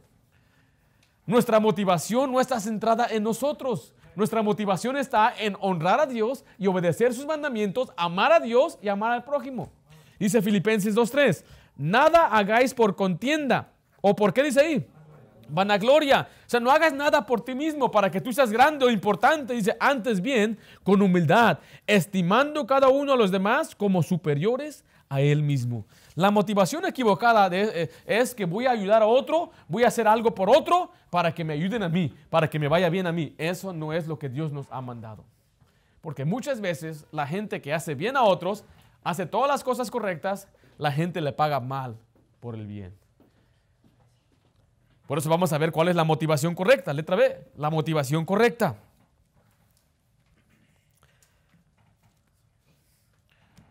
Nuestra 1.25 1.59
motivación 1.59 2.31
no 2.31 2.39
está 2.39 2.59
centrada 2.59 3.07
en 3.09 3.23
nosotros. 3.23 3.93
Nuestra 4.17 4.41
motivación 4.41 4.97
está 4.97 5.31
en 5.37 5.55
honrar 5.59 5.99
a 5.99 6.07
Dios 6.07 6.43
y 6.57 6.65
obedecer 6.65 7.13
sus 7.13 7.27
mandamientos, 7.27 7.91
amar 7.95 8.31
a 8.31 8.39
Dios 8.39 8.79
y 8.81 8.87
amar 8.87 9.11
al 9.11 9.23
prójimo. 9.23 9.71
Dice 10.17 10.41
Filipenses 10.41 10.95
2.3, 10.95 11.43
nada 11.77 12.25
hagáis 12.25 12.73
por 12.73 12.95
contienda. 12.95 13.69
¿O 14.01 14.15
por 14.15 14.33
qué 14.33 14.41
dice 14.41 14.59
ahí? 14.59 14.87
Vanagloria. 15.49 16.27
O 16.47 16.49
sea, 16.49 16.59
no 16.59 16.71
hagas 16.71 16.93
nada 16.93 17.27
por 17.27 17.41
ti 17.41 17.53
mismo 17.53 17.91
para 17.91 18.09
que 18.09 18.19
tú 18.19 18.33
seas 18.33 18.49
grande 18.51 18.85
o 18.85 18.89
importante. 18.89 19.53
Dice, 19.53 19.77
antes 19.79 20.19
bien, 20.19 20.57
con 20.81 20.99
humildad, 20.99 21.59
estimando 21.85 22.65
cada 22.65 22.87
uno 22.87 23.13
a 23.13 23.17
los 23.17 23.29
demás 23.29 23.75
como 23.75 24.01
superiores 24.01 24.83
a 25.09 25.21
él 25.21 25.43
mismo. 25.43 25.85
La 26.17 26.31
motivación 26.31 26.83
equivocada 26.87 27.47
eh, 27.51 27.91
es 28.07 28.33
que 28.33 28.45
voy 28.45 28.65
a 28.65 28.71
ayudar 28.71 29.03
a 29.03 29.05
otro, 29.05 29.51
voy 29.67 29.83
a 29.83 29.89
hacer 29.89 30.07
algo 30.07 30.33
por 30.33 30.49
otro 30.49 30.89
para 31.11 31.31
que 31.31 31.43
me 31.43 31.53
ayuden 31.53 31.83
a 31.83 31.89
mí, 31.89 32.11
para 32.31 32.49
que 32.49 32.57
me 32.57 32.67
vaya 32.67 32.89
bien 32.89 33.05
a 33.05 33.11
mí. 33.11 33.35
Eso 33.37 33.71
no 33.71 33.93
es 33.93 34.07
lo 34.07 34.17
que 34.17 34.27
Dios 34.27 34.51
nos 34.51 34.65
ha 34.71 34.81
mandado. 34.81 35.23
Porque 36.01 36.25
muchas 36.25 36.59
veces 36.59 37.05
la 37.11 37.27
gente 37.27 37.61
que 37.61 37.71
hace 37.71 37.93
bien 37.93 38.17
a 38.17 38.23
otros, 38.23 38.63
hace 39.03 39.27
todas 39.27 39.47
las 39.47 39.63
cosas 39.63 39.91
correctas, 39.91 40.47
la 40.79 40.91
gente 40.91 41.21
le 41.21 41.33
paga 41.33 41.59
mal 41.59 41.99
por 42.39 42.55
el 42.55 42.65
bien. 42.65 42.95
Por 45.05 45.19
eso 45.19 45.29
vamos 45.29 45.53
a 45.53 45.59
ver 45.59 45.71
cuál 45.71 45.89
es 45.89 45.95
la 45.95 46.03
motivación 46.03 46.55
correcta. 46.55 46.93
Letra 46.93 47.15
B, 47.15 47.45
la 47.57 47.69
motivación 47.69 48.25
correcta. 48.25 48.77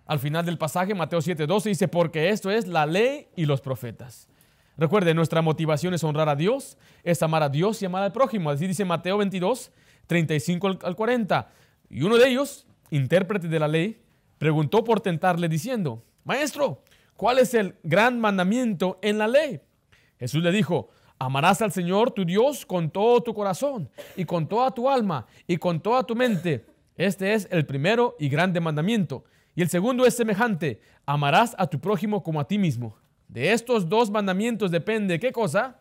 Al 0.07 0.19
final 0.19 0.47
del 0.47 0.57
pasaje, 0.57 0.95
Mateo 0.95 1.21
7:12, 1.21 1.65
dice, 1.65 1.89
porque 1.89 2.31
esto 2.31 2.51
es 2.51 2.67
la 2.67 2.87
ley 2.87 3.29
y 3.37 3.45
los 3.45 3.61
profetas. 3.61 4.29
Recuerde, 4.79 5.15
nuestra 5.15 5.43
motivación 5.43 5.95
es 5.95 6.05
honrar 6.05 6.29
a 6.29 6.37
Dios, 6.37 6.77
es 7.03 7.23
amar 7.23 7.43
a 7.43 7.49
Dios 7.49 7.81
y 7.83 7.87
amar 7.87 8.03
al 8.03 8.13
prójimo. 8.13 8.51
Así 8.51 8.67
dice 8.67 8.85
Mateo 8.85 9.19
22, 9.19 9.73
35 10.07 10.79
al 10.83 10.95
40. 10.95 11.51
Y 11.89 12.03
uno 12.03 12.19
de 12.19 12.29
ellos, 12.29 12.67
intérprete 12.91 13.49
de 13.49 13.59
la 13.59 13.69
ley, 13.69 14.03
preguntó 14.39 14.85
por 14.85 15.01
tentarle 15.01 15.49
diciendo, 15.49 16.05
Maestro, 16.25 16.83
¿cuál 17.17 17.39
es 17.39 17.55
el 17.55 17.77
gran 17.83 18.21
mandamiento 18.21 18.99
en 19.03 19.19
la 19.19 19.29
ley? 19.29 19.61
Jesús 20.19 20.43
le 20.43 20.53
dijo, 20.53 20.91
amarás 21.19 21.63
al 21.63 21.73
Señor 21.73 22.11
tu 22.11 22.25
Dios 22.25 22.67
con 22.67 22.91
todo 22.91 23.23
tu 23.23 23.33
corazón 23.33 23.89
y 24.15 24.25
con 24.25 24.47
toda 24.47 24.71
tu 24.73 24.91
alma 24.91 25.27
y 25.47 25.57
con 25.57 25.81
toda 25.81 26.05
tu 26.05 26.15
mente. 26.15 26.67
Este 26.97 27.33
es 27.33 27.49
el 27.51 27.65
primero 27.65 28.15
y 28.19 28.29
grande 28.29 28.61
mandamiento. 28.61 29.25
Y 29.57 29.63
el 29.63 29.71
segundo 29.71 30.05
es 30.05 30.15
semejante, 30.15 30.81
amarás 31.07 31.57
a 31.59 31.67
tu 31.67 31.81
prójimo 31.81 32.23
como 32.23 32.39
a 32.39 32.47
ti 32.47 32.59
mismo. 32.59 32.95
De 33.27 33.53
estos 33.53 33.89
dos 33.89 34.11
mandamientos 34.11 34.71
depende, 34.71 35.19
¿qué 35.19 35.33
cosa? 35.33 35.79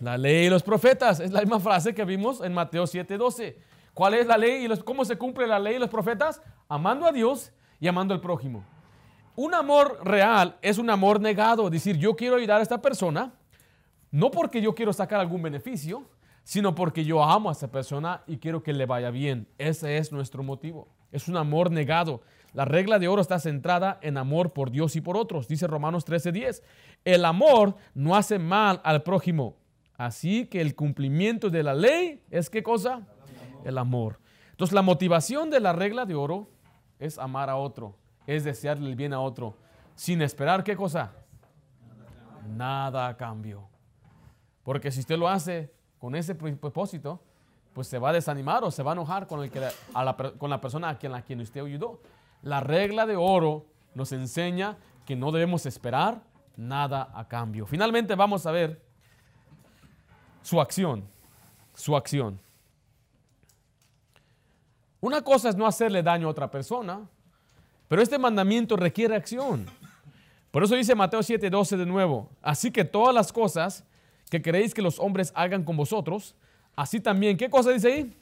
La 0.00 0.16
ley 0.16 0.46
y 0.46 0.50
los 0.50 0.62
profetas. 0.62 1.18
Es 1.18 1.32
la 1.32 1.40
misma 1.40 1.58
frase 1.58 1.92
que 1.92 2.04
vimos 2.04 2.40
en 2.40 2.54
Mateo 2.54 2.84
7:12. 2.84 3.56
¿Cuál 3.94 4.14
es 4.14 4.26
la 4.26 4.38
ley 4.38 4.64
y 4.64 4.78
cómo 4.78 5.04
se 5.04 5.18
cumple 5.18 5.46
la 5.46 5.58
ley 5.58 5.76
y 5.76 5.78
los 5.78 5.90
profetas? 5.90 6.40
Amando 6.68 7.06
a 7.06 7.12
Dios 7.12 7.52
y 7.80 7.88
amando 7.88 8.14
al 8.14 8.20
prójimo. 8.20 8.64
Un 9.34 9.54
amor 9.54 9.98
real 10.04 10.56
es 10.62 10.78
un 10.78 10.88
amor 10.88 11.20
negado, 11.20 11.68
decir, 11.68 11.96
yo 11.96 12.14
quiero 12.14 12.36
ayudar 12.36 12.60
a 12.60 12.62
esta 12.62 12.80
persona, 12.80 13.32
no 14.10 14.30
porque 14.30 14.62
yo 14.62 14.74
quiero 14.74 14.92
sacar 14.92 15.20
algún 15.20 15.42
beneficio, 15.42 16.04
sino 16.44 16.74
porque 16.74 17.04
yo 17.04 17.24
amo 17.24 17.48
a 17.48 17.52
esa 17.52 17.70
persona 17.70 18.22
y 18.26 18.38
quiero 18.38 18.62
que 18.62 18.72
le 18.72 18.86
vaya 18.86 19.10
bien. 19.10 19.48
Ese 19.58 19.96
es 19.96 20.12
nuestro 20.12 20.42
motivo. 20.42 20.88
Es 21.12 21.28
un 21.28 21.36
amor 21.36 21.70
negado. 21.70 22.22
La 22.52 22.64
regla 22.64 22.98
de 22.98 23.08
oro 23.08 23.22
está 23.22 23.38
centrada 23.38 23.98
en 24.02 24.18
amor 24.18 24.52
por 24.52 24.70
Dios 24.70 24.94
y 24.96 25.00
por 25.00 25.16
otros, 25.16 25.48
dice 25.48 25.66
Romanos 25.66 26.04
13:10. 26.04 26.62
El 27.04 27.24
amor 27.24 27.76
no 27.94 28.14
hace 28.14 28.38
mal 28.38 28.80
al 28.84 29.02
prójimo. 29.02 29.56
Así 29.96 30.46
que 30.46 30.60
el 30.60 30.74
cumplimiento 30.74 31.48
de 31.48 31.62
la 31.62 31.74
ley 31.74 32.22
es 32.30 32.50
qué 32.50 32.62
cosa? 32.62 33.02
El 33.64 33.78
amor. 33.78 34.18
Entonces 34.50 34.74
la 34.74 34.82
motivación 34.82 35.50
de 35.50 35.60
la 35.60 35.72
regla 35.72 36.04
de 36.04 36.14
oro 36.14 36.50
es 36.98 37.18
amar 37.18 37.48
a 37.48 37.56
otro, 37.56 37.96
es 38.26 38.44
desearle 38.44 38.88
el 38.90 38.96
bien 38.96 39.12
a 39.12 39.20
otro, 39.20 39.56
sin 39.94 40.22
esperar 40.22 40.62
qué 40.62 40.76
cosa? 40.76 41.12
Nada 42.56 43.08
a 43.08 43.16
cambio. 43.16 43.68
Porque 44.62 44.90
si 44.90 45.00
usted 45.00 45.16
lo 45.16 45.28
hace 45.28 45.72
con 45.98 46.14
ese 46.14 46.34
propósito, 46.34 47.22
pues 47.72 47.86
se 47.86 47.98
va 47.98 48.10
a 48.10 48.12
desanimar 48.12 48.62
o 48.64 48.70
se 48.70 48.82
va 48.82 48.92
a 48.92 48.94
enojar 48.94 49.26
con, 49.26 49.42
el 49.42 49.50
que, 49.50 49.60
la, 49.60 50.16
con 50.38 50.50
la 50.50 50.60
persona 50.60 50.90
a 50.90 50.98
quien, 50.98 51.14
a 51.14 51.22
quien 51.22 51.40
usted 51.40 51.64
ayudó. 51.64 52.00
La 52.42 52.60
regla 52.60 53.06
de 53.06 53.16
oro 53.16 53.66
nos 53.94 54.12
enseña 54.12 54.76
que 55.06 55.16
no 55.16 55.30
debemos 55.30 55.64
esperar 55.66 56.22
nada 56.56 57.10
a 57.14 57.26
cambio. 57.28 57.66
Finalmente 57.66 58.14
vamos 58.14 58.46
a 58.46 58.52
ver 58.52 58.82
su 60.42 60.60
acción, 60.60 61.04
su 61.74 61.96
acción. 61.96 62.40
Una 65.00 65.22
cosa 65.22 65.48
es 65.48 65.56
no 65.56 65.66
hacerle 65.66 66.02
daño 66.02 66.28
a 66.28 66.30
otra 66.30 66.50
persona, 66.50 67.00
pero 67.88 68.02
este 68.02 68.18
mandamiento 68.18 68.76
requiere 68.76 69.16
acción. 69.16 69.66
Por 70.50 70.62
eso 70.62 70.74
dice 70.74 70.94
Mateo 70.94 71.20
7:12 71.20 71.76
de 71.76 71.86
nuevo, 71.86 72.28
así 72.42 72.70
que 72.70 72.84
todas 72.84 73.14
las 73.14 73.32
cosas 73.32 73.84
que 74.30 74.42
queréis 74.42 74.74
que 74.74 74.82
los 74.82 74.98
hombres 74.98 75.32
hagan 75.34 75.64
con 75.64 75.76
vosotros, 75.76 76.34
así 76.76 77.00
también, 77.00 77.36
¿qué 77.36 77.48
cosa 77.48 77.70
dice 77.70 77.92
ahí? 77.92 78.16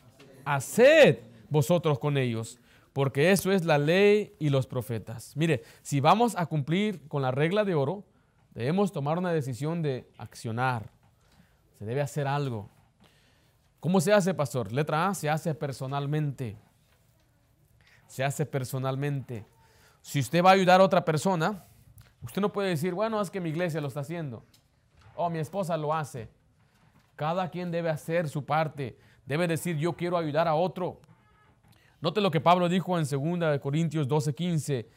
Haced 0.44 1.18
vosotros 1.48 1.98
con 1.98 2.16
ellos 2.16 2.58
porque 3.00 3.32
eso 3.32 3.50
es 3.50 3.64
la 3.64 3.78
ley 3.78 4.36
y 4.38 4.50
los 4.50 4.66
profetas. 4.66 5.34
Mire, 5.34 5.62
si 5.80 6.00
vamos 6.00 6.36
a 6.36 6.44
cumplir 6.44 7.08
con 7.08 7.22
la 7.22 7.30
regla 7.30 7.64
de 7.64 7.74
oro, 7.74 8.04
debemos 8.52 8.92
tomar 8.92 9.16
una 9.16 9.32
decisión 9.32 9.80
de 9.80 10.06
accionar. 10.18 10.90
Se 11.78 11.86
debe 11.86 12.02
hacer 12.02 12.26
algo. 12.26 12.68
¿Cómo 13.80 14.02
se 14.02 14.12
hace, 14.12 14.34
pastor? 14.34 14.70
Letra 14.70 15.08
A, 15.08 15.14
se 15.14 15.30
hace 15.30 15.54
personalmente. 15.54 16.58
Se 18.06 18.22
hace 18.22 18.44
personalmente. 18.44 19.46
Si 20.02 20.20
usted 20.20 20.44
va 20.44 20.50
a 20.50 20.52
ayudar 20.52 20.82
a 20.82 20.84
otra 20.84 21.02
persona, 21.02 21.64
usted 22.20 22.42
no 22.42 22.52
puede 22.52 22.68
decir, 22.68 22.92
bueno, 22.92 23.18
es 23.22 23.30
que 23.30 23.40
mi 23.40 23.48
iglesia 23.48 23.80
lo 23.80 23.88
está 23.88 24.00
haciendo. 24.00 24.44
O 25.16 25.30
mi 25.30 25.38
esposa 25.38 25.74
lo 25.78 25.94
hace. 25.94 26.28
Cada 27.16 27.48
quien 27.48 27.70
debe 27.70 27.88
hacer 27.88 28.28
su 28.28 28.44
parte. 28.44 28.98
Debe 29.24 29.48
decir, 29.48 29.78
yo 29.78 29.94
quiero 29.94 30.18
ayudar 30.18 30.46
a 30.46 30.54
otro. 30.54 31.00
Note 32.00 32.20
lo 32.20 32.30
que 32.30 32.40
Pablo 32.40 32.68
dijo 32.68 32.98
en 32.98 33.04
2 33.04 33.60
Corintios 33.60 34.08
12, 34.08 34.34
15. 34.34 34.88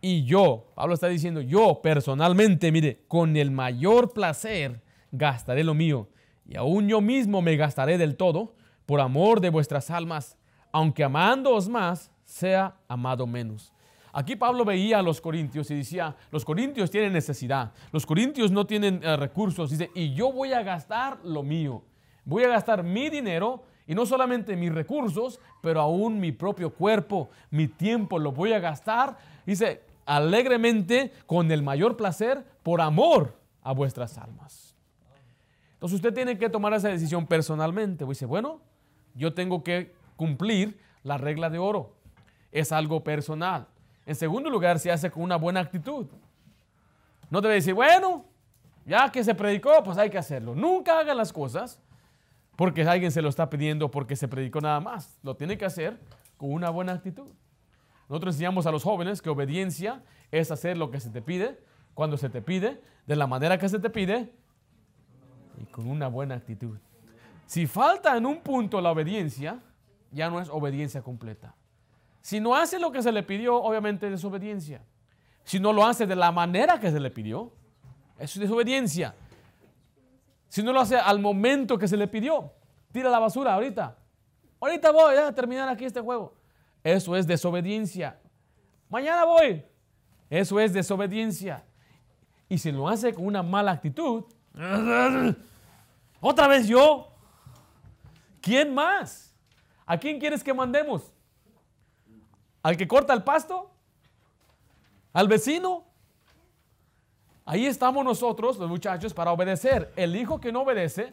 Y 0.00 0.24
yo, 0.24 0.70
Pablo 0.74 0.94
está 0.94 1.08
diciendo, 1.08 1.40
yo 1.40 1.80
personalmente, 1.82 2.70
mire, 2.70 3.04
con 3.08 3.36
el 3.36 3.50
mayor 3.50 4.12
placer 4.12 4.82
gastaré 5.12 5.64
lo 5.64 5.74
mío. 5.74 6.08
Y 6.46 6.56
aún 6.56 6.88
yo 6.88 7.00
mismo 7.00 7.40
me 7.40 7.56
gastaré 7.56 7.96
del 7.98 8.16
todo 8.16 8.54
por 8.86 9.00
amor 9.00 9.40
de 9.40 9.50
vuestras 9.50 9.90
almas, 9.90 10.36
aunque 10.72 11.04
amándoos 11.04 11.68
más, 11.68 12.10
sea 12.24 12.76
amado 12.88 13.26
menos. 13.26 13.72
Aquí 14.12 14.36
Pablo 14.36 14.64
veía 14.64 14.98
a 15.00 15.02
los 15.02 15.20
corintios 15.20 15.70
y 15.70 15.76
decía, 15.76 16.14
los 16.30 16.44
corintios 16.44 16.90
tienen 16.90 17.12
necesidad, 17.12 17.72
los 17.90 18.06
corintios 18.06 18.52
no 18.52 18.66
tienen 18.66 19.00
eh, 19.02 19.16
recursos, 19.16 19.70
dice, 19.70 19.90
y 19.94 20.14
yo 20.14 20.32
voy 20.32 20.52
a 20.52 20.62
gastar 20.62 21.18
lo 21.24 21.42
mío, 21.42 21.82
voy 22.24 22.44
a 22.44 22.48
gastar 22.48 22.84
mi 22.84 23.10
dinero 23.10 23.64
y 23.86 23.94
no 23.94 24.06
solamente 24.06 24.56
mis 24.56 24.72
recursos, 24.72 25.40
pero 25.64 25.80
aún 25.80 26.20
mi 26.20 26.30
propio 26.30 26.68
cuerpo, 26.68 27.30
mi 27.50 27.68
tiempo 27.68 28.18
lo 28.18 28.32
voy 28.32 28.52
a 28.52 28.58
gastar, 28.58 29.16
dice, 29.46 29.80
alegremente, 30.04 31.10
con 31.24 31.50
el 31.50 31.62
mayor 31.62 31.96
placer, 31.96 32.44
por 32.62 32.82
amor 32.82 33.34
a 33.62 33.72
vuestras 33.72 34.18
almas. 34.18 34.76
Entonces 35.72 35.96
usted 35.96 36.12
tiene 36.12 36.36
que 36.36 36.50
tomar 36.50 36.74
esa 36.74 36.90
decisión 36.90 37.26
personalmente. 37.26 38.04
Dice, 38.04 38.26
bueno, 38.26 38.60
yo 39.14 39.32
tengo 39.32 39.64
que 39.64 39.94
cumplir 40.16 40.78
la 41.02 41.16
regla 41.16 41.48
de 41.48 41.58
oro. 41.58 41.94
Es 42.52 42.70
algo 42.70 43.02
personal. 43.02 43.66
En 44.04 44.16
segundo 44.16 44.50
lugar, 44.50 44.78
se 44.78 44.92
hace 44.92 45.10
con 45.10 45.22
una 45.22 45.36
buena 45.36 45.60
actitud. 45.60 46.08
No 47.30 47.40
debe 47.40 47.54
decir, 47.54 47.72
bueno, 47.72 48.26
ya 48.84 49.10
que 49.10 49.24
se 49.24 49.34
predicó, 49.34 49.82
pues 49.82 49.96
hay 49.96 50.10
que 50.10 50.18
hacerlo. 50.18 50.54
Nunca 50.54 50.98
haga 50.98 51.14
las 51.14 51.32
cosas 51.32 51.80
porque 52.56 52.82
alguien 52.82 53.10
se 53.10 53.22
lo 53.22 53.28
está 53.28 53.50
pidiendo, 53.50 53.90
porque 53.90 54.16
se 54.16 54.28
predicó 54.28 54.60
nada 54.60 54.80
más. 54.80 55.18
Lo 55.22 55.36
tiene 55.36 55.58
que 55.58 55.64
hacer 55.64 55.98
con 56.36 56.52
una 56.52 56.70
buena 56.70 56.92
actitud. 56.92 57.28
Nosotros 58.08 58.34
enseñamos 58.34 58.66
a 58.66 58.70
los 58.70 58.82
jóvenes 58.82 59.22
que 59.22 59.30
obediencia 59.30 60.02
es 60.30 60.50
hacer 60.50 60.76
lo 60.76 60.90
que 60.90 61.00
se 61.00 61.10
te 61.10 61.22
pide, 61.22 61.58
cuando 61.94 62.16
se 62.16 62.28
te 62.28 62.42
pide, 62.42 62.80
de 63.06 63.16
la 63.16 63.26
manera 63.26 63.58
que 63.58 63.68
se 63.68 63.78
te 63.78 63.90
pide 63.90 64.32
y 65.60 65.64
con 65.66 65.88
una 65.88 66.08
buena 66.08 66.34
actitud. 66.34 66.76
Si 67.46 67.66
falta 67.66 68.16
en 68.16 68.26
un 68.26 68.40
punto 68.40 68.80
la 68.80 68.90
obediencia, 68.90 69.60
ya 70.10 70.30
no 70.30 70.40
es 70.40 70.48
obediencia 70.48 71.02
completa. 71.02 71.54
Si 72.20 72.40
no 72.40 72.54
hace 72.54 72.78
lo 72.78 72.90
que 72.90 73.02
se 73.02 73.12
le 73.12 73.22
pidió, 73.22 73.56
obviamente 73.56 74.06
es 74.06 74.12
desobediencia. 74.12 74.82
Si 75.44 75.60
no 75.60 75.72
lo 75.72 75.84
hace 75.84 76.06
de 76.06 76.16
la 76.16 76.32
manera 76.32 76.80
que 76.80 76.90
se 76.90 76.98
le 76.98 77.10
pidió, 77.10 77.52
es 78.18 78.38
desobediencia. 78.38 79.14
Si 80.54 80.62
no 80.62 80.72
lo 80.72 80.78
hace 80.78 80.96
al 80.96 81.18
momento 81.18 81.76
que 81.76 81.88
se 81.88 81.96
le 81.96 82.06
pidió, 82.06 82.52
tira 82.92 83.10
la 83.10 83.18
basura 83.18 83.54
ahorita. 83.54 83.98
Ahorita 84.60 84.92
voy 84.92 85.16
a 85.16 85.34
terminar 85.34 85.68
aquí 85.68 85.84
este 85.84 86.00
juego. 86.00 86.36
Eso 86.84 87.16
es 87.16 87.26
desobediencia. 87.26 88.20
Mañana 88.88 89.24
voy. 89.24 89.64
Eso 90.30 90.60
es 90.60 90.72
desobediencia. 90.72 91.64
Y 92.48 92.58
si 92.58 92.70
lo 92.70 92.88
hace 92.88 93.12
con 93.12 93.26
una 93.26 93.42
mala 93.42 93.72
actitud, 93.72 94.26
otra 96.20 96.46
vez 96.46 96.68
yo. 96.68 97.08
¿Quién 98.40 98.72
más? 98.72 99.34
¿A 99.84 99.98
quién 99.98 100.20
quieres 100.20 100.44
que 100.44 100.54
mandemos? 100.54 101.12
al 102.62 102.76
que 102.76 102.86
corta 102.86 103.12
el 103.12 103.24
pasto, 103.24 103.72
al 105.12 105.26
vecino. 105.26 105.84
Ahí 107.46 107.66
estamos 107.66 108.04
nosotros, 108.04 108.58
los 108.58 108.68
muchachos, 108.68 109.12
para 109.12 109.32
obedecer. 109.32 109.92
El 109.96 110.16
hijo 110.16 110.40
que 110.40 110.50
no 110.50 110.62
obedece, 110.62 111.12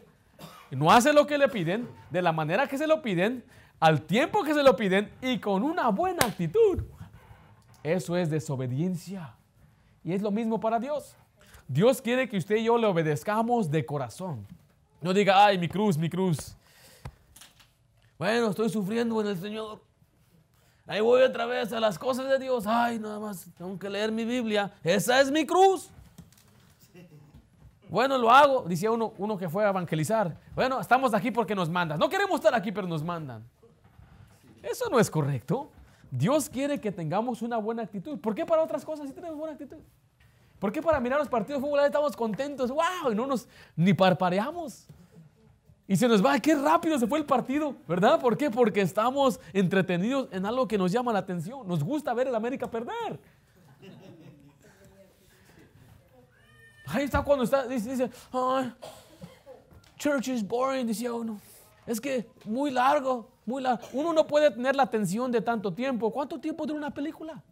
no 0.70 0.90
hace 0.90 1.12
lo 1.12 1.26
que 1.26 1.36
le 1.36 1.48
piden, 1.48 1.88
de 2.10 2.22
la 2.22 2.32
manera 2.32 2.66
que 2.66 2.78
se 2.78 2.86
lo 2.86 3.02
piden, 3.02 3.44
al 3.78 4.02
tiempo 4.02 4.42
que 4.42 4.54
se 4.54 4.62
lo 4.62 4.76
piden 4.76 5.12
y 5.20 5.38
con 5.38 5.62
una 5.62 5.88
buena 5.90 6.26
actitud. 6.26 6.82
Eso 7.82 8.16
es 8.16 8.30
desobediencia. 8.30 9.34
Y 10.04 10.12
es 10.12 10.22
lo 10.22 10.30
mismo 10.30 10.58
para 10.58 10.78
Dios. 10.78 11.16
Dios 11.68 12.00
quiere 12.00 12.28
que 12.28 12.38
usted 12.38 12.56
y 12.56 12.64
yo 12.64 12.78
le 12.78 12.86
obedezcamos 12.86 13.70
de 13.70 13.84
corazón. 13.84 14.46
No 15.00 15.12
diga, 15.12 15.44
ay, 15.44 15.58
mi 15.58 15.68
cruz, 15.68 15.98
mi 15.98 16.08
cruz. 16.08 16.56
Bueno, 18.18 18.50
estoy 18.50 18.70
sufriendo 18.70 19.20
en 19.20 19.26
el 19.26 19.36
Señor. 19.38 19.82
Ahí 20.86 21.00
voy 21.00 21.22
otra 21.22 21.44
vez 21.44 21.72
a 21.72 21.80
las 21.80 21.98
cosas 21.98 22.28
de 22.28 22.38
Dios. 22.38 22.64
Ay, 22.66 22.98
nada 22.98 23.18
más 23.18 23.46
tengo 23.56 23.78
que 23.78 23.90
leer 23.90 24.12
mi 24.12 24.24
Biblia. 24.24 24.72
Esa 24.82 25.20
es 25.20 25.30
mi 25.30 25.44
cruz. 25.44 25.90
Bueno, 27.92 28.16
lo 28.16 28.30
hago, 28.30 28.64
decía 28.66 28.90
uno, 28.90 29.12
uno 29.18 29.36
que 29.36 29.50
fue 29.50 29.66
a 29.66 29.68
evangelizar. 29.68 30.34
Bueno, 30.54 30.80
estamos 30.80 31.12
aquí 31.12 31.30
porque 31.30 31.54
nos 31.54 31.68
mandan. 31.68 31.98
No 31.98 32.08
queremos 32.08 32.36
estar 32.36 32.54
aquí, 32.54 32.72
pero 32.72 32.86
nos 32.86 33.04
mandan. 33.04 33.44
Eso 34.62 34.88
no 34.90 34.98
es 34.98 35.10
correcto. 35.10 35.70
Dios 36.10 36.48
quiere 36.48 36.80
que 36.80 36.90
tengamos 36.90 37.42
una 37.42 37.58
buena 37.58 37.82
actitud. 37.82 38.18
¿Por 38.18 38.34
qué 38.34 38.46
para 38.46 38.62
otras 38.62 38.82
cosas 38.82 39.08
sí 39.08 39.12
tenemos 39.12 39.36
buena 39.36 39.52
actitud? 39.52 39.76
¿Por 40.58 40.72
qué 40.72 40.80
para 40.80 41.00
mirar 41.00 41.18
los 41.18 41.28
partidos 41.28 41.60
de 41.60 41.68
fútbol 41.68 41.84
estamos 41.84 42.16
contentos? 42.16 42.70
¡Wow! 42.70 43.12
Y 43.12 43.14
no 43.14 43.26
nos 43.26 43.46
ni 43.76 43.92
parpareamos. 43.92 44.86
Y 45.86 45.94
se 45.94 46.08
nos 46.08 46.24
va, 46.24 46.38
qué 46.38 46.54
rápido 46.54 46.98
se 46.98 47.06
fue 47.06 47.18
el 47.18 47.26
partido, 47.26 47.76
¿verdad? 47.86 48.18
¿Por 48.18 48.38
qué? 48.38 48.50
Porque 48.50 48.80
estamos 48.80 49.38
entretenidos 49.52 50.28
en 50.32 50.46
algo 50.46 50.66
que 50.66 50.78
nos 50.78 50.90
llama 50.92 51.12
la 51.12 51.18
atención. 51.18 51.68
Nos 51.68 51.84
gusta 51.84 52.14
ver 52.14 52.28
el 52.28 52.34
América 52.34 52.70
perder. 52.70 53.20
Ahí 56.92 57.04
está 57.04 57.22
cuando 57.22 57.44
está, 57.44 57.66
dice, 57.66 57.90
dice 57.90 58.10
church 59.96 60.28
is 60.28 60.46
boring, 60.46 60.86
decía 60.86 61.12
uno. 61.12 61.40
Es 61.86 62.00
que 62.00 62.28
muy 62.44 62.70
largo, 62.70 63.30
muy 63.46 63.62
largo. 63.62 63.86
Uno 63.92 64.12
no 64.12 64.26
puede 64.26 64.50
tener 64.50 64.76
la 64.76 64.82
atención 64.82 65.32
de 65.32 65.40
tanto 65.40 65.72
tiempo. 65.72 66.12
¿Cuánto 66.12 66.38
tiempo 66.38 66.66
dura 66.66 66.78
una 66.78 66.92
película? 66.92 67.42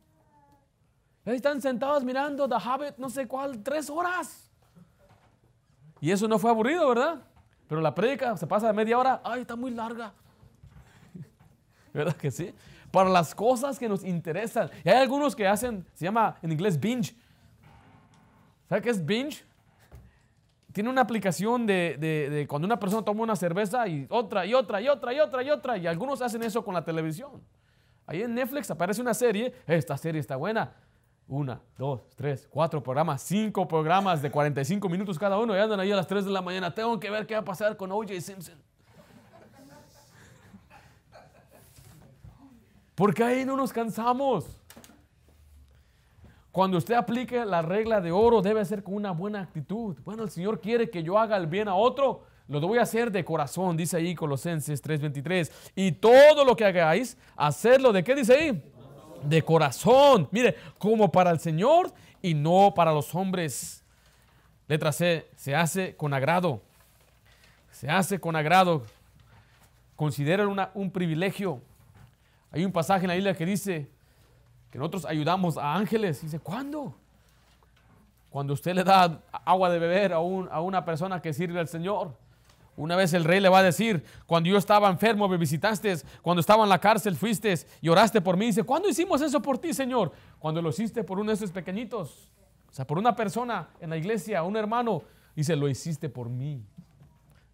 Ahí 1.24 1.36
están 1.36 1.60
sentados 1.60 2.02
mirando 2.04 2.48
The 2.48 2.56
Hobbit, 2.56 2.96
no 2.98 3.08
sé 3.08 3.26
cuál, 3.26 3.62
tres 3.62 3.88
horas. 3.88 4.50
Y 6.00 6.10
eso 6.10 6.26
no 6.26 6.38
fue 6.38 6.50
aburrido, 6.50 6.88
¿verdad? 6.88 7.22
Pero 7.68 7.80
la 7.80 7.94
prédica 7.94 8.36
se 8.36 8.46
pasa 8.46 8.66
de 8.66 8.72
media 8.72 8.98
hora, 8.98 9.20
ay, 9.22 9.42
está 9.42 9.54
muy 9.54 9.70
larga. 9.70 10.12
¿Verdad 11.94 12.16
que 12.16 12.30
sí? 12.30 12.54
Para 12.90 13.08
las 13.08 13.34
cosas 13.34 13.78
que 13.78 13.88
nos 13.88 14.04
interesan. 14.04 14.70
Y 14.82 14.88
hay 14.88 14.96
algunos 14.96 15.36
que 15.36 15.46
hacen, 15.46 15.86
se 15.94 16.04
llama 16.04 16.36
en 16.42 16.52
inglés 16.52 16.80
binge. 16.80 17.14
¿Sabe 18.70 18.80
qué 18.80 18.90
es 18.90 19.04
binge? 19.04 19.44
Tiene 20.72 20.88
una 20.88 21.02
aplicación 21.02 21.66
de, 21.66 21.96
de, 21.98 22.46
cuando 22.48 22.64
una 22.64 22.78
persona 22.78 23.04
toma 23.04 23.22
una 23.22 23.36
cerveza 23.36 23.86
y 23.86 24.06
otra 24.08 24.46
y 24.46 24.54
otra 24.54 24.80
y 24.80 24.88
otra 24.88 25.12
y 25.12 25.20
otra 25.20 25.42
y 25.42 25.50
otra. 25.50 25.76
Y 25.76 25.86
algunos 25.88 26.22
hacen 26.22 26.42
eso 26.44 26.64
con 26.64 26.72
la 26.72 26.84
televisión. 26.84 27.42
Ahí 28.06 28.22
en 28.22 28.34
Netflix 28.34 28.70
aparece 28.70 29.02
una 29.02 29.12
serie, 29.12 29.52
esta 29.66 29.96
serie 29.98 30.20
está 30.20 30.36
buena 30.36 30.72
una, 31.30 31.60
dos, 31.78 32.00
tres, 32.16 32.48
cuatro 32.50 32.82
programas, 32.82 33.22
cinco 33.22 33.66
programas 33.66 34.20
de 34.20 34.30
45 34.30 34.88
minutos 34.88 35.16
cada 35.16 35.38
uno 35.38 35.56
y 35.56 35.60
andan 35.60 35.78
ahí 35.78 35.92
a 35.92 35.96
las 35.96 36.08
3 36.08 36.24
de 36.24 36.30
la 36.30 36.42
mañana. 36.42 36.74
Tengo 36.74 36.98
que 36.98 37.08
ver 37.08 37.24
qué 37.24 37.34
va 37.34 37.40
a 37.40 37.44
pasar 37.44 37.76
con 37.76 37.92
OJ 37.92 38.20
Simpson. 38.20 38.60
Porque 42.96 43.22
ahí 43.22 43.44
no 43.44 43.56
nos 43.56 43.72
cansamos. 43.72 44.59
Cuando 46.52 46.78
usted 46.78 46.94
aplique 46.94 47.44
la 47.44 47.62
regla 47.62 48.00
de 48.00 48.10
oro, 48.10 48.42
debe 48.42 48.64
ser 48.64 48.82
con 48.82 48.94
una 48.94 49.12
buena 49.12 49.40
actitud. 49.40 49.96
Bueno, 50.04 50.24
el 50.24 50.30
Señor 50.30 50.60
quiere 50.60 50.90
que 50.90 51.02
yo 51.02 51.18
haga 51.18 51.36
el 51.36 51.46
bien 51.46 51.68
a 51.68 51.74
otro. 51.74 52.24
Lo 52.48 52.60
voy 52.60 52.78
a 52.78 52.82
hacer 52.82 53.12
de 53.12 53.24
corazón, 53.24 53.76
dice 53.76 53.96
ahí 53.96 54.14
Colosenses 54.14 54.82
3:23. 54.82 55.52
Y 55.76 55.92
todo 55.92 56.44
lo 56.44 56.56
que 56.56 56.64
hagáis, 56.64 57.16
hacerlo 57.36 57.92
de 57.92 58.02
qué 58.02 58.14
dice 58.16 58.34
ahí? 58.34 58.62
de 59.22 59.42
corazón. 59.42 60.28
Mire, 60.30 60.56
como 60.78 61.10
para 61.10 61.30
el 61.30 61.40
Señor 61.40 61.92
y 62.22 62.34
no 62.34 62.72
para 62.74 62.92
los 62.92 63.14
hombres. 63.14 63.84
Letra 64.68 64.92
C, 64.92 65.28
se 65.36 65.54
hace 65.54 65.96
con 65.96 66.14
agrado. 66.14 66.62
Se 67.70 67.88
hace 67.88 68.20
con 68.20 68.36
agrado. 68.36 68.84
Considera 69.96 70.46
un 70.74 70.90
privilegio. 70.90 71.60
Hay 72.52 72.64
un 72.64 72.72
pasaje 72.72 73.04
en 73.04 73.08
la 73.08 73.14
Biblia 73.14 73.34
que 73.34 73.46
dice 73.46 73.90
que 74.70 74.78
nosotros 74.78 75.04
ayudamos 75.04 75.56
a 75.56 75.74
ángeles. 75.74 76.22
Dice, 76.22 76.38
¿cuándo? 76.38 76.94
Cuando 78.30 78.54
usted 78.54 78.74
le 78.74 78.84
da 78.84 79.20
agua 79.44 79.70
de 79.70 79.78
beber 79.78 80.12
a, 80.12 80.16
a 80.16 80.60
una 80.60 80.84
persona 80.84 81.20
que 81.20 81.32
sirve 81.32 81.58
al 81.58 81.68
Señor. 81.68 82.14
Una 82.76 82.96
vez 82.96 83.12
el 83.12 83.24
rey 83.24 83.40
le 83.40 83.48
va 83.48 83.58
a 83.58 83.62
decir, 83.62 84.02
cuando 84.26 84.48
yo 84.48 84.56
estaba 84.56 84.88
enfermo 84.88 85.28
me 85.28 85.36
visitaste, 85.36 85.94
cuando 86.22 86.40
estaba 86.40 86.62
en 86.62 86.68
la 86.70 86.78
cárcel 86.78 87.16
fuiste 87.16 87.54
y 87.82 87.88
oraste 87.88 88.20
por 88.20 88.36
mí. 88.36 88.46
Dice, 88.46 88.62
¿cuándo 88.62 88.88
hicimos 88.88 89.20
eso 89.20 89.42
por 89.42 89.58
ti, 89.58 89.74
Señor? 89.74 90.12
Cuando 90.38 90.62
lo 90.62 90.70
hiciste 90.70 91.04
por 91.04 91.18
uno 91.18 91.30
de 91.30 91.34
esos 91.34 91.50
pequeñitos. 91.50 92.30
O 92.70 92.72
sea, 92.72 92.86
por 92.86 92.98
una 92.98 93.14
persona 93.14 93.68
en 93.80 93.90
la 93.90 93.96
iglesia, 93.96 94.42
un 94.44 94.56
hermano. 94.56 95.02
Dice, 95.34 95.56
lo 95.56 95.68
hiciste 95.68 96.08
por 96.08 96.30
mí. 96.30 96.64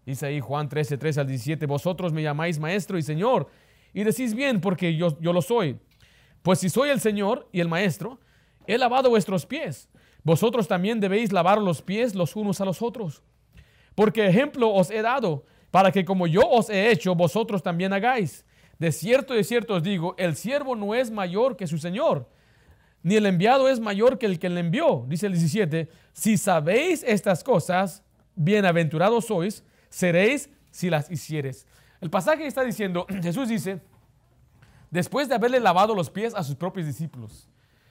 Dice 0.05 0.27
ahí 0.27 0.39
Juan 0.39 0.69
13, 0.69 0.99
13 0.99 1.21
al 1.21 1.27
17, 1.27 1.67
vosotros 1.67 2.13
me 2.13 2.23
llamáis 2.23 2.61
maestro 2.61 2.97
y 2.97 3.03
Señor. 3.03 3.49
Y 3.93 4.05
decís 4.05 4.35
bien 4.35 4.61
porque 4.61 4.95
yo, 4.95 5.19
yo 5.21 5.33
lo 5.33 5.43
soy. 5.43 5.81
Pues 6.47 6.61
si 6.61 6.71
soy 6.71 6.91
el 6.91 7.01
Señor 7.01 7.49
y 7.51 7.59
el 7.59 7.67
maestro, 7.67 8.21
he 8.69 8.79
lavado 8.79 9.11
vuestros 9.11 9.45
pies. 9.47 9.89
Vosotros 10.23 10.69
también 10.69 11.01
debéis 11.01 11.33
lavar 11.33 11.61
los 11.61 11.83
pies 11.83 12.15
los 12.15 12.37
unos 12.37 12.61
a 12.61 12.65
los 12.65 12.83
otros. 12.83 13.25
Porque 13.97 14.29
ejemplo 14.29 14.73
os 14.73 14.93
he 14.93 15.03
dado, 15.03 15.45
para 15.73 15.91
que 15.91 16.05
como 16.05 16.29
yo 16.29 16.49
os 16.49 16.71
he 16.71 16.93
hecho, 16.93 17.17
vosotros 17.17 17.65
también 17.65 17.93
hagáis. 17.93 18.45
De 18.79 18.93
cierto, 18.93 19.35
de 19.35 19.43
cierto 19.43 19.75
os 19.75 19.83
digo, 19.83 20.15
el 20.19 20.37
siervo 20.37 20.77
no 20.77 20.95
es 20.95 21.11
mayor 21.11 21.57
que 21.57 21.67
su 21.67 21.79
Señor, 21.79 22.31
ni 23.03 23.17
el 23.17 23.27
enviado 23.27 23.69
es 23.69 23.81
mayor 23.81 24.17
que 24.17 24.27
el 24.27 24.39
que 24.39 24.49
le 24.49 24.61
envió. 24.61 25.05
Dice 25.09 25.27
el 25.27 25.33
17, 25.33 25.89
si 26.13 26.37
sabéis 26.37 27.03
estas 27.03 27.43
cosas, 27.43 28.05
bienaventurados 28.37 29.27
sois, 29.27 29.65
seréis 29.89 30.49
si 30.71 30.91
las 30.91 31.11
hicieres. 31.11 31.67
El 32.01 32.09
pasaje 32.09 32.47
está 32.47 32.63
diciendo, 32.63 33.05
Jesús 33.21 33.49
dice, 33.49 33.81
después 34.97 35.29
de 35.29 35.35
haberle 35.35 35.61
lavado 35.61 35.95
los 35.95 36.09
pies 36.09 36.35
a 36.35 36.43
sus 36.43 36.57
propios 36.57 36.87
discípulos. 36.87 37.47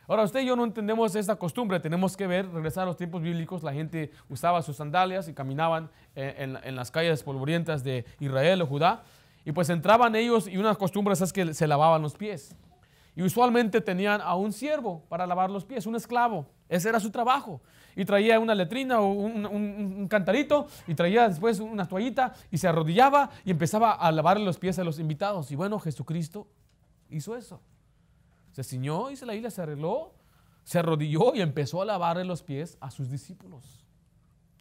Ahora, 0.08 0.24
usted 0.24 0.42
y 0.42 0.48
yo 0.48 0.56
no 0.56 0.64
entendemos 0.64 1.16
esta 1.16 1.36
costumbre, 1.36 1.80
tenemos 1.80 2.18
que 2.18 2.26
ver, 2.26 2.50
regresar 2.52 2.82
a 2.82 2.86
los 2.88 2.98
tiempos 2.98 3.22
bíblicos, 3.22 3.62
la 3.62 3.74
gente 3.74 4.10
usaba 4.28 4.64
sus 4.64 4.78
sandalias 4.78 5.28
y 5.28 5.34
caminaban 5.36 5.92
en, 6.16 6.76
las 6.76 6.90
calles 6.90 7.22
polvorientas 7.22 7.84
de 7.84 8.06
Israel 8.20 8.64
o 8.64 8.66
Judá, 8.66 9.04
y 9.46 9.52
pues 9.52 9.70
entraban 9.70 10.16
ellos 10.16 10.48
y 10.48 10.58
una 10.58 10.74
costumbre 10.74 11.14
es 11.14 11.32
que 11.32 11.54
se 11.54 11.68
lavaban 11.68 12.02
los 12.02 12.16
pies. 12.16 12.56
Y 13.16 13.22
usualmente 13.22 13.82
tenían 13.82 14.20
a 14.20 14.34
un 14.34 14.52
siervo 14.52 15.04
para 15.08 15.28
lavar 15.28 15.52
los 15.52 15.64
pies, 15.64 15.86
un 15.86 15.96
esclavo. 15.96 16.48
Ese 16.68 16.90
era 16.90 17.00
su 17.00 17.12
trabajo. 17.12 17.62
Y 17.96 18.04
traía 18.04 18.40
una 18.40 18.56
letrina 18.56 19.00
o 19.00 19.12
un, 19.12 19.46
un, 19.46 20.08
cantarito 20.08 20.68
y 20.88 20.96
traía 20.96 21.30
después 21.30 21.60
una 21.60 21.88
toallita 21.88 22.34
y 22.52 22.58
se 22.58 22.68
arrodillaba 22.68 23.30
y 23.46 23.52
empezaba 23.52 23.94
a 23.94 24.12
lavarle 24.12 24.44
los 24.44 24.58
pies 24.58 24.80
a 24.80 24.84
los 24.84 24.98
invitados. 25.00 25.52
Y 25.52 25.56
bueno, 25.56 25.80
Jesucristo 25.80 26.48
hizo 27.10 27.36
eso. 27.36 27.62
Se 28.52 28.64
ciñó 28.64 29.16
se 29.16 29.26
la 29.26 29.36
isla 29.36 29.50
se 29.50 29.62
arregló, 29.62 30.14
se 30.64 30.80
arrodilló 30.80 31.36
y 31.36 31.42
empezó 31.42 31.82
a 31.82 31.86
lavarle 31.86 32.24
los 32.26 32.42
pies 32.42 32.78
a 32.80 32.90
sus 32.90 33.10
discípulos. 33.10 33.86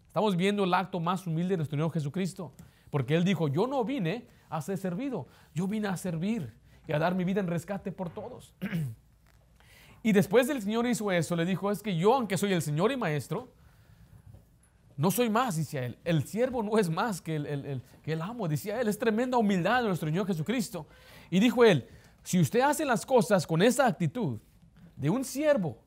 Estamos 0.07 0.37
viendo 0.37 0.65
el 0.65 0.75
acto 0.75 1.01
más 1.01 1.27
humilde 1.27 1.51
de 1.51 1.57
nuestro 1.59 1.77
Señor 1.77 1.93
Jesucristo. 1.93 2.53
Porque 2.95 3.17
Él 3.17 3.25
dijo, 3.25 3.49
yo 3.49 3.67
no 3.67 3.85
vine 3.85 4.29
a 4.49 4.63
ser 4.63 4.79
servido, 4.79 5.27
yo 5.53 5.67
vine 5.67 5.89
a 5.89 5.97
servir 5.97 6.55
y 6.87 6.93
a 6.93 6.99
dar 7.01 7.17
mi 7.17 7.25
vida 7.25 7.41
en 7.41 7.49
rescate 7.49 7.91
por 7.91 8.09
todos. 8.09 8.55
y 10.05 10.13
después 10.13 10.47
del 10.47 10.63
Señor 10.63 10.87
hizo 10.87 11.11
eso, 11.11 11.35
le 11.35 11.45
dijo, 11.45 11.73
es 11.73 11.83
que 11.83 11.97
yo, 11.97 12.15
aunque 12.15 12.39
soy 12.39 12.53
el 12.53 12.63
Señor 12.63 12.93
y 12.93 12.97
Maestro, 12.97 13.53
no 14.97 15.11
soy 15.11 15.29
más, 15.29 15.57
dice 15.57 15.85
él. 15.85 15.99
El 16.05 16.23
siervo 16.25 16.63
no 16.63 16.79
es 16.79 16.89
más 16.89 17.21
que 17.21 17.35
el, 17.35 17.83
que 18.05 18.13
el 18.13 18.23
amo, 18.23 18.47
decía 18.47 18.81
él. 18.81 18.87
Es 18.87 18.97
tremenda 18.97 19.39
humildad 19.39 19.83
de 19.83 19.89
nuestro 19.89 20.09
Señor 20.09 20.29
Jesucristo. 20.29 20.87
Y 21.31 21.41
dijo 21.41 21.65
él, 21.65 21.89
si 22.25 22.41
usted 22.41 22.61
hace 22.61 22.85
las 22.85 23.07
cosas 23.07 23.47
con 23.47 23.63
esa 23.63 23.87
actitud 23.87 24.41
de 24.97 25.11
un 25.11 25.25
siervo, 25.25 25.79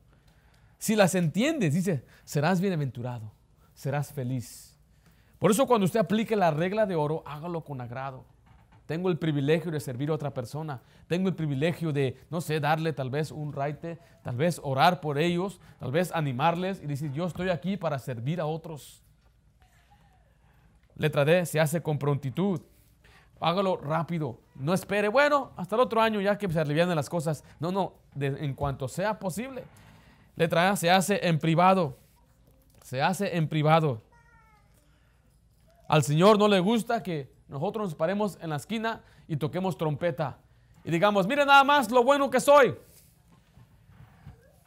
si 0.78 0.94
las 0.94 1.14
entiendes, 1.14 1.74
dice, 1.74 2.04
serás 2.24 2.60
bienaventurado, 2.60 3.32
serás 3.74 4.12
feliz. 4.12 4.78
Por 5.38 5.50
eso 5.50 5.66
cuando 5.66 5.84
usted 5.84 6.00
aplique 6.00 6.36
la 6.36 6.52
regla 6.52 6.86
de 6.86 6.94
oro, 6.94 7.22
hágalo 7.26 7.64
con 7.64 7.80
agrado. 7.80 8.24
Tengo 8.86 9.10
el 9.10 9.18
privilegio 9.18 9.70
de 9.70 9.80
servir 9.80 10.08
a 10.08 10.14
otra 10.14 10.32
persona. 10.32 10.80
Tengo 11.08 11.28
el 11.28 11.34
privilegio 11.34 11.92
de, 11.92 12.16
no 12.30 12.40
sé, 12.40 12.58
darle 12.58 12.92
tal 12.92 13.10
vez 13.10 13.30
un 13.30 13.52
raite, 13.52 13.98
tal 14.22 14.36
vez 14.36 14.60
orar 14.62 15.00
por 15.00 15.18
ellos, 15.18 15.60
tal 15.78 15.92
vez 15.92 16.10
animarles 16.14 16.80
y 16.82 16.86
decir, 16.86 17.12
yo 17.12 17.26
estoy 17.26 17.50
aquí 17.50 17.76
para 17.76 17.98
servir 17.98 18.40
a 18.40 18.46
otros. 18.46 19.02
Letra 20.94 21.24
D, 21.24 21.44
se 21.44 21.60
hace 21.60 21.82
con 21.82 21.98
prontitud. 21.98 22.62
Hágalo 23.40 23.76
rápido. 23.76 24.38
No 24.54 24.74
espere, 24.74 25.08
bueno, 25.08 25.52
hasta 25.56 25.76
el 25.76 25.80
otro 25.80 26.00
año 26.00 26.20
ya 26.20 26.36
que 26.36 26.50
se 26.50 26.60
alivian 26.60 26.94
las 26.94 27.08
cosas. 27.08 27.44
No, 27.60 27.70
no, 27.70 27.94
en 28.18 28.54
cuanto 28.54 28.88
sea 28.88 29.18
posible. 29.18 29.64
Letra 30.36 30.70
A, 30.70 30.76
se 30.76 30.90
hace 30.90 31.26
en 31.26 31.38
privado. 31.38 31.96
Se 32.82 33.02
hace 33.02 33.36
en 33.36 33.48
privado. 33.48 34.02
Al 35.88 36.02
Señor 36.02 36.38
no 36.38 36.48
le 36.48 36.60
gusta 36.60 37.02
que 37.02 37.32
nosotros 37.48 37.88
nos 37.88 37.94
paremos 37.94 38.38
en 38.40 38.50
la 38.50 38.56
esquina 38.56 39.02
y 39.26 39.36
toquemos 39.36 39.78
trompeta 39.78 40.38
y 40.88 40.90
digamos, 40.90 41.26
mire 41.26 41.44
nada 41.44 41.64
más 41.64 41.90
lo 41.90 42.02
bueno 42.02 42.30
que 42.30 42.40
soy. 42.40 42.74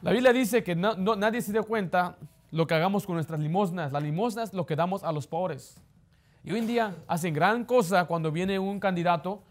La 0.02 0.12
Biblia 0.12 0.32
dice 0.32 0.62
que 0.62 0.76
nadie 0.76 1.42
se 1.42 1.50
dio 1.50 1.64
cuenta 1.64 2.16
lo 2.52 2.64
que 2.64 2.74
hagamos 2.74 3.06
con 3.06 3.16
nuestras 3.16 3.40
limosnas. 3.40 3.92
Las 3.92 4.04
limosnas 4.04 4.54
lo 4.54 4.64
que 4.64 4.76
damos 4.76 5.02
a 5.02 5.10
los 5.10 5.26
pobres. 5.26 5.82
Y 6.44 6.52
hoy 6.52 6.58
en 6.58 6.66
día 6.66 6.96
hacen 7.06 7.34
gran 7.34 7.64
cosa 7.64 8.04
cuando 8.06 8.32
viene 8.32 8.58
un 8.58 8.80
candidato 8.80 9.42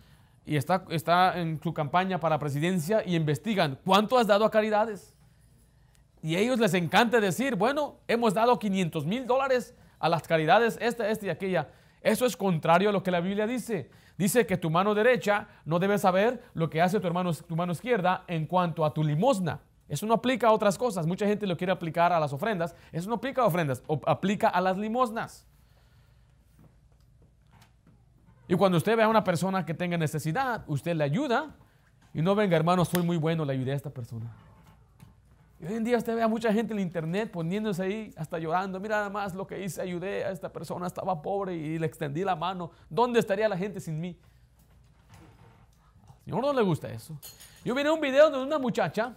y 0.46 0.56
está, 0.56 0.86
está 0.90 1.40
en 1.40 1.62
su 1.62 1.74
campaña 1.74 2.20
para 2.20 2.40
presidencia 2.40 3.04
y 3.06 3.16
investigan 3.16 3.80
cuánto 3.86 4.18
has 4.18 4.28
dado 4.28 4.44
a 4.44 4.52
caridades. 4.52 5.14
Y 6.22 6.36
a 6.36 6.40
ellos 6.40 6.60
les 6.60 6.74
encanta 6.74 7.20
decir, 7.20 7.56
bueno, 7.56 7.98
hemos 8.08 8.34
dado 8.34 8.60
500 8.60 9.06
mil 9.06 9.26
dólares 9.26 9.74
a 10.00 10.10
las 10.10 10.28
caridades, 10.28 10.78
esta, 10.82 11.10
esta 11.10 11.28
y 11.28 11.30
aquella. 11.30 11.70
Eso 12.02 12.26
es 12.26 12.36
contrario 12.36 12.90
a 12.90 12.92
lo 12.92 13.04
que 13.04 13.12
la 13.12 13.22
Biblia 13.22 13.48
dice. 13.48 13.90
Dice 14.18 14.46
que 14.46 14.58
tu 14.58 14.70
mano 14.70 14.94
derecha 14.94 15.48
no 15.66 15.80
debe 15.80 15.98
saber 15.98 16.44
lo 16.54 16.70
que 16.70 16.82
hace 16.82 17.00
tu, 17.00 17.08
hermano, 17.08 17.34
tu 17.34 17.56
mano 17.56 17.72
izquierda 17.72 18.24
en 18.28 18.46
cuanto 18.46 18.84
a 18.86 18.94
tu 18.94 19.04
limosna. 19.04 19.62
Eso 19.88 20.06
no 20.06 20.14
aplica 20.14 20.48
a 20.48 20.52
otras 20.52 20.78
cosas. 20.78 21.08
Mucha 21.08 21.26
gente 21.26 21.48
lo 21.48 21.58
quiere 21.58 21.74
aplicar 21.74 22.14
a 22.14 22.20
las 22.20 22.34
ofrendas. 22.34 22.76
Eso 22.92 23.10
no 23.10 23.16
aplica 23.16 23.42
a 23.42 23.46
ofrendas, 23.46 23.82
aplica 24.06 24.50
a 24.50 24.62
las 24.62 24.78
limosnas. 24.78 25.48
Y 28.52 28.56
cuando 28.56 28.78
usted 28.78 28.98
ve 28.98 29.04
a 29.04 29.08
una 29.08 29.24
persona 29.24 29.66
que 29.66 29.74
tenga 29.74 29.98
necesidad, 29.98 30.66
usted 30.68 30.94
le 30.94 31.06
ayuda 31.06 31.56
y 32.14 32.22
no 32.22 32.36
venga, 32.36 32.58
hermano, 32.58 32.84
soy 32.84 33.02
muy 33.02 33.16
bueno, 33.16 33.46
le 33.46 33.54
ayudé 33.54 33.72
a 33.72 33.76
esta 33.76 33.90
persona. 33.90 34.30
Y 35.62 35.68
hoy 35.68 35.76
en 35.76 35.86
día 35.86 35.96
usted 35.96 36.14
ve 36.16 36.22
a 36.22 36.28
mucha 36.28 36.52
gente 36.52 36.74
en 36.74 36.80
el 36.80 36.84
internet 36.84 37.32
poniéndose 37.32 37.82
ahí, 37.82 38.14
hasta 38.18 38.38
llorando. 38.40 38.78
Mira 38.82 38.98
nada 38.98 39.10
más 39.10 39.34
lo 39.34 39.48
que 39.48 39.64
hice, 39.64 39.82
ayudé 39.82 40.26
a 40.26 40.32
esta 40.32 40.52
persona, 40.52 40.86
estaba 40.86 41.22
pobre 41.22 41.56
y 41.56 41.80
le 41.80 41.86
extendí 41.88 42.26
la 42.26 42.36
mano. 42.36 42.72
¿Dónde 42.90 43.22
estaría 43.22 43.48
la 43.48 43.58
gente 43.58 43.80
sin 43.80 44.02
mí? 44.02 44.20
Al 46.10 46.26
Señor 46.26 46.42
no 46.42 46.52
le 46.52 46.62
gusta 46.62 46.90
eso. 46.90 47.18
Yo 47.64 47.74
vi 47.74 47.84
un 47.84 48.02
video 48.02 48.30
de 48.30 48.44
una 48.44 48.60
muchacha, 48.60 49.16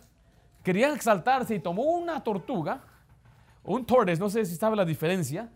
quería 0.62 0.94
exaltarse 0.94 1.56
y 1.56 1.58
tomó 1.58 1.82
una 1.82 2.22
tortuga, 2.22 2.84
un 3.64 3.84
torres, 3.84 4.20
no 4.20 4.30
sé 4.30 4.44
si 4.44 4.54
sabe 4.54 4.76
la 4.76 4.84
diferencia. 4.84 5.50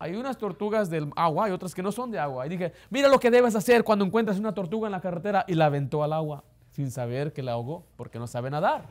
Hay 0.00 0.16
unas 0.16 0.38
tortugas 0.38 0.88
del 0.88 1.12
agua 1.14 1.50
y 1.50 1.52
otras 1.52 1.74
que 1.74 1.82
no 1.82 1.92
son 1.92 2.10
de 2.10 2.18
agua. 2.18 2.46
Y 2.46 2.48
dije, 2.48 2.72
mira 2.88 3.06
lo 3.06 3.20
que 3.20 3.30
debes 3.30 3.54
hacer 3.54 3.84
cuando 3.84 4.04
encuentras 4.04 4.38
una 4.38 4.54
tortuga 4.54 4.88
en 4.88 4.92
la 4.92 5.00
carretera 5.00 5.44
y 5.46 5.54
la 5.54 5.66
aventó 5.66 6.02
al 6.02 6.14
agua 6.14 6.42
sin 6.70 6.90
saber 6.90 7.34
que 7.34 7.42
la 7.42 7.52
ahogó 7.52 7.84
porque 7.96 8.18
no 8.18 8.26
sabe 8.26 8.48
nadar. 8.50 8.84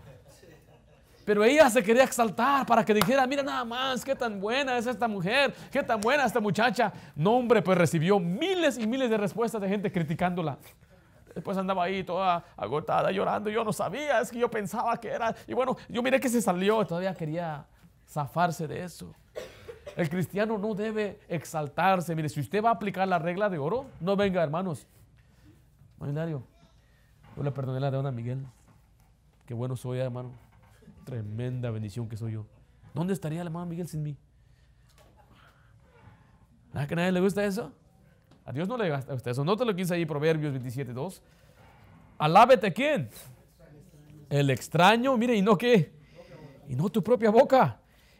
Pero 1.26 1.43
ella 1.43 1.68
se 1.70 1.84
quería 1.84 2.03
exaltar 2.03 2.66
para 2.66 2.86
que 2.86 2.93
dijera, 2.93 3.26
mira 3.26 3.41
nada 3.41 3.66
más, 3.66 4.05
qué 4.05 4.16
tan 4.16 4.39
buena 4.39 4.78
es 4.78 4.86
esta 4.86 5.07
mujer, 5.07 5.53
qué 5.72 5.82
tan 5.82 5.99
buena 5.99 6.26
esta 6.26 6.39
muchacha. 6.39 6.93
No, 7.16 7.38
hombre, 7.38 7.64
pues 7.64 7.76
recibió 7.76 8.20
miles 8.20 8.78
y 8.78 8.86
miles 8.86 9.10
de 9.10 9.18
respuestas 9.18 9.60
de 9.62 9.68
gente 9.68 9.91
criticándola. 9.91 10.60
Después 11.34 11.57
andaba 11.57 11.86
ahí 11.86 12.03
toda 12.03 12.43
agotada, 12.55 13.12
llorando. 13.12 13.49
Yo 13.49 13.64
no 13.64 13.74
sabía, 13.74 14.22
es 14.22 14.32
que 14.32 14.38
yo 14.38 14.49
pensaba 14.49 14.95
que 14.97 15.10
era. 15.10 15.36
Y 15.47 15.53
bueno, 15.53 15.76
yo 15.88 16.03
miré 16.03 16.20
que 16.20 16.30
se 16.30 16.41
salió, 16.41 16.86
todavía 16.86 17.16
quería 17.16 17.66
zafarse 18.07 18.68
de 18.68 18.84
eso. 18.84 19.14
El 19.95 20.09
cristiano 20.09 20.57
no 20.57 20.73
debe 20.73 21.19
exaltarse. 21.27 22.15
Mire, 22.15 22.29
si 22.29 22.39
usted 22.39 22.63
va 22.63 22.69
a 22.69 22.73
aplicar 22.73 23.07
la 23.07 23.19
regla 23.19 23.49
de 23.49 23.57
oro, 23.57 23.85
no 23.99 24.15
venga, 24.15 24.43
hermanos. 24.43 24.87
Mario, 25.97 26.43
yo 27.35 27.43
le 27.43 27.51
perdoné 27.51 27.79
la 27.79 27.91
deuda 27.91 28.09
a 28.09 28.11
Miguel. 28.11 28.45
Qué 29.45 29.53
bueno 29.53 29.75
soy, 29.75 29.99
hermano 29.99 30.31
tremenda 31.09 31.71
bendición 31.71 32.07
que 32.07 32.15
soy 32.15 32.33
yo. 32.33 32.45
¿Dónde 32.93 33.13
estaría 33.13 33.41
el 33.41 33.47
hermano 33.47 33.65
Miguel 33.65 33.87
sin 33.87 34.03
mí? 34.03 34.15
¿A 36.73 36.85
que 36.85 36.95
nadie 36.95 37.11
le 37.11 37.19
gusta 37.19 37.43
eso? 37.43 37.71
A 38.45 38.51
Dios 38.51 38.67
no 38.67 38.77
le 38.77 38.95
gusta 38.95 39.31
eso. 39.31 39.43
No 39.43 39.57
te 39.57 39.65
lo 39.65 39.75
quise 39.75 39.95
ahí, 39.95 40.05
Proverbios 40.05 40.51
27, 40.51 40.93
2. 40.93 41.21
Alábete 42.19 42.71
quién? 42.71 43.09
El 44.29 44.51
extraño, 44.51 45.17
mire, 45.17 45.35
y 45.35 45.41
no 45.41 45.57
qué. 45.57 45.91
Y 46.67 46.75
no 46.75 46.89
tu 46.89 47.03
propia 47.03 47.31
boca. 47.31 47.79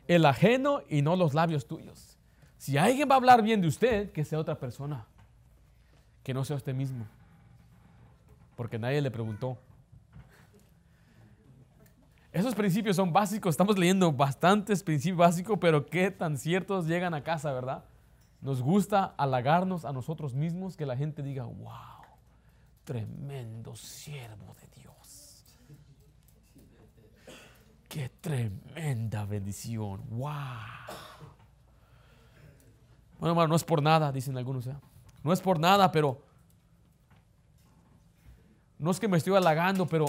El 0.10 0.26
ajeno 0.26 0.82
y 0.89 1.03
no 1.03 1.16
los 1.16 1.36
labios 1.36 1.68
tuyos. 1.68 2.18
Si 2.57 2.80
alguien 2.80 3.07
va 3.07 3.14
a 3.14 3.18
hablar 3.18 3.43
bien 3.43 3.62
de 3.62 3.68
usted, 3.68 4.12
que 4.12 4.26
sea 4.26 4.39
otra 4.39 4.60
persona. 4.60 5.05
Que 6.24 6.34
no 6.34 6.43
sea 6.43 6.55
usted 6.55 6.74
mismo. 6.74 7.05
Porque 8.55 8.80
nadie 8.80 9.03
le 9.03 9.12
preguntó. 9.12 9.60
Esos 12.32 12.55
principios 12.55 12.95
son 12.95 13.14
básicos, 13.14 13.51
estamos 13.51 13.78
leyendo 13.78 14.12
bastantes 14.12 14.82
principios 14.82 15.20
básicos, 15.20 15.60
pero 15.62 15.86
qué 15.86 16.10
tan 16.10 16.39
ciertos 16.39 16.88
llegan 16.88 17.14
a 17.14 17.24
casa, 17.24 17.53
¿verdad? 17.53 17.86
Nos 18.41 18.64
gusta 18.64 19.14
halagarnos 19.16 19.86
a 19.86 19.93
nosotros 19.93 20.34
mismos, 20.34 20.76
que 20.76 20.88
la 20.88 20.97
gente 20.97 21.22
diga, 21.22 21.43
wow, 21.43 22.01
tremendo 22.84 23.76
siervo 23.76 24.55
de 24.60 24.82
Dios. 24.82 24.99
Qué 27.90 28.08
tremenda 28.22 29.26
bendición, 29.26 30.04
wow. 30.12 30.30
Bueno, 33.20 33.32
hermano, 33.32 33.48
no 33.48 33.56
es 33.56 33.64
por 33.64 33.82
nada, 33.82 34.12
dicen 34.12 34.38
algunos, 34.38 34.68
¿eh? 34.68 34.76
No 35.24 35.34
es 35.34 35.42
por 35.42 35.60
nada, 35.60 35.92
pero 35.92 36.24
no 38.78 38.92
es 38.92 39.00
que 39.00 39.08
me 39.08 39.18
estoy 39.18 39.36
halagando, 39.36 39.88
pero 39.88 40.06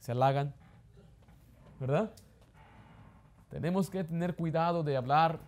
se 0.00 0.12
halagan 0.12 0.54
¿verdad? 1.78 2.10
Tenemos 3.48 3.88
que 3.88 4.04
tener 4.04 4.36
cuidado 4.36 4.82
de 4.82 4.96
hablar 4.96 5.40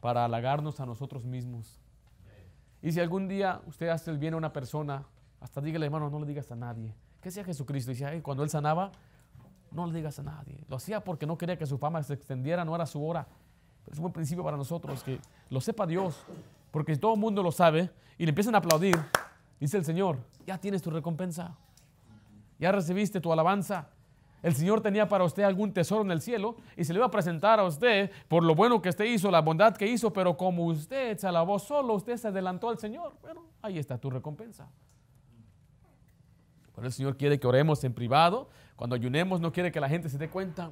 para 0.00 0.24
halagarnos 0.24 0.80
a 0.80 0.86
nosotros 0.86 1.24
mismos. 1.24 1.78
Y 2.82 2.92
si 2.92 3.00
algún 3.00 3.28
día 3.28 3.60
usted 3.66 3.88
hace 3.88 4.10
el 4.10 4.18
bien 4.18 4.34
a 4.34 4.38
una 4.38 4.52
persona, 4.52 5.04
hasta 5.40 5.60
dígale, 5.60 5.86
hermano, 5.86 6.08
no 6.08 6.20
le 6.20 6.26
digas 6.26 6.50
a 6.52 6.56
nadie. 6.56 6.94
¿Qué 7.20 7.28
hacía 7.28 7.44
Jesucristo? 7.44 7.92
"Ay, 8.06 8.22
cuando 8.22 8.42
él 8.42 8.50
sanaba, 8.50 8.92
no 9.70 9.86
le 9.86 9.94
digas 9.94 10.18
a 10.18 10.22
nadie. 10.22 10.58
Lo 10.68 10.76
hacía 10.76 11.02
porque 11.02 11.26
no 11.26 11.36
quería 11.36 11.58
que 11.58 11.66
su 11.66 11.78
fama 11.78 12.02
se 12.02 12.14
extendiera, 12.14 12.64
no 12.64 12.74
era 12.74 12.86
su 12.86 13.04
hora. 13.06 13.26
Pero 13.84 13.92
es 13.92 13.98
un 13.98 14.02
buen 14.02 14.12
principio 14.12 14.42
para 14.42 14.56
nosotros 14.56 15.02
que 15.02 15.20
lo 15.50 15.60
sepa 15.60 15.86
Dios, 15.86 16.24
porque 16.70 16.94
si 16.94 17.00
todo 17.00 17.14
el 17.14 17.20
mundo 17.20 17.42
lo 17.42 17.52
sabe 17.52 17.90
y 18.18 18.24
le 18.24 18.30
empiezan 18.30 18.54
a 18.54 18.58
aplaudir, 18.58 18.96
dice 19.60 19.76
el 19.76 19.84
Señor, 19.84 20.18
ya 20.46 20.58
tienes 20.58 20.82
tu 20.82 20.90
recompensa, 20.90 21.56
ya 22.58 22.72
recibiste 22.72 23.20
tu 23.20 23.32
alabanza. 23.32 23.88
El 24.42 24.54
Señor 24.54 24.80
tenía 24.80 25.08
para 25.08 25.24
usted 25.24 25.42
algún 25.42 25.72
tesoro 25.72 26.02
en 26.02 26.10
el 26.10 26.20
cielo 26.20 26.56
y 26.76 26.84
se 26.84 26.92
le 26.92 26.98
iba 26.98 27.06
a 27.06 27.10
presentar 27.10 27.58
a 27.58 27.64
usted 27.64 28.10
por 28.28 28.44
lo 28.44 28.54
bueno 28.54 28.80
que 28.80 28.90
usted 28.90 29.04
hizo, 29.04 29.30
la 29.30 29.40
bondad 29.40 29.76
que 29.76 29.86
hizo, 29.86 30.12
pero 30.12 30.36
como 30.36 30.66
usted 30.66 31.16
se 31.16 31.26
alabó 31.26 31.58
solo, 31.58 31.94
usted 31.94 32.16
se 32.16 32.28
adelantó 32.28 32.68
al 32.68 32.78
Señor. 32.78 33.14
Bueno, 33.22 33.44
ahí 33.62 33.78
está 33.78 33.98
tu 33.98 34.10
recompensa. 34.10 34.68
Pero 36.74 36.86
el 36.86 36.92
Señor 36.92 37.16
quiere 37.16 37.40
que 37.40 37.46
oremos 37.46 37.82
en 37.84 37.94
privado. 37.94 38.48
Cuando 38.76 38.94
ayunemos, 38.94 39.40
no 39.40 39.52
quiere 39.52 39.72
que 39.72 39.80
la 39.80 39.88
gente 39.88 40.08
se 40.08 40.18
dé 40.18 40.28
cuenta. 40.28 40.70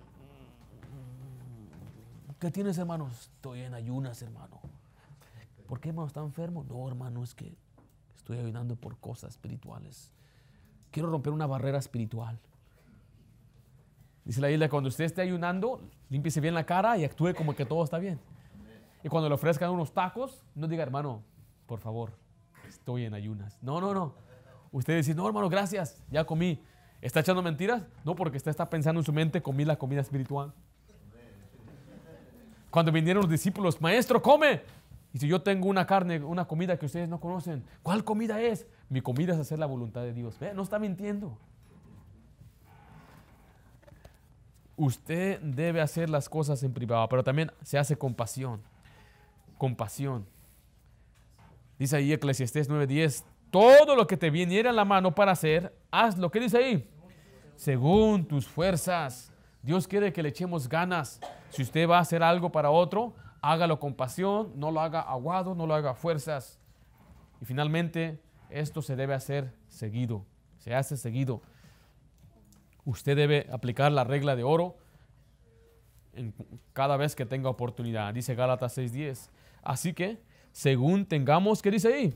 ¿Qué 2.39 2.51
tienes, 2.51 2.77
hermano? 2.77 3.09
Estoy 3.11 3.61
en 3.61 3.73
ayunas, 3.73 4.21
hermano. 4.21 4.61
¿Por 5.67 5.81
qué, 5.81 5.89
hermano, 5.89 6.07
está 6.07 6.21
enfermo? 6.21 6.65
No, 6.69 6.87
hermano, 6.87 7.25
es 7.25 7.35
que 7.35 7.57
estoy 8.15 8.39
ayunando 8.39 8.77
por 8.77 8.99
cosas 8.99 9.31
espirituales. 9.31 10.13
Quiero 10.91 11.09
romper 11.09 11.33
una 11.33 11.47
barrera 11.47 11.79
espiritual. 11.79 12.39
Dice 14.25 14.41
la 14.41 14.51
isla, 14.51 14.69
cuando 14.69 14.89
usted 14.89 15.05
esté 15.05 15.23
ayunando, 15.23 15.81
límpiese 16.11 16.41
bien 16.41 16.55
la 16.55 16.65
cara 16.65 16.97
y 16.99 17.05
actúe 17.05 17.35
como 17.35 17.55
que 17.55 17.65
todo 17.65 17.83
está 17.83 17.99
bien. 17.99 18.21
Y 19.03 19.09
cuando 19.09 19.29
le 19.29 19.35
ofrezcan 19.35 19.71
unos 19.71 19.93
tacos, 19.93 20.45
no 20.55 20.67
diga, 20.67 20.83
hermano, 20.83 21.23
por 21.67 21.79
favor, 21.79 22.13
estoy 22.69 23.05
en 23.05 23.15
ayunas. 23.15 23.59
No, 23.63 23.81
no, 23.81 23.93
no. 23.93 24.15
Usted 24.73 24.97
dice, 24.97 25.15
no, 25.15 25.27
hermano, 25.27 25.49
gracias, 25.49 26.03
ya 26.11 26.25
comí. 26.25 26.63
¿Está 27.05 27.21
echando 27.21 27.43
mentiras? 27.43 27.83
No, 28.03 28.17
porque 28.17 28.39
usted 28.39 28.51
está 28.51 28.71
pensando 28.71 28.99
en 28.99 29.05
su 29.05 29.13
mente, 29.13 29.43
comí 29.43 29.67
la 29.67 29.77
comida 29.77 30.01
espiritual. 30.01 30.55
Cuando 32.71 32.91
vinieron 32.91 33.21
los 33.21 33.31
discípulos, 33.31 33.79
maestro, 33.79 34.23
come. 34.23 34.63
Y 35.13 35.19
si 35.19 35.29
yo 35.29 35.43
tengo 35.43 35.69
una 35.69 35.87
carne, 35.87 36.25
una 36.25 36.47
comida 36.47 36.79
que 36.79 36.87
ustedes 36.87 37.11
no 37.11 37.21
conocen, 37.21 37.63
¿cuál 37.83 38.05
comida 38.05 38.41
es? 38.41 38.67
Mi 38.89 39.03
comida 39.03 39.35
es 39.35 39.39
hacer 39.39 39.59
la 39.59 39.67
voluntad 39.67 40.01
de 40.01 40.15
Dios. 40.15 40.39
No 40.55 40.63
está 40.63 40.79
mintiendo. 40.79 41.37
Usted 44.75 45.41
debe 45.43 45.83
hacer 45.83 46.09
las 46.09 46.31
cosas 46.31 46.63
en 46.63 46.73
privado, 46.73 47.07
pero 47.11 47.23
también 47.23 47.53
se 47.63 47.77
hace 47.77 47.99
con 47.99 48.15
pasión. 48.15 48.63
Con 49.59 49.77
pasión. 49.77 50.27
Dice 51.79 51.97
ahí 51.97 52.15
Eclesiastés 52.15 52.71
9:10, 52.71 53.25
todo 53.51 53.95
lo 53.95 54.07
que 54.07 54.17
te 54.17 54.31
viniera 54.31 54.71
en 54.71 54.77
la 54.77 54.87
mano 54.87 55.15
para 55.15 55.33
hacer, 55.33 55.77
haz 55.91 56.17
lo 56.17 56.31
que 56.31 56.41
dice 56.41 56.57
ahí, 56.57 56.91
según 57.57 58.27
tus 58.27 58.47
fuerzas. 58.47 59.33
Dios 59.63 59.89
quiere 59.89 60.13
que 60.13 60.23
le 60.23 60.29
echemos 60.29 60.69
ganas. 60.69 61.21
Si 61.51 61.63
usted 61.63 61.89
va 61.89 61.99
a 61.99 62.01
hacer 62.01 62.23
algo 62.23 62.53
para 62.53 62.71
otro, 62.71 63.15
hágalo 63.41 63.81
con 63.81 63.95
pasión, 63.95 64.53
no 64.57 64.71
lo 64.71 64.81
haga 64.81 65.01
aguado, 65.01 65.55
no 65.55 65.67
lo 65.67 65.75
haga 65.75 65.95
fuerzas. 65.95 66.59
Y 67.41 67.45
finalmente, 67.45 68.21
esto 68.51 68.83
se 68.83 68.97
debe 68.97 69.15
hacer 69.15 69.53
seguido, 69.69 70.25
se 70.59 70.75
hace 70.75 70.97
seguido. 70.97 71.43
Usted 72.85 73.17
debe 73.17 73.49
aplicar 73.51 73.91
la 73.93 74.05
regla 74.05 74.37
de 74.37 74.45
oro 74.45 74.77
en 76.13 76.35
cada 76.73 76.97
vez 76.97 77.17
que 77.17 77.27
tenga 77.27 77.49
oportunidad. 77.49 78.13
Dice 78.15 78.35
Gálatas 78.35 78.77
6:10. 78.77 79.31
Así 79.63 79.93
que, 79.95 80.21
según 80.53 81.07
tengamos, 81.07 81.63
¿qué 81.63 81.71
dice 81.71 81.93
ahí? 81.93 82.15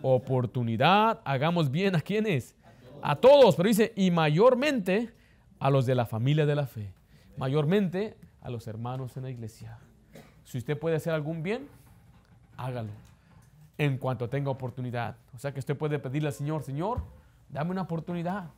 Oportunidad, 0.00 1.20
hagamos 1.24 1.70
bien 1.70 1.96
a 1.96 2.00
quienes? 2.00 2.54
A 3.02 3.16
todos, 3.16 3.56
pero 3.56 3.68
dice, 3.68 3.92
y 3.96 4.10
mayormente 4.10 5.12
a 5.58 5.70
los 5.70 5.86
de 5.86 5.94
la 5.94 6.06
familia 6.06 6.46
de 6.46 6.54
la 6.54 6.66
fe. 6.66 6.92
Mayormente 7.36 8.16
a 8.40 8.50
los 8.50 8.66
hermanos 8.66 9.16
en 9.16 9.24
la 9.24 9.30
iglesia. 9.30 9.78
Si 10.44 10.58
usted 10.58 10.78
puede 10.78 10.96
hacer 10.96 11.12
algún 11.12 11.42
bien, 11.42 11.68
hágalo 12.56 12.90
en 13.78 13.96
cuanto 13.96 14.28
tenga 14.28 14.50
oportunidad. 14.50 15.16
O 15.34 15.38
sea 15.38 15.52
que 15.52 15.60
usted 15.60 15.76
puede 15.76 15.98
pedirle 15.98 16.28
al 16.28 16.34
Señor, 16.34 16.64
Señor, 16.64 17.00
dame 17.48 17.70
una 17.70 17.82
oportunidad. 17.82 18.50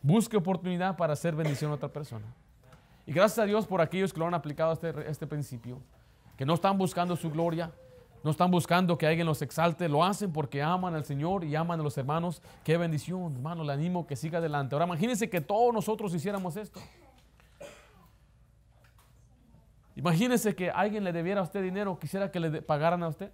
Busque 0.00 0.36
oportunidad 0.36 0.96
para 0.96 1.12
hacer 1.12 1.34
bendición 1.34 1.72
a 1.72 1.74
otra 1.74 1.88
persona. 1.88 2.26
Y 3.04 3.12
gracias 3.12 3.40
a 3.40 3.46
Dios 3.46 3.66
por 3.66 3.80
aquellos 3.80 4.12
que 4.12 4.20
lo 4.20 4.26
han 4.26 4.34
aplicado 4.34 4.72
este, 4.72 5.10
este 5.10 5.26
principio, 5.26 5.80
que 6.36 6.46
no 6.46 6.54
están 6.54 6.78
buscando 6.78 7.16
su 7.16 7.30
gloria, 7.30 7.72
no 8.24 8.30
están 8.30 8.50
buscando 8.50 8.98
que 8.98 9.06
alguien 9.06 9.26
los 9.26 9.42
exalte, 9.42 9.88
lo 9.88 10.04
hacen 10.04 10.32
porque 10.32 10.62
aman 10.62 10.94
al 10.94 11.04
Señor 11.04 11.44
y 11.44 11.54
aman 11.54 11.80
a 11.80 11.82
los 11.82 11.96
hermanos. 11.96 12.42
Qué 12.64 12.76
bendición, 12.76 13.34
hermano, 13.34 13.64
le 13.64 13.72
animo 13.72 14.06
que 14.06 14.16
siga 14.16 14.38
adelante. 14.38 14.74
Ahora 14.74 14.86
imagínense 14.86 15.30
que 15.30 15.40
todos 15.40 15.72
nosotros 15.72 16.14
hiciéramos 16.14 16.56
esto. 16.56 16.80
Imagínense 19.94 20.54
que 20.54 20.70
alguien 20.70 21.02
le 21.02 21.12
debiera 21.12 21.40
a 21.40 21.44
usted 21.44 21.62
dinero, 21.62 21.98
quisiera 21.98 22.30
que 22.30 22.38
le 22.38 22.62
pagaran 22.62 23.02
a 23.02 23.08
usted. 23.08 23.32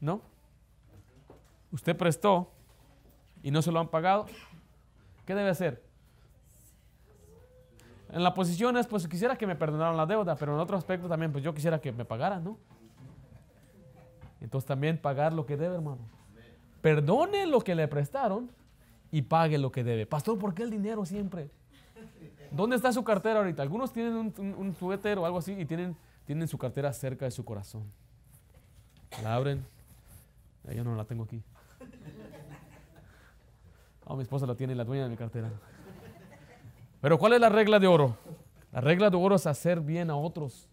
¿No? 0.00 0.22
Usted 1.70 1.96
prestó 1.96 2.50
y 3.42 3.50
no 3.50 3.62
se 3.62 3.70
lo 3.70 3.78
han 3.78 3.88
pagado. 3.88 4.26
¿Qué 5.24 5.34
debe 5.34 5.50
hacer? 5.50 5.89
En 8.12 8.24
la 8.24 8.34
posición 8.34 8.76
es, 8.76 8.86
pues 8.86 9.06
quisiera 9.06 9.36
que 9.36 9.46
me 9.46 9.54
perdonaran 9.54 9.96
la 9.96 10.06
deuda, 10.06 10.34
pero 10.34 10.54
en 10.54 10.60
otro 10.60 10.76
aspecto 10.76 11.08
también, 11.08 11.30
pues 11.30 11.44
yo 11.44 11.54
quisiera 11.54 11.80
que 11.80 11.92
me 11.92 12.04
pagaran, 12.04 12.42
¿no? 12.42 12.58
Entonces 14.40 14.66
también 14.66 14.98
pagar 14.98 15.32
lo 15.32 15.46
que 15.46 15.56
debe, 15.56 15.76
hermano. 15.76 15.98
Perdone 16.80 17.46
lo 17.46 17.60
que 17.60 17.74
le 17.74 17.86
prestaron 17.86 18.50
y 19.12 19.22
pague 19.22 19.58
lo 19.58 19.70
que 19.70 19.84
debe. 19.84 20.06
Pastor, 20.06 20.38
¿por 20.38 20.54
qué 20.54 20.62
el 20.62 20.70
dinero 20.70 21.04
siempre? 21.04 21.50
¿Dónde 22.50 22.76
está 22.76 22.92
su 22.92 23.04
cartera 23.04 23.38
ahorita? 23.40 23.62
Algunos 23.62 23.92
tienen 23.92 24.32
un, 24.36 24.74
suéter 24.74 25.18
o 25.18 25.26
algo 25.26 25.38
así 25.38 25.52
y 25.52 25.64
tienen, 25.64 25.96
tienen 26.24 26.48
su 26.48 26.58
cartera 26.58 26.92
cerca 26.92 27.26
de 27.26 27.30
su 27.30 27.44
corazón. 27.44 27.84
La 29.22 29.34
abren. 29.34 29.64
Yo 30.74 30.82
no 30.84 30.96
la 30.96 31.04
tengo 31.04 31.24
aquí. 31.24 31.42
Oh, 34.04 34.16
mi 34.16 34.22
esposa 34.22 34.46
la 34.46 34.56
tiene, 34.56 34.74
la 34.74 34.84
dueña 34.84 35.04
de 35.04 35.10
mi 35.10 35.16
cartera. 35.16 35.50
Pero 37.00 37.18
¿cuál 37.18 37.32
es 37.32 37.40
la 37.40 37.48
regla 37.48 37.78
de 37.78 37.86
oro? 37.86 38.16
La 38.72 38.80
regla 38.80 39.10
de 39.10 39.16
oro 39.16 39.36
es 39.36 39.46
hacer 39.46 39.80
bien 39.80 40.10
a 40.10 40.16
otros, 40.16 40.68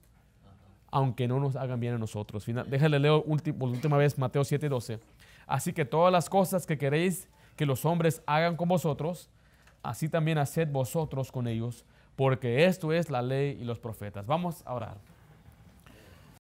aunque 0.92 1.28
no 1.28 1.40
nos 1.40 1.56
hagan 1.56 1.80
bien 1.80 1.96
a 1.96 1.98
nosotros. 1.98 2.46
Déjale 2.68 3.00
leo 3.00 3.24
por 3.24 3.70
última 3.70 3.98
vez 3.98 4.18
Mateo 4.18 4.44
7:12. 4.44 5.00
Así 5.46 5.74
que 5.74 5.86
todas 5.86 6.12
las 6.12 6.30
cosas 6.30 6.66
que 6.66 6.78
queréis 6.78 7.30
que 7.56 7.66
los 7.66 7.86
hombres 7.86 8.22
hagan 8.26 8.56
con 8.56 8.68
vosotros, 8.68 9.30
así 9.82 10.10
también 10.10 10.38
haced 10.38 10.68
vosotros 10.70 11.32
con 11.32 11.48
ellos, 11.48 11.86
porque 12.16 12.66
esto 12.66 12.92
es 12.92 13.10
la 13.10 13.22
ley 13.22 13.58
y 13.60 13.64
los 13.64 13.80
profetas. 13.80 14.26
Vamos 14.26 14.62
a 14.66 14.74
orar. 14.74 14.98